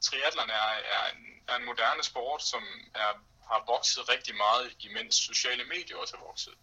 triatlerne 0.00 0.52
er, 0.52 0.72
er, 0.96 1.10
en, 1.12 1.42
er 1.48 1.56
en 1.56 1.64
moderne 1.64 2.02
sport, 2.02 2.42
som 2.42 2.62
er, 2.94 3.12
har 3.50 3.64
vokset 3.66 4.08
rigtig 4.08 4.34
meget, 4.36 4.76
imens 4.80 5.14
sociale 5.14 5.64
medier 5.64 5.96
også 5.96 6.16
er 6.16 6.20
vokset. 6.20 6.54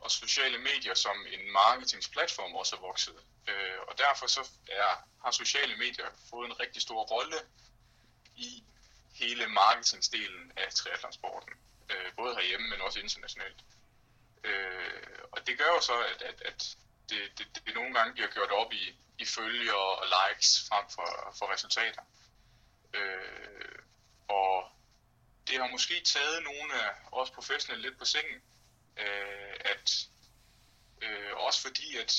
Og 0.00 0.10
sociale 0.10 0.58
medier 0.58 0.94
som 0.94 1.26
en 1.32 1.52
marketingsplatform 1.52 2.54
også 2.54 2.76
er 2.76 2.80
vokset. 2.80 3.16
Øh, 3.48 3.78
og 3.88 3.98
derfor 3.98 4.26
så 4.26 4.48
er, 4.68 4.92
har 5.24 5.30
sociale 5.30 5.76
medier 5.76 6.06
fået 6.30 6.46
en 6.46 6.60
rigtig 6.60 6.82
stor 6.82 7.02
rolle 7.04 7.36
i 8.36 8.64
hele 9.14 9.46
marketingsdelen 9.46 10.52
af 10.56 10.72
triathlonsporten. 10.72 11.52
Øh, 11.90 12.12
både 12.16 12.34
herhjemme, 12.34 12.68
men 12.68 12.80
også 12.80 12.98
internationalt. 13.00 13.60
Øh, 14.44 15.18
og 15.32 15.46
det 15.46 15.58
gør 15.58 15.70
jo 15.74 15.80
så, 15.80 15.98
at, 16.12 16.22
at, 16.22 16.42
at 16.42 16.76
det, 17.10 17.38
det, 17.38 17.66
det 17.66 17.74
nogle 17.74 17.94
gange 17.94 18.12
bliver 18.12 18.28
gjort 18.28 18.50
op 18.50 18.72
i, 18.72 18.84
i 19.18 19.24
følger 19.24 19.72
og 19.72 20.06
likes 20.16 20.68
frem 20.68 20.84
for, 20.90 21.34
for 21.38 21.52
resultater. 21.52 22.02
Øh, 22.94 23.78
og 24.28 24.70
det 25.46 25.58
har 25.60 25.68
måske 25.68 26.00
taget 26.04 26.42
nogle 26.42 26.74
af 26.82 26.90
os 27.12 27.30
professionelle 27.30 27.88
lidt 27.88 27.98
på 27.98 28.04
sengen, 28.04 28.42
øh, 28.96 29.56
at 29.72 30.08
øh, 31.02 31.32
også 31.36 31.62
fordi, 31.62 31.96
at, 31.96 32.12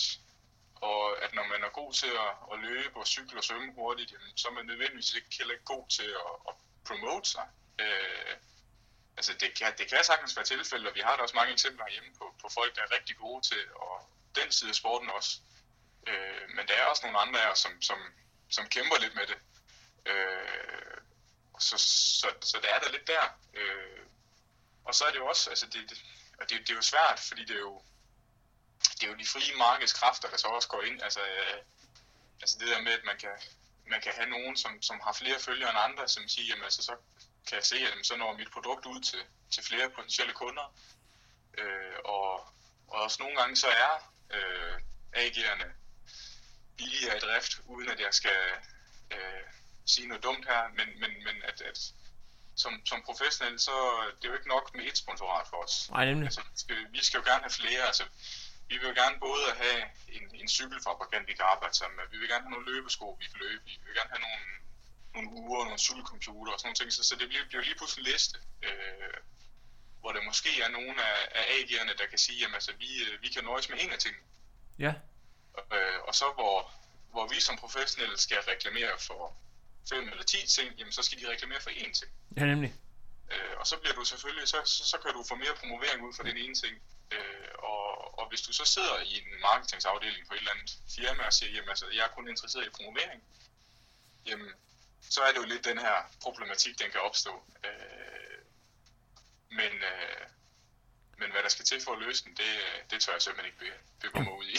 og 0.76 1.23
at 1.23 1.34
når 1.34 1.47
man 1.47 1.63
er 1.63 1.69
god 1.69 1.93
til 1.93 2.12
at, 2.26 2.32
at 2.54 2.60
løbe 2.60 3.00
og 3.00 3.08
cykle 3.08 3.39
og 3.39 3.43
svømme 3.43 3.73
hurtigt, 3.73 4.12
jamen, 4.12 4.38
så 4.38 4.47
er 4.47 4.52
man 4.52 4.65
nødvendigvis 4.65 5.13
ikke 5.13 5.36
heller 5.38 5.54
ikke 5.54 5.65
god 5.65 5.89
til 5.89 6.10
at, 6.28 6.34
at 6.50 6.54
promote 6.88 7.30
sig. 7.30 7.47
Øh, 7.80 8.36
altså 9.17 9.34
det 9.34 9.58
kan, 9.58 9.73
det 9.78 9.88
kan 9.89 10.04
sagtens 10.04 10.36
være 10.36 10.45
tilfælde, 10.45 10.89
og 10.89 10.95
vi 10.95 11.00
har 11.00 11.15
da 11.15 11.21
også 11.21 11.36
mange 11.36 11.54
eksempler 11.54 11.89
hjemme 11.89 12.13
på, 12.19 12.36
på 12.41 12.47
folk, 12.50 12.76
der 12.76 12.82
er 12.82 12.95
rigtig 12.97 13.17
gode 13.17 13.41
til 13.50 13.63
at, 13.88 13.97
den 14.41 14.52
side 14.52 14.69
af 14.69 14.76
sporten 14.76 15.10
også. 15.10 15.39
Øh, 16.08 16.50
men 16.56 16.67
der 16.67 16.73
er 16.73 16.86
også 16.86 17.02
nogle 17.06 17.19
andre 17.19 17.41
af 17.41 17.58
som, 17.58 17.82
som, 17.82 17.97
som 18.50 18.69
kæmper 18.69 18.97
lidt 19.00 19.15
med 19.15 19.28
det. 19.28 19.38
Øh, 20.06 20.97
så, 21.60 21.78
så, 22.21 22.28
så 22.41 22.60
der 22.63 22.69
er 22.76 22.80
der 22.80 22.91
lidt 22.91 23.08
der. 23.08 23.26
Øh, 23.54 24.06
og 24.86 24.95
så 24.95 25.06
er 25.06 25.12
det 25.12 25.17
jo 25.17 25.28
også, 25.28 25.50
altså 25.50 25.65
det, 25.65 25.89
det, 25.89 26.06
og 26.39 26.50
det, 26.50 26.60
det 26.60 26.69
er 26.69 26.76
jo 26.76 26.82
svært, 26.82 27.19
fordi 27.19 27.45
det 27.45 27.56
er 27.56 27.60
jo, 27.60 27.82
det 28.93 29.04
er 29.04 29.12
jo 29.12 29.17
de 29.17 29.26
frie 29.26 29.58
markedskræfter, 29.58 30.30
der 30.30 30.38
så 30.38 30.47
også 30.47 30.67
går 30.67 30.82
ind. 30.82 31.02
Altså, 31.02 31.21
øh, 31.21 31.62
altså 32.41 32.58
det 32.60 32.67
der 32.67 32.82
med, 32.82 32.91
at 32.91 33.04
man 33.06 33.17
kan, 33.17 33.36
man 33.88 34.02
kan 34.02 34.13
have 34.13 34.30
nogen, 34.30 34.58
som, 34.58 34.82
som 34.82 35.00
har 35.04 35.13
flere 35.13 35.39
følgere 35.39 35.69
end 35.69 35.80
andre, 35.80 36.08
som 36.08 36.28
siger, 36.28 36.47
jamen 36.47 36.63
altså 36.63 36.84
så 36.84 36.95
kan 37.47 37.56
jeg 37.56 37.65
se, 37.65 37.76
at 37.76 37.89
jamen, 37.89 38.04
så 38.04 38.15
når 38.15 38.38
mit 38.38 38.52
produkt 38.52 38.86
ud 38.86 39.02
til, 39.02 39.19
til 39.52 39.63
flere 39.63 39.89
potentielle 39.89 40.34
kunder. 40.34 40.76
Øh, 41.58 42.00
og, 42.06 42.34
og 42.88 43.02
også 43.06 43.17
nogle 43.23 43.38
gange 43.38 43.56
så 43.56 43.67
er 43.67 44.12
øh, 44.36 44.74
AG'erne 45.16 45.68
billigere 46.78 47.18
i 47.18 47.20
drift, 47.20 47.62
uden 47.66 47.90
at 47.90 48.00
jeg 48.00 48.13
skal 48.13 48.42
øh, 49.12 49.44
sige 49.86 50.08
noget 50.08 50.24
dumt 50.24 50.46
her, 50.46 50.62
men, 50.68 50.88
men, 51.00 51.12
men 51.24 51.36
at, 51.44 51.62
at 51.62 51.94
som, 52.56 52.86
som 52.86 53.02
professionel, 53.10 53.60
så 53.60 53.76
det 54.18 54.26
er 54.26 54.30
jo 54.32 54.38
ikke 54.40 54.54
nok 54.56 54.76
med 54.76 54.84
et 54.86 54.98
sponsorat 54.98 55.48
for 55.48 55.58
os. 55.66 55.90
Nej, 55.90 56.06
nemlig. 56.06 56.26
Altså, 56.26 56.42
vi, 56.42 56.60
skal, 56.63 56.78
vi 56.92 57.02
skal 57.06 57.18
jo 57.20 57.26
gerne 57.32 57.44
have 57.48 57.58
flere. 57.62 57.84
Altså, 57.92 58.04
vi 58.70 58.76
vil 58.78 58.88
jo 58.92 58.96
gerne 59.04 59.18
både 59.20 59.46
have 59.62 59.82
en, 60.18 60.24
en 60.42 60.50
cykelfabrikant, 60.58 61.28
vi 61.28 61.34
kan 61.34 61.46
arbejde 61.54 61.76
sammen 61.78 61.96
med. 62.00 62.06
Vi 62.12 62.18
vil 62.18 62.30
gerne 62.30 62.44
have 62.46 62.56
nogle 62.56 62.70
løbesko, 62.72 63.18
vi 63.22 63.26
kan 63.32 63.40
løbe 63.46 63.63
i. 63.72 63.74
Vi 63.82 63.86
vil 63.88 63.96
gerne 64.00 64.13
have 64.16 64.24
nogle, 64.28 64.44
nogle 65.16 65.30
uger, 65.42 65.63
nogle 65.63 65.84
cykelcomputer 65.88 66.52
og 66.54 66.60
sådan 66.60 66.68
nogle 66.68 66.80
ting. 66.82 66.90
Så, 66.94 67.04
så 67.10 67.16
det 67.20 67.28
bliver, 67.30 67.46
bliver 67.50 67.63
lige 67.63 67.78
pludselig 67.80 68.04
en 68.06 68.12
liste, 68.12 68.38
øh, 68.68 69.18
hvor 70.00 70.12
der 70.12 70.22
måske 70.22 70.62
er 70.62 70.70
nogle 70.70 71.04
af, 71.04 71.28
af 71.36 71.44
AG'erne, 71.58 71.98
der 71.98 72.08
kan 72.10 72.18
sige, 72.18 72.46
at 72.46 72.54
altså, 72.54 72.72
vi, 72.80 73.04
øh, 73.04 73.22
vi 73.22 73.28
kan 73.28 73.44
nøjes 73.44 73.70
med 73.70 73.78
en 73.82 73.92
af 73.92 74.00
tingene. 74.00 74.24
Ja. 74.80 74.94
Øh, 75.74 76.00
og 76.08 76.16
så 76.16 76.26
hvor, 76.34 76.72
hvor 77.12 77.28
vi 77.28 77.40
som 77.40 77.58
professionelle 77.58 78.18
skal 78.18 78.38
reklamere 78.38 79.00
for 79.00 79.38
fem 79.90 80.10
eller 80.10 80.24
ti 80.24 80.48
ting, 80.48 80.76
jamen 80.78 80.94
så 80.94 81.02
skal 81.04 81.20
de 81.20 81.30
reklamere 81.30 81.62
for 81.62 81.70
én 81.70 81.92
ting. 82.00 82.12
Ja, 82.38 82.46
nemlig. 82.46 82.74
Øh, 83.32 83.54
og 83.60 83.68
så 83.68 83.78
bliver 83.78 83.94
du 83.94 84.04
selvfølgelig, 84.06 84.48
så, 84.48 84.62
så, 84.66 84.84
så 84.92 84.98
kan 84.98 85.14
du 85.14 85.24
få 85.24 85.36
mere 85.36 85.56
promovering 85.60 86.06
ud 86.08 86.14
for 86.14 86.24
den 86.24 86.38
ene 86.38 86.56
ting. 86.56 86.76
Øh, 87.12 87.50
og, 87.58 88.20
og 88.20 88.30
hvis 88.30 88.42
du 88.42 88.54
så 88.54 88.66
sidder 88.66 89.00
i 89.00 89.14
en 89.18 89.42
marketingsafdeling 89.42 90.28
på 90.28 90.34
et 90.34 90.38
eller 90.38 90.52
andet 90.52 90.78
firma 90.96 91.24
og 91.24 91.34
siger, 91.34 91.52
jamen 91.52 91.70
altså, 91.70 91.86
jeg 91.94 92.04
er 92.06 92.16
kun 92.16 92.28
interesseret 92.28 92.66
i 92.66 92.70
promovering, 92.70 93.24
jamen, 94.26 94.52
så 95.10 95.22
er 95.22 95.32
det 95.32 95.38
jo 95.38 95.46
lidt 95.46 95.66
den 95.66 95.78
her 95.78 95.96
problematik, 96.22 96.80
den 96.80 96.92
kan 96.92 97.02
opstå. 97.02 97.44
Øh, 97.66 98.16
men, 99.50 99.72
øh, 99.92 100.22
men 101.20 101.28
hvad 101.32 101.42
der 101.44 101.50
skal 101.50 101.66
til 101.66 101.78
for 101.86 101.92
at 101.92 102.00
løse 102.06 102.24
den, 102.26 102.32
det, 102.32 102.54
øh, 102.68 102.78
det 102.92 103.00
tør 103.02 103.14
jeg 103.14 103.22
simpelthen 103.22 103.52
ikke 103.52 103.74
begå 104.02 104.20
mig 104.20 104.34
ud 104.40 104.46
i. 104.54 104.58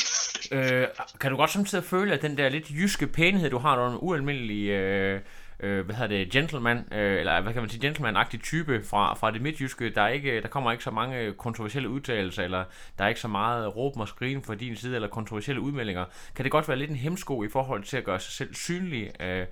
øh, 0.56 0.88
kan 1.20 1.30
du 1.30 1.36
godt 1.36 1.50
samtidig 1.50 1.84
føle, 1.84 2.14
at 2.14 2.22
den 2.22 2.38
der 2.38 2.48
lidt 2.48 2.70
jyske 2.70 3.06
pænhed, 3.06 3.50
du 3.50 3.58
har, 3.58 3.76
du 3.76 3.82
er 3.82 3.90
en 3.90 3.98
ualmindelig... 4.00 4.68
Øh 4.68 5.20
øh, 5.60 5.84
hvad 5.84 5.94
hedder 5.94 6.16
det, 6.16 6.30
gentleman, 6.30 6.78
øh, 6.92 7.20
eller 7.20 7.40
hvad 7.40 7.52
kan 7.52 7.62
man 7.62 7.70
sige, 7.70 7.88
gentleman-agtig 7.88 8.42
type 8.42 8.84
fra, 8.84 9.14
fra 9.14 9.30
det 9.30 9.42
midtjyske. 9.42 9.90
Der, 9.90 10.02
er 10.02 10.08
ikke, 10.08 10.40
der 10.42 10.48
kommer 10.48 10.72
ikke 10.72 10.84
så 10.84 10.90
mange 10.90 11.32
kontroversielle 11.32 11.88
udtalelser, 11.88 12.42
eller 12.42 12.64
der 12.98 13.04
er 13.04 13.08
ikke 13.08 13.20
så 13.20 13.28
meget 13.28 13.76
råb 13.76 14.00
og 14.00 14.08
skrigen 14.08 14.42
fra 14.42 14.54
din 14.54 14.76
side, 14.76 14.94
eller 14.94 15.08
kontroversielle 15.08 15.60
udmeldinger. 15.60 16.04
Kan 16.34 16.44
det 16.44 16.52
godt 16.52 16.68
være 16.68 16.78
lidt 16.78 16.90
en 16.90 16.96
hemsko 16.96 17.44
i 17.44 17.48
forhold 17.48 17.84
til 17.84 17.96
at 17.96 18.04
gøre 18.04 18.20
sig 18.20 18.32
selv 18.32 18.54
synlig? 18.54 19.22
Øh, 19.22 19.46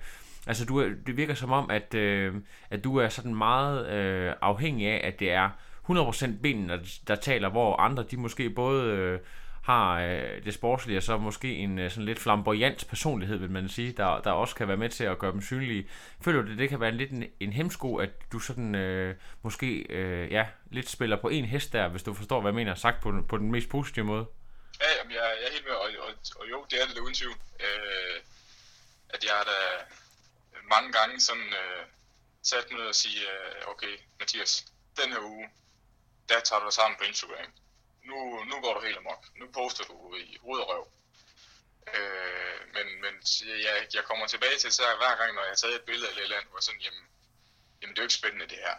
altså, 0.47 0.65
du, 0.65 0.79
er, 0.79 0.89
det 1.05 1.17
virker 1.17 1.33
som 1.33 1.51
om, 1.51 1.69
at, 1.69 1.93
øh, 1.93 2.35
at 2.69 2.83
du 2.83 2.97
er 2.97 3.09
sådan 3.09 3.35
meget 3.35 3.89
øh, 3.89 4.33
afhængig 4.41 4.87
af, 4.87 5.07
at 5.07 5.19
det 5.19 5.31
er 5.31 5.49
100% 5.89 6.41
benene, 6.41 6.73
der, 6.73 6.79
der 7.07 7.15
taler, 7.15 7.49
hvor 7.49 7.75
andre, 7.75 8.03
de 8.03 8.17
måske 8.17 8.49
både... 8.49 8.93
Øh, 8.93 9.19
har 9.67 9.99
øh, 9.99 10.43
det 10.45 10.53
sportslige, 10.53 10.97
og 10.97 11.03
så 11.03 11.17
måske 11.17 11.55
en 11.55 11.79
øh, 11.79 11.91
sådan 11.91 12.05
lidt 12.05 12.19
flamboyant 12.19 12.87
personlighed, 12.89 13.37
vil 13.37 13.51
man 13.51 13.69
sige, 13.69 13.91
der, 13.91 14.21
der 14.21 14.31
også 14.31 14.55
kan 14.55 14.67
være 14.67 14.77
med 14.77 14.89
til 14.89 15.03
at 15.03 15.19
gøre 15.19 15.31
dem 15.31 15.41
synlige. 15.41 15.89
Føler 16.21 16.41
du 16.41 16.49
det, 16.49 16.57
det 16.57 16.69
kan 16.69 16.79
være 16.79 16.89
en, 16.89 16.97
lidt 16.97 17.11
en, 17.11 17.23
en 17.39 17.53
hemsko, 17.53 17.95
at 17.95 18.09
du 18.31 18.39
sådan 18.39 18.75
øh, 18.75 19.15
måske 19.41 19.85
øh, 19.89 20.31
ja, 20.31 20.45
lidt 20.71 20.89
spiller 20.89 21.17
på 21.21 21.29
en 21.29 21.45
hest 21.45 21.73
der, 21.73 21.87
hvis 21.87 22.03
du 22.03 22.13
forstår, 22.13 22.41
hvad 22.41 22.51
jeg 22.51 22.55
mener, 22.55 22.75
sagt 22.75 23.01
på, 23.01 23.23
på 23.29 23.37
den 23.37 23.51
mest 23.51 23.69
positive 23.69 24.05
måde? 24.05 24.25
Ja, 24.81 24.85
jamen, 24.97 25.11
jeg, 25.11 25.21
jeg 25.41 25.47
er 25.47 25.51
helt 25.51 25.65
med, 25.65 25.73
og, 25.73 25.89
og, 26.07 26.13
og 26.39 26.49
jo, 26.51 26.65
det 26.71 26.81
er 26.81 26.85
det 26.93 26.99
uden 26.99 27.13
tvivl. 27.13 27.35
Øh, 27.59 28.17
at 29.09 29.23
jeg 29.23 29.33
er 29.41 29.43
da 29.43 29.59
mange 30.67 30.91
gange 30.91 31.21
sådan 31.21 31.53
øh, 31.53 31.85
sat 32.43 32.71
ned 32.71 32.81
og 32.81 32.95
sige, 32.95 33.31
øh, 33.31 33.67
okay, 33.67 33.99
Mathias, 34.19 34.65
den 34.97 35.11
her 35.13 35.19
uge, 35.19 35.49
der 36.29 36.39
tager 36.39 36.59
du 36.59 36.65
dig 36.65 36.73
sammen 36.73 36.97
på 36.97 37.03
Instagram 37.03 37.51
nu, 38.09 38.43
nu 38.49 38.55
går 38.63 38.73
du 38.73 38.79
helt 38.87 38.97
amok. 38.97 39.21
Nu 39.39 39.45
poster 39.47 39.83
du 39.83 40.15
i 40.15 40.37
hoved 40.41 40.61
og 40.61 40.69
røv. 40.69 40.83
Øh, 41.95 42.59
men 42.75 42.87
men 43.03 43.13
jeg, 43.65 43.87
jeg 43.93 44.03
kommer 44.03 44.27
tilbage 44.27 44.57
til, 44.57 44.71
så 44.71 44.83
hver 45.01 45.15
gang, 45.19 45.33
når 45.33 45.41
jeg 45.41 45.51
har 45.51 45.55
taget 45.55 45.75
et 45.75 45.81
billede 45.89 46.09
eller 46.09 46.21
et 46.21 46.23
eller 46.23 46.37
andet, 46.37 46.51
hvor 46.51 46.59
sådan, 46.59 46.81
jamen, 46.81 47.05
jamen 47.81 47.93
det 47.93 47.99
er 47.99 48.03
jo 48.03 48.09
ikke 48.09 48.21
spændende 48.21 48.47
det 48.47 48.57
her 48.65 48.75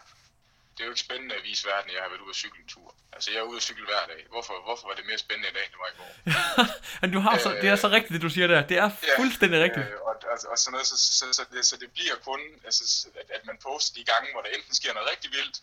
det 0.78 0.84
er 0.84 0.88
jo 0.90 0.94
ikke 0.96 1.06
spændende 1.08 1.34
at 1.40 1.44
vise 1.50 1.62
verden, 1.72 1.88
at 1.90 1.94
jeg 1.96 2.02
har 2.04 2.10
været 2.12 2.24
ude 2.26 2.34
at 2.36 2.40
cykle 2.44 2.60
en 2.64 2.68
tur. 2.74 2.88
Altså, 3.14 3.28
jeg 3.32 3.38
er 3.38 3.46
ude 3.50 3.56
at 3.56 3.66
cykle 3.68 3.84
hver 3.90 4.04
dag. 4.12 4.20
Hvorfor, 4.34 4.54
hvorfor 4.66 4.84
var 4.88 4.94
det 4.98 5.04
mere 5.10 5.20
spændende 5.26 5.48
i 5.52 5.54
dag, 5.56 5.64
end 5.66 5.72
det 5.74 5.80
var 5.84 5.90
i 5.94 5.96
går? 6.00 6.10
Men 7.02 7.08
du 7.16 7.20
har 7.26 7.34
så, 7.44 7.48
det 7.62 7.68
er 7.74 7.78
så 7.84 7.88
rigtigt, 7.96 8.12
det 8.16 8.22
du 8.26 8.30
siger 8.36 8.46
der. 8.52 8.60
Det 8.72 8.78
er 8.84 8.90
fuldstændig 9.20 9.58
rigtigt. 9.66 9.86
Øh, 9.86 10.08
og, 10.08 10.14
og, 10.32 10.36
og 10.52 10.56
sådan 10.58 10.72
noget, 10.74 10.86
så, 10.92 10.96
så, 11.18 11.24
så, 11.38 11.42
det, 11.52 11.60
så 11.70 11.76
det 11.82 11.88
bliver 11.96 12.16
kun, 12.28 12.40
altså, 12.68 12.82
at, 13.20 13.28
at 13.36 13.42
man 13.50 13.56
poster 13.66 13.92
de 13.98 14.04
gange, 14.12 14.26
hvor 14.32 14.42
der 14.44 14.50
enten 14.58 14.74
sker 14.80 14.92
noget 14.94 15.08
rigtig 15.12 15.30
vildt, 15.36 15.56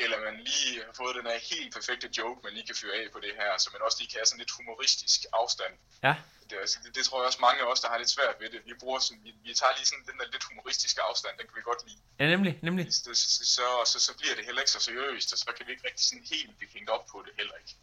eller 0.00 0.18
man 0.20 0.36
lige 0.48 0.84
har 0.86 0.92
fået 0.92 1.16
den 1.16 1.26
her 1.26 1.38
helt 1.50 1.74
perfekte 1.74 2.08
joke, 2.18 2.40
man 2.44 2.52
lige 2.52 2.66
kan 2.66 2.76
fyre 2.80 2.94
af 3.00 3.06
på 3.12 3.20
det 3.20 3.32
her, 3.40 3.58
så 3.58 3.70
man 3.72 3.82
også 3.82 3.96
lige 4.00 4.10
kan 4.10 4.18
have 4.18 4.26
sådan 4.26 4.42
lidt 4.44 4.50
humoristisk 4.50 5.20
afstand. 5.32 5.74
Ja, 6.02 6.14
Det, 6.50 6.56
altså, 6.64 6.78
det, 6.84 6.94
det 6.94 7.04
tror 7.06 7.20
jeg 7.20 7.26
også 7.26 7.40
mange 7.40 7.60
af 7.62 7.66
os, 7.72 7.80
der 7.80 7.88
har 7.88 7.98
lidt 7.98 8.10
svært 8.10 8.36
ved 8.40 8.50
det. 8.50 8.60
Vi, 8.64 8.74
bruger 8.82 8.98
sådan, 8.98 9.24
vi, 9.24 9.30
vi 9.46 9.54
tager 9.54 9.72
lige 9.76 9.86
sådan 9.86 10.04
den 10.10 10.18
der 10.18 10.26
lidt 10.34 10.44
humoristiske 10.44 11.00
afstand, 11.02 11.38
den 11.38 11.46
kan 11.46 11.56
vi 11.56 11.62
godt 11.70 11.82
lide. 11.88 12.00
ja 12.20 12.26
nemlig, 12.34 12.58
nemlig. 12.62 12.94
Så, 12.94 13.14
så, 13.14 13.44
så, 13.56 13.66
så, 13.92 13.98
så 14.06 14.12
bliver 14.18 14.34
det 14.34 14.44
heller 14.44 14.60
ikke 14.62 14.70
så 14.70 14.80
seriøst, 14.80 15.32
og 15.32 15.38
så 15.38 15.52
kan 15.56 15.66
vi 15.66 15.72
ikke 15.72 15.86
rigtig 15.88 16.04
sådan 16.06 16.26
helt 16.32 16.58
blive 16.58 16.70
hængt 16.74 16.90
op 16.90 17.06
på 17.12 17.24
det 17.26 17.32
heller 17.38 17.56
ikke. 17.62 17.74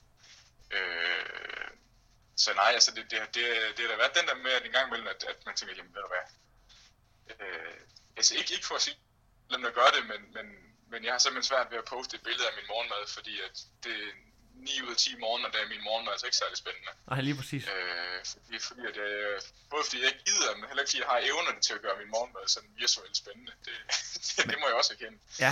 Øh, 0.76 1.70
så 2.38 2.53
nej, 2.53 2.72
altså 2.74 2.91
det, 2.95 3.03
det, 3.11 3.20
det, 3.36 3.45
det 3.76 3.82
har 3.86 3.91
da 3.91 3.95
været 4.03 4.16
den 4.20 4.28
der 4.28 4.36
med, 4.36 4.51
at 4.51 4.66
en 4.66 4.72
gang 4.72 4.88
imellem, 4.88 5.07
at, 5.07 5.24
at 5.32 5.45
man 5.45 5.55
tænker, 5.55 5.76
jamen 5.76 5.93
ved 5.95 6.01
du 6.01 6.11
hvad, 6.16 6.26
øh, 7.39 7.80
altså 8.18 8.36
ikke, 8.36 8.53
ikke 8.53 8.66
for 8.66 8.76
at 8.76 8.82
sige, 8.82 8.97
lad 9.49 9.59
dem 9.59 9.74
gøre 9.74 9.91
det, 9.97 10.03
men, 10.11 10.22
men, 10.34 10.64
men 10.95 11.01
jeg 11.05 11.13
har 11.15 11.21
simpelthen 11.23 11.49
svært 11.51 11.67
ved 11.71 11.77
at 11.83 11.87
poste 11.93 12.13
et 12.17 12.23
billede 12.27 12.47
af 12.51 12.55
min 12.59 12.67
morgenmad, 12.71 13.03
fordi 13.17 13.33
at 13.47 13.55
det 13.85 13.97
9 14.55 14.81
ud 14.85 14.91
af 14.95 14.97
10 14.97 15.23
morgener, 15.25 15.49
der 15.53 15.59
er 15.63 15.69
min 15.75 15.83
morgenmad 15.87 16.11
altså 16.15 16.27
ikke 16.29 16.39
særlig 16.43 16.57
spændende. 16.63 16.91
Nej, 17.11 17.21
lige 17.27 17.37
præcis. 17.41 17.63
Øh, 17.73 18.19
fordi, 18.31 18.55
fordi 18.67 18.83
at, 18.91 18.97
øh, 19.07 19.35
både 19.71 19.83
fordi 19.87 19.97
jeg 20.03 20.09
ikke 20.13 20.25
gider, 20.31 20.51
men 20.57 20.65
heller 20.69 20.83
ikke 20.83 20.91
fordi 20.91 21.01
jeg 21.03 21.11
har 21.13 21.19
evnerne 21.31 21.59
til 21.67 21.73
at 21.77 21.81
gøre 21.85 21.97
min 22.01 22.09
morgenmad 22.15 22.45
sådan 22.55 22.71
visuelt 22.81 23.17
spændende. 23.23 23.53
Det, 23.65 23.75
det, 24.35 24.43
det 24.51 24.57
må 24.61 24.65
jeg 24.69 24.75
også 24.81 24.91
erkende. 24.95 25.17
Ja, 25.45 25.51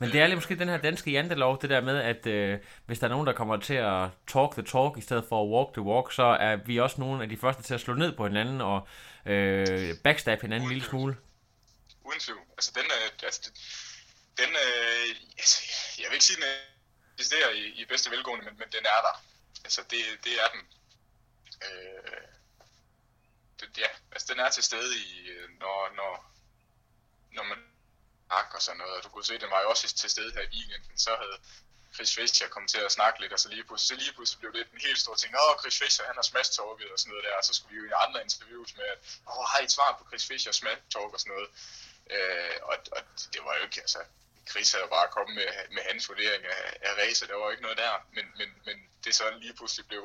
men 0.00 0.06
det 0.12 0.18
er 0.20 0.26
lige 0.26 0.40
måske 0.40 0.62
den 0.62 0.70
her 0.72 0.80
danske 0.88 1.10
jantelov, 1.16 1.52
det 1.62 1.70
der 1.74 1.80
med, 1.90 1.96
at 2.12 2.22
øh, 2.36 2.58
hvis 2.86 2.98
der 2.98 3.06
er 3.06 3.14
nogen, 3.14 3.26
der 3.30 3.36
kommer 3.40 3.56
til 3.68 3.78
at 3.92 4.02
talk 4.32 4.50
the 4.58 4.64
talk, 4.74 4.92
i 5.00 5.04
stedet 5.08 5.24
for 5.28 5.36
at 5.42 5.48
walk 5.54 5.70
the 5.76 5.84
walk, 5.90 6.06
så 6.18 6.26
er 6.48 6.54
vi 6.56 6.74
også 6.86 6.96
nogle 7.04 7.22
af 7.22 7.28
de 7.32 7.36
første 7.44 7.62
til 7.62 7.74
at 7.78 7.82
slå 7.84 7.94
ned 8.02 8.10
på 8.18 8.22
hinanden 8.26 8.60
og 8.60 8.78
øh, 9.26 9.94
backstab 10.04 10.40
hinanden 10.40 10.66
en 10.66 10.72
lille 10.74 10.88
smule. 10.92 11.12
Uden 12.08 12.20
tvivl. 12.20 12.44
Altså 12.58 12.70
den 12.74 12.86
er, 12.96 13.26
altså, 13.26 13.40
den, 13.44 13.52
den 14.40 14.50
øh, 14.64 15.08
altså, 15.38 15.58
jeg 15.98 16.06
vil 16.08 16.16
ikke 16.18 16.24
sige, 16.24 16.40
den 16.40 16.48
eksisterer 17.14 17.50
i, 17.50 17.64
i 17.80 17.84
bedste 17.84 18.10
velgående, 18.10 18.44
men, 18.44 18.58
men 18.58 18.68
den 18.76 18.84
er 18.94 19.00
der. 19.06 19.14
Altså 19.64 19.80
det, 19.90 20.02
det 20.24 20.34
er 20.42 20.48
den. 20.54 20.62
Øh, 21.66 22.26
det, 23.60 23.78
ja, 23.78 23.90
altså 24.12 24.26
den 24.32 24.40
er 24.40 24.50
til 24.50 24.62
stede 24.62 24.92
i, 24.98 25.28
øh, 25.28 25.48
når, 25.60 25.78
når, 25.98 26.12
når 27.32 27.42
man 27.42 27.58
snakker 28.26 28.54
og 28.54 28.62
sådan 28.62 28.78
noget. 28.78 28.94
Og 28.96 29.02
du 29.04 29.08
kunne 29.08 29.24
se, 29.24 29.38
den 29.38 29.50
var 29.50 29.60
jo 29.60 29.70
også 29.70 29.94
til 29.94 30.10
stede 30.10 30.32
her 30.32 30.42
i 30.42 30.52
weekenden. 30.54 30.98
Så 30.98 31.10
havde 31.16 31.38
Chris 31.94 32.14
Fischer 32.14 32.48
kommet 32.48 32.70
til 32.70 32.78
at 32.78 32.92
snakke 32.92 33.20
lidt, 33.20 33.32
og 33.32 33.40
så 33.40 33.48
lige 33.48 33.64
pludselig, 33.64 33.88
så 33.88 34.04
lige 34.04 34.14
pludselig 34.16 34.40
blev 34.40 34.52
det 34.52 34.72
en 34.72 34.80
helt 34.88 35.00
stor 35.04 35.14
ting. 35.14 35.34
Åh, 35.42 35.54
Chris 35.60 35.78
Fischer, 35.78 36.04
han 36.06 36.14
har 36.20 36.22
smash 36.22 36.50
talket 36.56 36.90
og 36.92 36.98
sådan 36.98 37.10
noget 37.10 37.24
der. 37.26 37.34
Og 37.40 37.44
så 37.44 37.52
skulle 37.54 37.72
vi 37.72 37.80
jo 37.80 37.86
i 37.88 38.00
andre 38.04 38.22
interviews 38.26 38.70
med, 38.78 38.84
at 38.94 38.98
åh, 39.30 39.44
har 39.50 39.58
I 39.60 39.64
et 39.64 39.72
svar 39.76 39.90
på 39.98 40.04
Chris 40.08 40.24
Fischer 40.28 40.52
smash 40.52 40.80
talk 40.94 41.10
og 41.16 41.20
sådan 41.20 41.34
noget. 41.34 41.50
Øh, 42.14 42.56
og, 42.70 42.76
og, 42.96 43.00
det 43.32 43.40
var 43.46 43.52
jo 43.56 43.62
ikke, 43.66 43.80
altså, 43.86 44.00
Chris 44.50 44.72
havde 44.74 44.88
bare 44.96 45.08
kommet 45.16 45.34
med, 45.40 45.48
med 45.76 45.82
hans 45.90 46.08
vurdering 46.08 46.42
af, 46.56 46.62
af 46.88 46.92
racer, 47.02 47.26
der 47.26 47.36
var 47.40 47.50
ikke 47.50 47.62
noget 47.62 47.78
der. 47.84 47.92
Men, 48.16 48.24
men, 48.38 48.48
men 48.66 48.76
det 49.04 49.12
så 49.14 49.24
lige 49.44 49.54
pludselig 49.58 49.84
blev, 49.90 50.04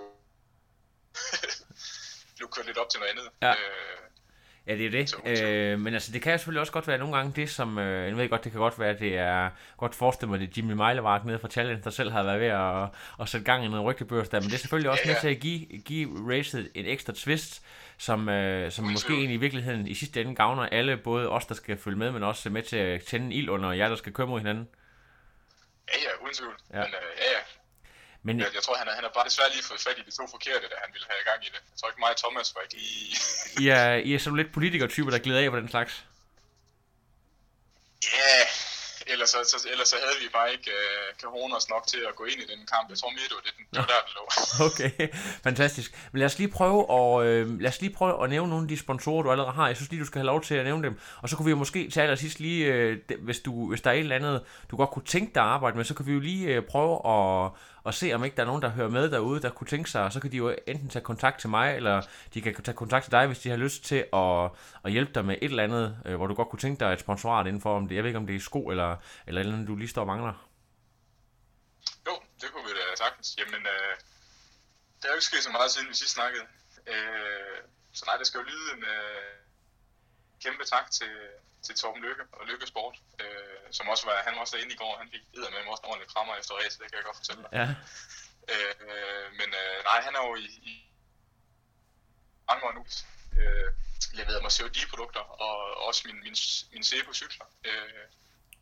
blev 2.38 2.48
kørt 2.54 2.66
lidt 2.66 2.78
op 2.78 2.90
til 2.90 3.00
noget 3.00 3.12
andet. 3.14 3.28
Ja. 3.42 3.52
Øh, 3.52 4.06
Ja, 4.68 4.76
det 4.76 4.86
er 4.86 4.90
det. 4.92 5.44
Øh, 5.44 5.80
men 5.80 5.94
altså, 5.94 6.12
det 6.12 6.22
kan 6.22 6.40
selvfølgelig 6.40 6.60
også 6.60 6.74
godt 6.74 6.88
være 6.88 6.98
nogle 6.98 7.16
gange 7.16 7.34
det, 7.36 7.50
som... 7.50 7.78
Øh, 7.78 8.08
jeg 8.08 8.18
ved 8.18 8.30
godt, 8.30 8.44
det 8.44 8.52
kan 8.52 8.62
godt 8.62 8.80
være, 8.80 8.94
det 9.00 9.18
er... 9.18 9.50
Godt 9.78 9.96
forestille 9.96 10.30
mig, 10.30 10.40
det 10.40 10.48
er 10.50 10.52
Jimmy 10.58 10.72
Mejlevart 10.72 11.26
nede 11.26 11.40
fra 11.40 11.48
Challenge, 11.48 11.84
der 11.84 11.90
selv 11.90 12.12
har 12.12 12.24
været 12.24 12.40
ved 12.40 12.48
at, 12.48 12.90
at 13.22 13.30
sætte 13.30 13.46
gang 13.46 13.66
i 13.66 13.68
noget 13.68 13.86
rygtebørs 13.86 14.30
der. 14.30 14.40
Men 14.40 14.50
det 14.50 14.56
er 14.56 14.60
selvfølgelig 14.60 14.92
også 14.92 15.04
Ja, 15.06 15.10
med 15.10 15.16
ja. 15.16 15.22
til 15.22 15.28
at 15.28 15.40
give, 15.40 15.66
give 15.66 16.34
racet 16.34 16.72
en 16.76 16.86
ekstra 16.86 17.14
twist, 17.16 17.62
som, 17.98 18.30
øh, 18.30 18.72
som 18.72 18.86
måske 18.86 19.14
egentlig 19.14 19.34
i 19.36 19.38
virkeligheden 19.38 19.88
i 19.88 19.94
sidste 19.96 20.22
ende 20.22 20.36
gavner 20.36 20.64
alle, 20.66 20.98
både 20.98 21.30
os, 21.30 21.46
der 21.46 21.56
skal 21.56 21.78
følge 21.78 21.98
med, 21.98 22.12
men 22.12 22.24
også 22.24 22.50
med 22.50 22.64
til 22.64 22.78
at 22.78 23.04
tænde 23.04 23.36
ild 23.36 23.50
under 23.50 23.72
jer, 23.72 23.90
der 23.90 23.96
skal 23.96 24.14
køre 24.14 24.28
mod 24.28 24.40
hinanden. 24.40 24.68
ja, 25.94 25.98
ja, 26.04 26.24
uden 26.24 26.34
tvivl. 26.34 26.56
Ja. 26.74 26.78
Men 26.78 26.86
øh, 26.88 27.18
ja, 27.18 27.32
ja, 27.36 27.42
Men 28.24 28.40
Jeg, 28.40 28.48
jeg 28.54 28.64
tror, 28.64 28.76
han 28.76 28.88
har, 28.88 28.94
han 28.96 29.04
har 29.04 29.12
bare 29.16 29.26
desværre 29.26 29.50
lige 29.52 29.64
fået 29.64 29.80
fat 29.88 29.98
i 29.98 30.02
de 30.10 30.12
to 30.12 30.28
forkerte, 30.32 30.66
da 30.72 30.76
han 30.84 30.90
ville 30.94 31.08
have 31.10 31.24
gang 31.26 31.40
i 31.46 31.50
det. 31.54 31.62
Jeg 31.72 31.78
tror 31.80 31.90
ikke 31.90 32.00
mig 32.00 32.10
og 32.10 32.18
Thomas 32.18 32.56
var 32.56 32.62
ikke 32.62 32.76
lige... 32.76 33.18
I 33.64 33.68
er, 33.68 33.94
I 34.08 34.14
er 34.14 34.20
sådan 34.20 34.38
lidt 34.38 34.52
politikertyper, 34.54 35.12
der 35.12 35.20
glider 35.20 35.40
af 35.40 35.52
på 35.52 35.58
den 35.58 35.70
slags. 35.70 36.06
Ja, 38.04 38.38
ellers, 39.14 39.30
så, 39.30 39.38
så, 39.52 39.68
ellers 39.72 39.88
så 39.88 39.96
havde 40.04 40.18
vi 40.24 40.28
bare 40.38 40.52
ikke 40.52 40.72
øh, 40.72 41.08
Cajonas 41.22 41.70
nok 41.70 41.88
til 41.88 42.02
at 42.10 42.16
gå 42.16 42.24
ind 42.24 42.40
i 42.46 42.48
den 42.54 42.62
kamp. 42.74 42.86
Jeg 42.90 42.98
tror 42.98 43.10
mere, 43.18 43.28
det 43.32 43.36
var, 43.40 43.46
det, 43.48 43.54
det 43.72 43.80
var 43.84 43.90
der, 43.94 44.02
det 44.08 44.14
lå. 44.18 44.24
Okay, 44.70 44.92
fantastisk. 45.48 45.90
Men 46.12 46.20
lad 46.20 46.26
os 46.26 46.38
lige 46.40 46.52
prøve 46.60 46.80
at, 47.00 47.28
øh, 47.28 47.60
lad 47.62 47.70
os 47.70 47.82
lige 47.82 47.94
prøve 47.94 48.24
at 48.24 48.30
nævne 48.30 48.50
nogle 48.50 48.64
af 48.64 48.70
de 48.70 48.78
sponsorer, 48.80 49.24
du 49.24 49.32
allerede 49.32 49.54
har. 49.54 49.68
Jeg 49.68 49.76
synes 49.76 49.90
lige, 49.92 50.02
du 50.02 50.06
skal 50.06 50.20
have 50.20 50.26
lov 50.26 50.42
til 50.42 50.56
at 50.56 50.66
nævne 50.66 50.84
dem. 50.84 51.00
Og 51.22 51.30
så 51.30 51.36
kunne 51.36 51.46
vi 51.46 51.52
jo 51.52 51.58
måske 51.58 51.90
til 51.90 52.00
allersidst 52.00 52.40
lige, 52.40 52.66
øh, 52.66 52.98
hvis, 53.20 53.40
du, 53.40 53.70
hvis 53.70 53.82
der 53.82 53.90
er 53.90 53.94
et 53.94 54.00
eller 54.00 54.16
andet, 54.16 54.42
du 54.72 54.76
godt 54.78 54.90
kunne 54.90 55.06
tænke 55.06 55.32
dig 55.36 55.44
at 55.44 55.50
arbejde 55.50 55.78
med, 55.78 55.86
så 55.86 55.94
kan 55.94 56.06
vi 56.06 56.14
jo 56.14 56.20
lige 56.20 56.48
øh, 56.48 56.64
prøve 56.64 56.96
at, 57.16 57.52
og 57.86 57.94
se, 57.94 58.14
om 58.14 58.24
ikke 58.24 58.36
der 58.36 58.42
er 58.42 58.48
nogen, 58.48 58.62
der 58.62 58.70
hører 58.70 58.90
med 58.90 59.12
derude, 59.12 59.42
der 59.42 59.50
kunne 59.50 59.68
tænke 59.68 59.90
sig. 59.90 60.14
Så 60.14 60.20
kan 60.20 60.32
de 60.32 60.38
jo 60.38 60.56
enten 60.68 60.90
tage 60.90 61.06
kontakt 61.06 61.40
til 61.40 61.50
mig, 61.50 61.76
eller 61.76 62.02
de 62.34 62.42
kan 62.42 62.64
tage 62.64 62.76
kontakt 62.76 63.04
til 63.04 63.12
dig, 63.12 63.28
hvis 63.28 63.40
de 63.40 63.50
har 63.50 63.58
lyst 63.58 63.84
til 63.84 64.06
at, 64.14 64.52
at 64.86 64.92
hjælpe 64.92 65.12
dig 65.14 65.26
med 65.26 65.36
et 65.42 65.50
eller 65.50 65.64
andet, 65.64 65.98
øh, 66.06 66.16
hvor 66.16 66.28
du 66.28 66.34
godt 66.34 66.50
kunne 66.50 66.60
tænke 66.60 66.80
dig 66.80 66.94
et 66.94 67.00
sponsorat 67.00 67.48
indenfor. 67.48 67.78
Om 67.78 67.88
det, 67.88 67.96
jeg 67.96 68.04
ved 68.04 68.10
ikke, 68.10 68.18
om 68.18 68.28
det 68.28 68.36
er 68.36 68.40
sko, 68.40 68.62
eller, 68.70 68.98
eller 69.28 69.42
et 69.42 69.46
eller 69.46 69.54
andet, 69.54 69.68
du 69.68 69.76
lige 69.76 69.90
står 69.90 70.02
og 70.02 70.08
mangler. 70.08 70.34
Jo, 72.08 72.16
det 72.42 72.52
kunne 72.52 72.64
vi 72.64 72.70
da 72.70 72.96
sagtens. 72.98 73.38
Jamen, 73.40 73.62
øh, 73.76 73.94
der 75.00 75.06
er 75.08 75.12
jo 75.12 75.16
ikke 75.16 75.30
sket 75.32 75.44
så 75.44 75.52
meget, 75.52 75.72
siden 75.72 75.90
vi 75.90 75.96
sidst 75.96 76.14
snakkede. 76.14 76.46
Øh, 76.88 77.58
så 77.94 78.04
nej, 78.08 78.16
det 78.18 78.28
skal 78.28 78.38
jo 78.40 78.46
lyde 78.52 78.68
en 78.76 78.84
øh, 78.84 79.34
kæmpe 80.44 80.64
tak 80.74 80.92
til, 80.92 81.14
til 81.66 81.76
Torben 81.76 82.02
Lykke 82.08 82.24
og 82.32 82.46
Lykke 82.50 82.68
Sport, 82.68 82.96
øh, 83.22 83.66
som 83.72 83.90
også 83.94 84.04
var, 84.08 84.16
han 84.28 84.34
var 84.34 84.42
også 84.42 84.56
derinde 84.56 84.74
i 84.74 84.82
går. 84.84 84.98
Han 85.02 85.10
fik 85.14 85.24
med 85.34 85.52
med 85.52 85.72
også 85.74 85.84
en 85.84 85.90
ordentlig 85.90 86.10
krammer 86.14 86.34
efter 86.36 86.54
ræset, 86.60 86.80
det 86.82 86.88
kan 86.92 86.98
jeg 86.98 87.06
godt 87.10 87.20
fortælle 87.22 87.42
dig. 87.44 87.52
Ja, 87.60 87.68
Øh, 88.54 89.32
men 89.40 89.50
øh, 89.62 89.78
nej, 89.84 90.02
han 90.02 90.16
er 90.16 90.28
jo 90.28 90.36
i, 90.36 90.46
i 90.72 90.74
mange 92.48 92.64
år 92.68 92.74
nu 92.74 92.86
øh, 93.42 93.72
leveret 94.14 94.42
mig 94.42 94.52
COD-produkter 94.52 95.20
og 95.20 95.86
også 95.88 96.02
min, 96.06 96.20
min, 96.24 96.36
min 96.74 96.84
Sebo-cykler. 96.84 97.46
Øh, 97.66 98.06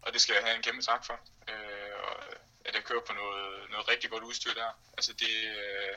og 0.01 0.13
det 0.13 0.21
skal 0.21 0.33
jeg 0.33 0.43
have 0.43 0.55
en 0.55 0.61
kæmpe 0.61 0.81
tak 0.81 1.05
for. 1.05 1.19
Øh, 1.49 1.93
og 2.03 2.23
at 2.65 2.75
jeg 2.75 2.83
kører 2.83 3.01
på 3.07 3.13
noget, 3.13 3.69
noget 3.69 3.87
rigtig 3.87 4.09
godt 4.09 4.23
udstyr 4.23 4.53
der. 4.53 4.71
Altså 4.97 5.13
det, 5.13 5.35
øh, 5.57 5.95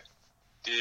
det, 0.64 0.74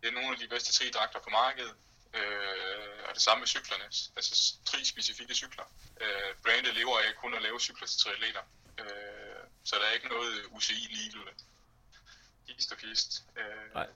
det 0.00 0.08
er 0.08 0.12
nogle 0.12 0.32
af 0.32 0.38
de 0.38 0.48
bedste 0.48 0.72
tridragter 0.72 1.20
på 1.20 1.30
markedet. 1.30 1.74
Øh, 2.14 2.98
og 3.08 3.14
det 3.14 3.22
samme 3.22 3.40
med 3.40 3.48
cyklerne. 3.48 3.84
Altså 4.16 4.54
tri-specifikke 4.64 5.34
cykler. 5.34 5.64
Øh, 6.00 6.34
brandet 6.42 6.74
lever 6.74 6.98
af 6.98 7.14
kun 7.14 7.34
at 7.34 7.42
lave 7.42 7.60
cykler 7.60 7.86
til 7.86 8.00
triatleter. 8.00 8.42
Øh, 8.78 9.44
så 9.64 9.76
der 9.76 9.86
er 9.86 9.92
ikke 9.92 10.08
noget 10.08 10.44
UCI 10.50 10.72
lige 10.90 11.12
Hist 12.48 12.72
og 12.72 12.78
pist. 12.78 13.24
Øh, 13.36 13.74
Nej. 13.74 13.86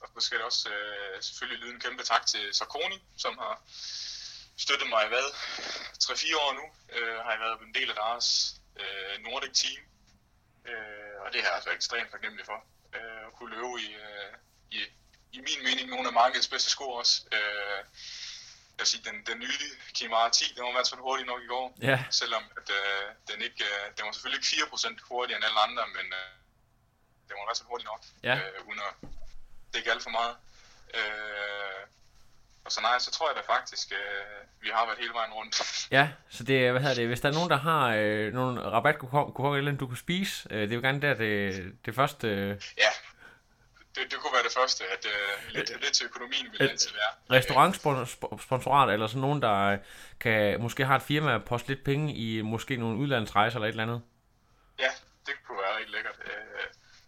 og 0.00 0.08
så 0.14 0.26
skal 0.26 0.38
det 0.38 0.46
også 0.46 0.70
øh, 0.70 1.22
selvfølgelig 1.22 1.58
lyde 1.64 1.74
en 1.74 1.80
kæmpe 1.80 2.02
tak 2.02 2.26
til 2.26 2.54
Sarkoni, 2.54 3.02
som 3.16 3.38
har 3.38 3.62
støttet 4.56 4.88
mig 4.88 5.04
i 5.04 5.08
hvad? 5.08 5.28
3-4 6.04 6.38
år 6.38 6.52
nu. 6.52 6.64
Øh, 6.96 7.16
har 7.24 7.30
jeg 7.30 7.40
været 7.40 7.60
en 7.60 7.74
del 7.74 7.88
af 7.90 7.96
deres 7.96 8.54
øh, 8.76 9.22
Nordic 9.24 9.52
team. 9.62 9.82
Øh, 10.70 11.16
og 11.24 11.32
det 11.32 11.40
har 11.40 11.48
jeg 11.48 11.54
altså 11.54 11.70
ekstremt 11.70 12.10
taknemmelig 12.10 12.46
for. 12.46 12.64
Øh, 12.94 13.26
at 13.26 13.32
kunne 13.32 13.50
løbe 13.54 13.80
i, 13.80 13.94
øh, 13.94 14.32
i, 14.70 14.78
i 15.32 15.38
min 15.48 15.60
mening 15.64 15.83
markedets 16.20 16.48
bedste 16.48 16.70
sko 16.70 16.84
også. 17.02 17.14
Øh, 17.32 17.78
jeg 18.78 18.86
sige, 18.86 19.02
den, 19.08 19.16
den 19.30 19.38
nye 19.44 19.58
Kimara 19.96 20.28
10, 20.30 20.44
den 20.54 20.62
var 20.64 20.70
i 20.70 20.76
hvert 20.78 20.90
fald 20.92 21.00
hurtig 21.08 21.26
nok 21.26 21.40
i 21.46 21.46
går. 21.54 21.66
ja. 21.90 21.98
Selvom 22.20 22.42
at, 22.58 22.68
øh, 22.80 23.04
den, 23.28 23.38
ikke, 23.46 23.64
øh, 23.70 23.84
den 23.96 24.02
var 24.06 24.12
selvfølgelig 24.12 24.38
ikke 24.40 24.50
4% 24.72 25.08
hurtigere 25.10 25.38
end 25.38 25.44
alle 25.48 25.60
andre, 25.66 25.84
men 25.96 26.06
øh, 26.20 26.30
den 27.26 27.32
var 27.36 27.42
i 27.44 27.48
hvert 27.48 27.58
fald 27.60 27.68
hurtig 27.72 27.86
nok, 27.92 28.02
Ja. 28.28 28.34
øh, 28.36 28.68
uden 28.68 28.80
at 28.88 28.92
dække 29.74 29.90
alt 29.92 30.02
for 30.02 30.10
meget. 30.20 30.34
Øh, 30.98 31.80
og 32.64 32.72
så 32.72 32.80
nej, 32.80 32.98
så 32.98 33.10
tror 33.10 33.28
jeg 33.30 33.36
da 33.36 33.52
faktisk, 33.54 33.92
øh, 33.92 34.40
vi 34.60 34.68
har 34.74 34.86
været 34.86 34.98
hele 34.98 35.12
vejen 35.12 35.32
rundt. 35.32 35.86
Ja, 35.90 36.08
så 36.30 36.44
det 36.44 36.70
hvad 36.70 36.80
hedder 36.80 36.94
det, 36.94 37.06
hvis 37.06 37.20
der 37.20 37.28
er 37.28 37.32
nogen, 37.32 37.50
der 37.50 37.56
har 37.56 37.88
øh, 37.96 38.32
nogle 38.32 38.60
rabatkuponer 38.62 39.56
eller 39.58 39.72
du 39.76 39.86
kan 39.86 39.96
spise, 39.96 40.48
øh, 40.50 40.60
det 40.62 40.70
er 40.70 40.74
jo 40.74 40.80
gerne 40.82 41.00
der, 41.02 41.14
det, 41.14 41.72
det 41.86 41.94
første... 41.94 42.28
Øh, 42.28 42.60
ja, 42.78 42.90
det, 43.94 44.02
det 44.10 44.18
kunne 44.20 44.32
være 44.32 44.42
det 44.42 44.52
første, 44.58 44.84
at 44.84 45.06
øh, 45.06 45.52
lidt, 45.54 45.70
lidt 45.82 45.92
til 45.92 46.04
økonomien 46.06 46.46
ville 46.52 46.64
Et- 46.64 46.70
altid 46.70 46.90
være. 46.92 47.38
restaurantsponsorat, 47.38 48.90
eller 48.92 49.06
sådan 49.06 49.20
nogen, 49.20 49.42
der 49.42 49.54
øh, 49.72 49.78
kan 50.20 50.60
måske 50.60 50.84
har 50.84 50.96
et 50.96 51.02
firma 51.02 51.34
og 51.34 51.44
poste 51.44 51.68
lidt 51.68 51.84
penge 51.84 52.14
i 52.14 52.42
måske 52.42 52.76
nogle 52.76 52.98
udlandsrejser 52.98 53.56
eller 53.58 53.66
et 53.66 53.70
eller 53.70 53.82
andet. 53.82 54.02
Ja, 54.78 54.90
det 55.26 55.34
kunne 55.46 55.58
være 55.58 55.76
rigtig 55.78 55.92
lækkert. 55.94 56.18
Øh, 56.24 56.30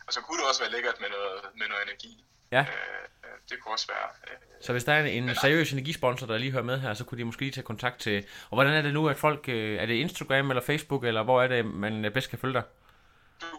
og 0.07 0.12
så 0.12 0.20
kunne 0.20 0.39
det 0.41 0.49
også 0.49 0.62
være 0.62 0.70
lækkert 0.72 0.95
med 1.01 1.09
noget, 1.09 1.41
med 1.59 1.66
noget 1.68 1.82
energi. 1.89 2.24
Ja. 2.53 2.61
Øh, 2.61 2.66
øh, 3.24 3.30
det 3.51 3.61
kunne 3.62 3.74
også 3.74 3.87
være. 3.87 4.09
Øh, 4.30 4.37
Så 4.62 4.72
hvis 4.72 4.84
der 4.84 4.93
er 4.93 5.05
en, 5.05 5.28
en 5.28 5.34
seriøs 5.34 5.72
energisponsor, 5.72 6.26
der 6.26 6.39
lige 6.39 6.53
hører 6.53 6.62
med 6.62 6.78
her, 6.80 6.95
så 6.95 7.05
kunne 7.05 7.18
de 7.18 7.24
måske 7.24 7.41
lige 7.43 7.53
tage 7.53 7.64
kontakt 7.64 8.01
til... 8.01 8.24
Og 8.51 8.57
hvordan 8.57 8.72
er 8.72 8.82
det 8.82 8.95
nu, 8.95 9.09
at 9.09 9.16
folk... 9.16 9.49
Øh, 9.49 9.78
er 9.82 9.87
det 9.87 9.95
Instagram 9.95 10.51
eller 10.51 10.62
Facebook, 10.62 11.05
eller 11.05 11.22
hvor 11.22 11.43
er 11.43 11.49
det, 11.49 11.64
man 11.64 12.05
øh, 12.05 12.12
bedst 12.12 12.30
kan 12.30 12.39
følge 12.39 12.55
dig? 12.55 12.62
kan... 13.41 13.51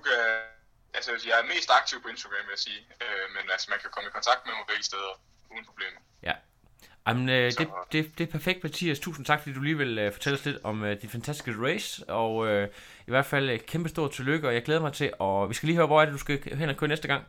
Altså, 0.98 1.12
jeg 1.30 1.36
er 1.42 1.46
mest 1.54 1.70
aktiv 1.80 1.98
på 2.04 2.08
Instagram, 2.14 2.46
vil 2.48 2.56
jeg 2.58 2.64
sige. 2.70 2.82
Øh, 3.04 3.26
men 3.36 3.44
altså, 3.54 3.68
man 3.74 3.80
kan 3.84 3.90
komme 3.94 4.08
i 4.10 4.14
kontakt 4.18 4.42
med 4.46 4.54
mig 4.58 4.66
begge 4.72 4.86
steder, 4.92 5.14
uden 5.54 5.66
problemer. 5.70 6.00
Ja. 6.28 6.36
Jamen, 7.08 7.30
øh, 7.30 7.52
det, 7.60 7.68
det, 7.92 8.18
det 8.18 8.28
er 8.28 8.32
perfekt, 8.32 8.64
Mathias. 8.64 9.00
Tusind 9.00 9.26
tak, 9.26 9.40
fordi 9.42 9.54
du 9.54 9.62
lige 9.62 9.78
vil 9.78 10.00
øh, 10.00 10.14
fortælle 10.14 10.40
os 10.40 10.46
lidt 10.46 10.58
om 10.64 10.84
øh, 10.84 11.02
dit 11.02 11.12
fantastiske 11.12 11.54
race. 11.66 12.10
Og 12.10 12.48
øh, 12.48 12.68
i 13.08 13.12
hvert 13.12 13.26
fald 13.26 13.50
øh, 13.50 13.60
kæmpe 13.60 13.90
stort 13.90 14.12
tillykke, 14.12 14.48
og 14.48 14.54
jeg 14.54 14.64
glæder 14.64 14.82
mig 14.82 14.94
til. 14.94 15.14
Og 15.20 15.50
vi 15.50 15.54
skal 15.54 15.68
lige 15.68 15.76
høre, 15.76 15.88
hvor 15.88 16.02
er 16.02 16.06
det, 16.06 16.14
du 16.14 16.24
skal 16.26 16.56
hen 16.62 16.70
og 16.70 16.78
køre 16.78 16.88
næste 16.88 17.08
gang? 17.08 17.24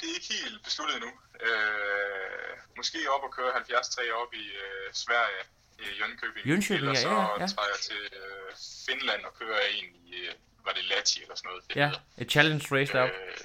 Det 0.00 0.06
er 0.10 0.14
ikke 0.14 0.32
helt 0.42 0.64
besluttet 0.64 0.96
endnu. 0.96 1.10
Øh, 1.46 2.52
måske 2.76 2.98
op 3.14 3.22
og 3.22 3.32
køre 3.32 3.50
73 3.50 3.98
op 4.22 4.34
i 4.34 4.46
øh, 4.64 4.86
Sverige, 4.92 5.42
i 5.78 5.82
Jönköping. 6.00 6.44
Jönköping, 6.50 6.94
ja, 6.94 7.02
så 7.06 7.14
ja. 7.40 7.46
tager 7.52 7.68
jeg 7.72 7.80
til 7.88 8.02
øh, 8.20 8.48
Finland 8.86 9.24
og 9.24 9.32
kører 9.40 9.60
en 9.76 9.86
i, 10.06 10.14
øh, 10.26 10.34
var 10.68 10.74
det 10.78 10.84
Lati 10.92 11.18
eller 11.24 11.36
sådan 11.36 11.48
noget. 11.50 11.62
Det 11.68 11.76
Ja, 11.82 11.86
hedder. 11.86 12.00
et 12.22 12.28
challenge 12.34 12.64
race 12.76 12.92
deroppe. 12.92 13.14
Øh, 13.14 13.36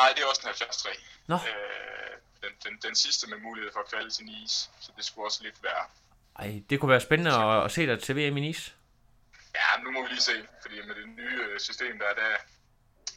nej, 0.00 0.08
det 0.14 0.20
er 0.22 0.26
også 0.32 0.40
en 0.48 0.54
73. 0.54 0.86
Nå. 1.32 1.34
Øh, 1.34 1.40
den, 2.42 2.52
den, 2.64 2.72
den 2.86 2.94
sidste 3.04 3.22
med 3.30 3.38
mulighed 3.38 3.70
for 3.72 3.80
at 3.84 3.88
kvalde 3.92 4.10
til 4.10 4.24
Nice, 4.24 4.56
så 4.84 4.88
det 4.96 5.04
skulle 5.04 5.26
også 5.28 5.40
lidt 5.46 5.58
være... 5.68 5.82
Ej, 6.38 6.62
det 6.70 6.80
kunne 6.80 6.90
være 6.96 7.00
spændende 7.08 7.32
at, 7.44 7.64
at 7.64 7.70
se 7.72 7.86
dig 7.86 8.02
til 8.02 8.16
VM 8.16 8.36
i 8.36 8.40
Nice. 8.40 8.72
Ja, 9.60 9.82
nu 9.84 9.90
må 9.90 10.02
vi 10.02 10.08
lige 10.08 10.20
se, 10.32 10.36
fordi 10.62 10.76
med 10.88 10.94
det 10.94 11.08
nye 11.08 11.38
øh, 11.44 11.60
system, 11.60 11.98
der 11.98 12.06
er 12.06 12.14
der, 12.14 12.32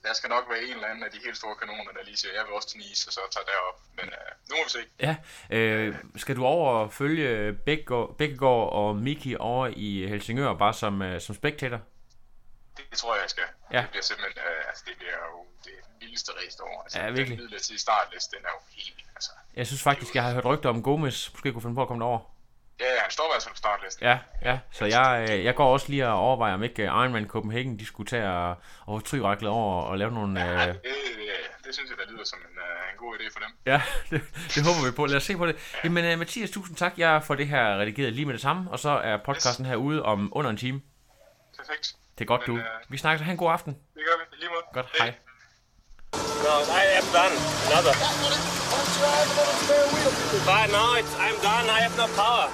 der 0.07 0.13
skal 0.13 0.29
nok 0.29 0.45
være 0.49 0.63
en 0.63 0.73
eller 0.73 0.87
anden 0.87 1.03
af 1.03 1.11
de 1.11 1.19
helt 1.25 1.37
store 1.37 1.55
kanoner, 1.55 1.91
der 1.91 2.03
lige 2.03 2.17
siger, 2.17 2.33
jeg 2.33 2.43
vil 2.45 2.53
også 2.53 2.69
til 2.69 2.77
Nice, 2.79 3.09
og 3.09 3.13
så 3.13 3.19
tager 3.31 3.45
derop. 3.45 3.77
Men 3.97 4.05
øh, 4.05 4.31
nu 4.49 4.55
må 4.57 4.63
vi 4.63 4.69
se. 4.69 4.79
Ja, 4.99 5.15
øh, 5.57 5.95
skal 6.15 6.35
du 6.35 6.45
over 6.45 6.71
og 6.71 6.93
følge 6.93 7.53
Bækgaard, 7.53 8.17
Bækkegaard 8.17 8.73
og 8.73 8.95
Miki 8.95 9.35
over 9.39 9.67
i 9.75 10.07
Helsingør, 10.07 10.53
bare 10.53 10.73
som, 10.73 11.01
øh, 11.01 11.21
som 11.21 11.35
spectator? 11.35 11.79
Det, 12.77 12.97
tror 12.97 13.13
jeg, 13.15 13.21
jeg 13.21 13.29
skal. 13.29 13.43
Ja. 13.73 13.81
Det 13.81 13.89
bliver 13.89 14.03
simpelthen, 14.03 14.37
øh, 14.47 14.67
altså 14.69 14.83
det 14.87 14.93
bliver 14.97 15.17
jo 15.31 15.45
det 15.65 15.71
vildeste 16.01 16.31
race 16.31 16.57
derovre. 16.57 16.83
Altså, 16.85 16.99
Ja, 16.99 17.05
virkelig. 17.09 17.37
Den 17.37 17.45
midlertidige 17.45 17.79
startliste, 17.79 18.35
den 18.37 18.45
er 18.45 18.49
jo 18.57 18.61
helt, 18.77 19.05
altså. 19.15 19.31
Jeg 19.55 19.67
synes 19.67 19.83
faktisk, 19.83 20.15
jeg 20.15 20.23
har 20.23 20.33
hørt 20.33 20.45
rygter 20.45 20.69
om 20.69 20.83
Gomes, 20.83 21.31
måske 21.33 21.51
kunne 21.53 21.61
finde 21.61 21.75
på 21.75 21.81
at 21.81 21.87
komme 21.87 22.01
derover. 22.03 22.19
Ja, 22.79 22.85
ja, 22.85 23.01
han 23.01 23.11
står 23.11 23.23
i 23.23 23.29
hvert 23.33 23.43
fald 23.43 23.53
på 23.53 23.57
startlisten. 23.57 24.05
Ja, 24.05 24.19
ja, 24.41 24.59
så 24.71 24.85
jeg, 24.85 25.27
øh, 25.29 25.43
jeg 25.45 25.55
går 25.55 25.73
også 25.73 25.89
lige 25.89 26.07
og 26.07 26.13
overvejer, 26.19 26.53
om 26.53 26.63
ikke 26.63 26.81
øh, 26.81 26.87
Ironman 26.87 27.27
Copenhagen, 27.27 27.79
de 27.79 27.85
skulle 27.85 28.07
tage 28.07 28.29
og, 28.29 28.55
og 28.85 29.05
tryraklet 29.05 29.49
over 29.51 29.81
og 29.83 29.97
lave 29.97 30.11
nogle... 30.11 30.39
Ja, 30.39 30.67
Øh, 30.67 30.73
det, 30.73 30.83
det, 30.83 30.93
det 31.65 31.73
synes 31.75 31.89
jeg, 31.89 31.97
der 32.05 32.11
lyder 32.13 32.23
som 32.25 32.39
en, 32.39 32.57
øh, 32.57 32.91
en 32.91 32.97
god 32.97 33.15
idé 33.19 33.33
for 33.33 33.39
dem. 33.39 33.49
ja, 33.65 33.81
det, 34.11 34.21
det 34.55 34.63
håber 34.65 34.85
vi 34.85 34.95
på. 34.95 35.05
Lad 35.05 35.17
os 35.17 35.23
se 35.23 35.37
på 35.37 35.45
det. 35.47 35.55
Jamen, 35.83 36.05
øh, 36.05 36.19
Mathias, 36.19 36.49
tusind 36.51 36.77
tak. 36.77 36.93
Jeg 36.97 37.23
får 37.23 37.35
det 37.35 37.47
her 37.47 37.77
redigeret 37.77 38.13
lige 38.13 38.25
med 38.25 38.33
det 38.33 38.41
samme, 38.41 38.71
og 38.71 38.79
så 38.79 38.89
er 38.89 39.17
podcasten 39.25 39.65
her 39.65 39.75
ude 39.75 40.03
om 40.03 40.29
under 40.35 40.49
en 40.51 40.57
time. 40.57 40.81
Perfekt. 41.57 41.95
Det 42.17 42.21
er 42.21 42.25
godt, 42.33 42.47
Men, 42.47 42.57
du. 42.57 42.61
øh, 42.61 42.67
Vi 42.89 42.97
snakker 42.97 43.17
så. 43.17 43.23
Ha' 43.23 43.31
en 43.31 43.37
god 43.37 43.51
aften. 43.51 43.73
Det 43.73 44.01
gør 44.07 44.15
vi. 44.19 44.35
Lige 44.41 44.49
måde. 44.49 44.65
Godt, 44.73 44.87
hej. 44.99 45.13
No, 46.45 46.53
I 46.81 46.85
am 46.99 47.07
done. 47.17 47.35
Another. 47.69 47.93
But 50.49 50.65
no, 50.77 50.83
it's, 50.99 51.13
I'm 51.25 51.37
done. 51.47 51.65
I 51.77 51.79
have 51.85 51.95
no 52.01 52.07
power. 52.21 52.45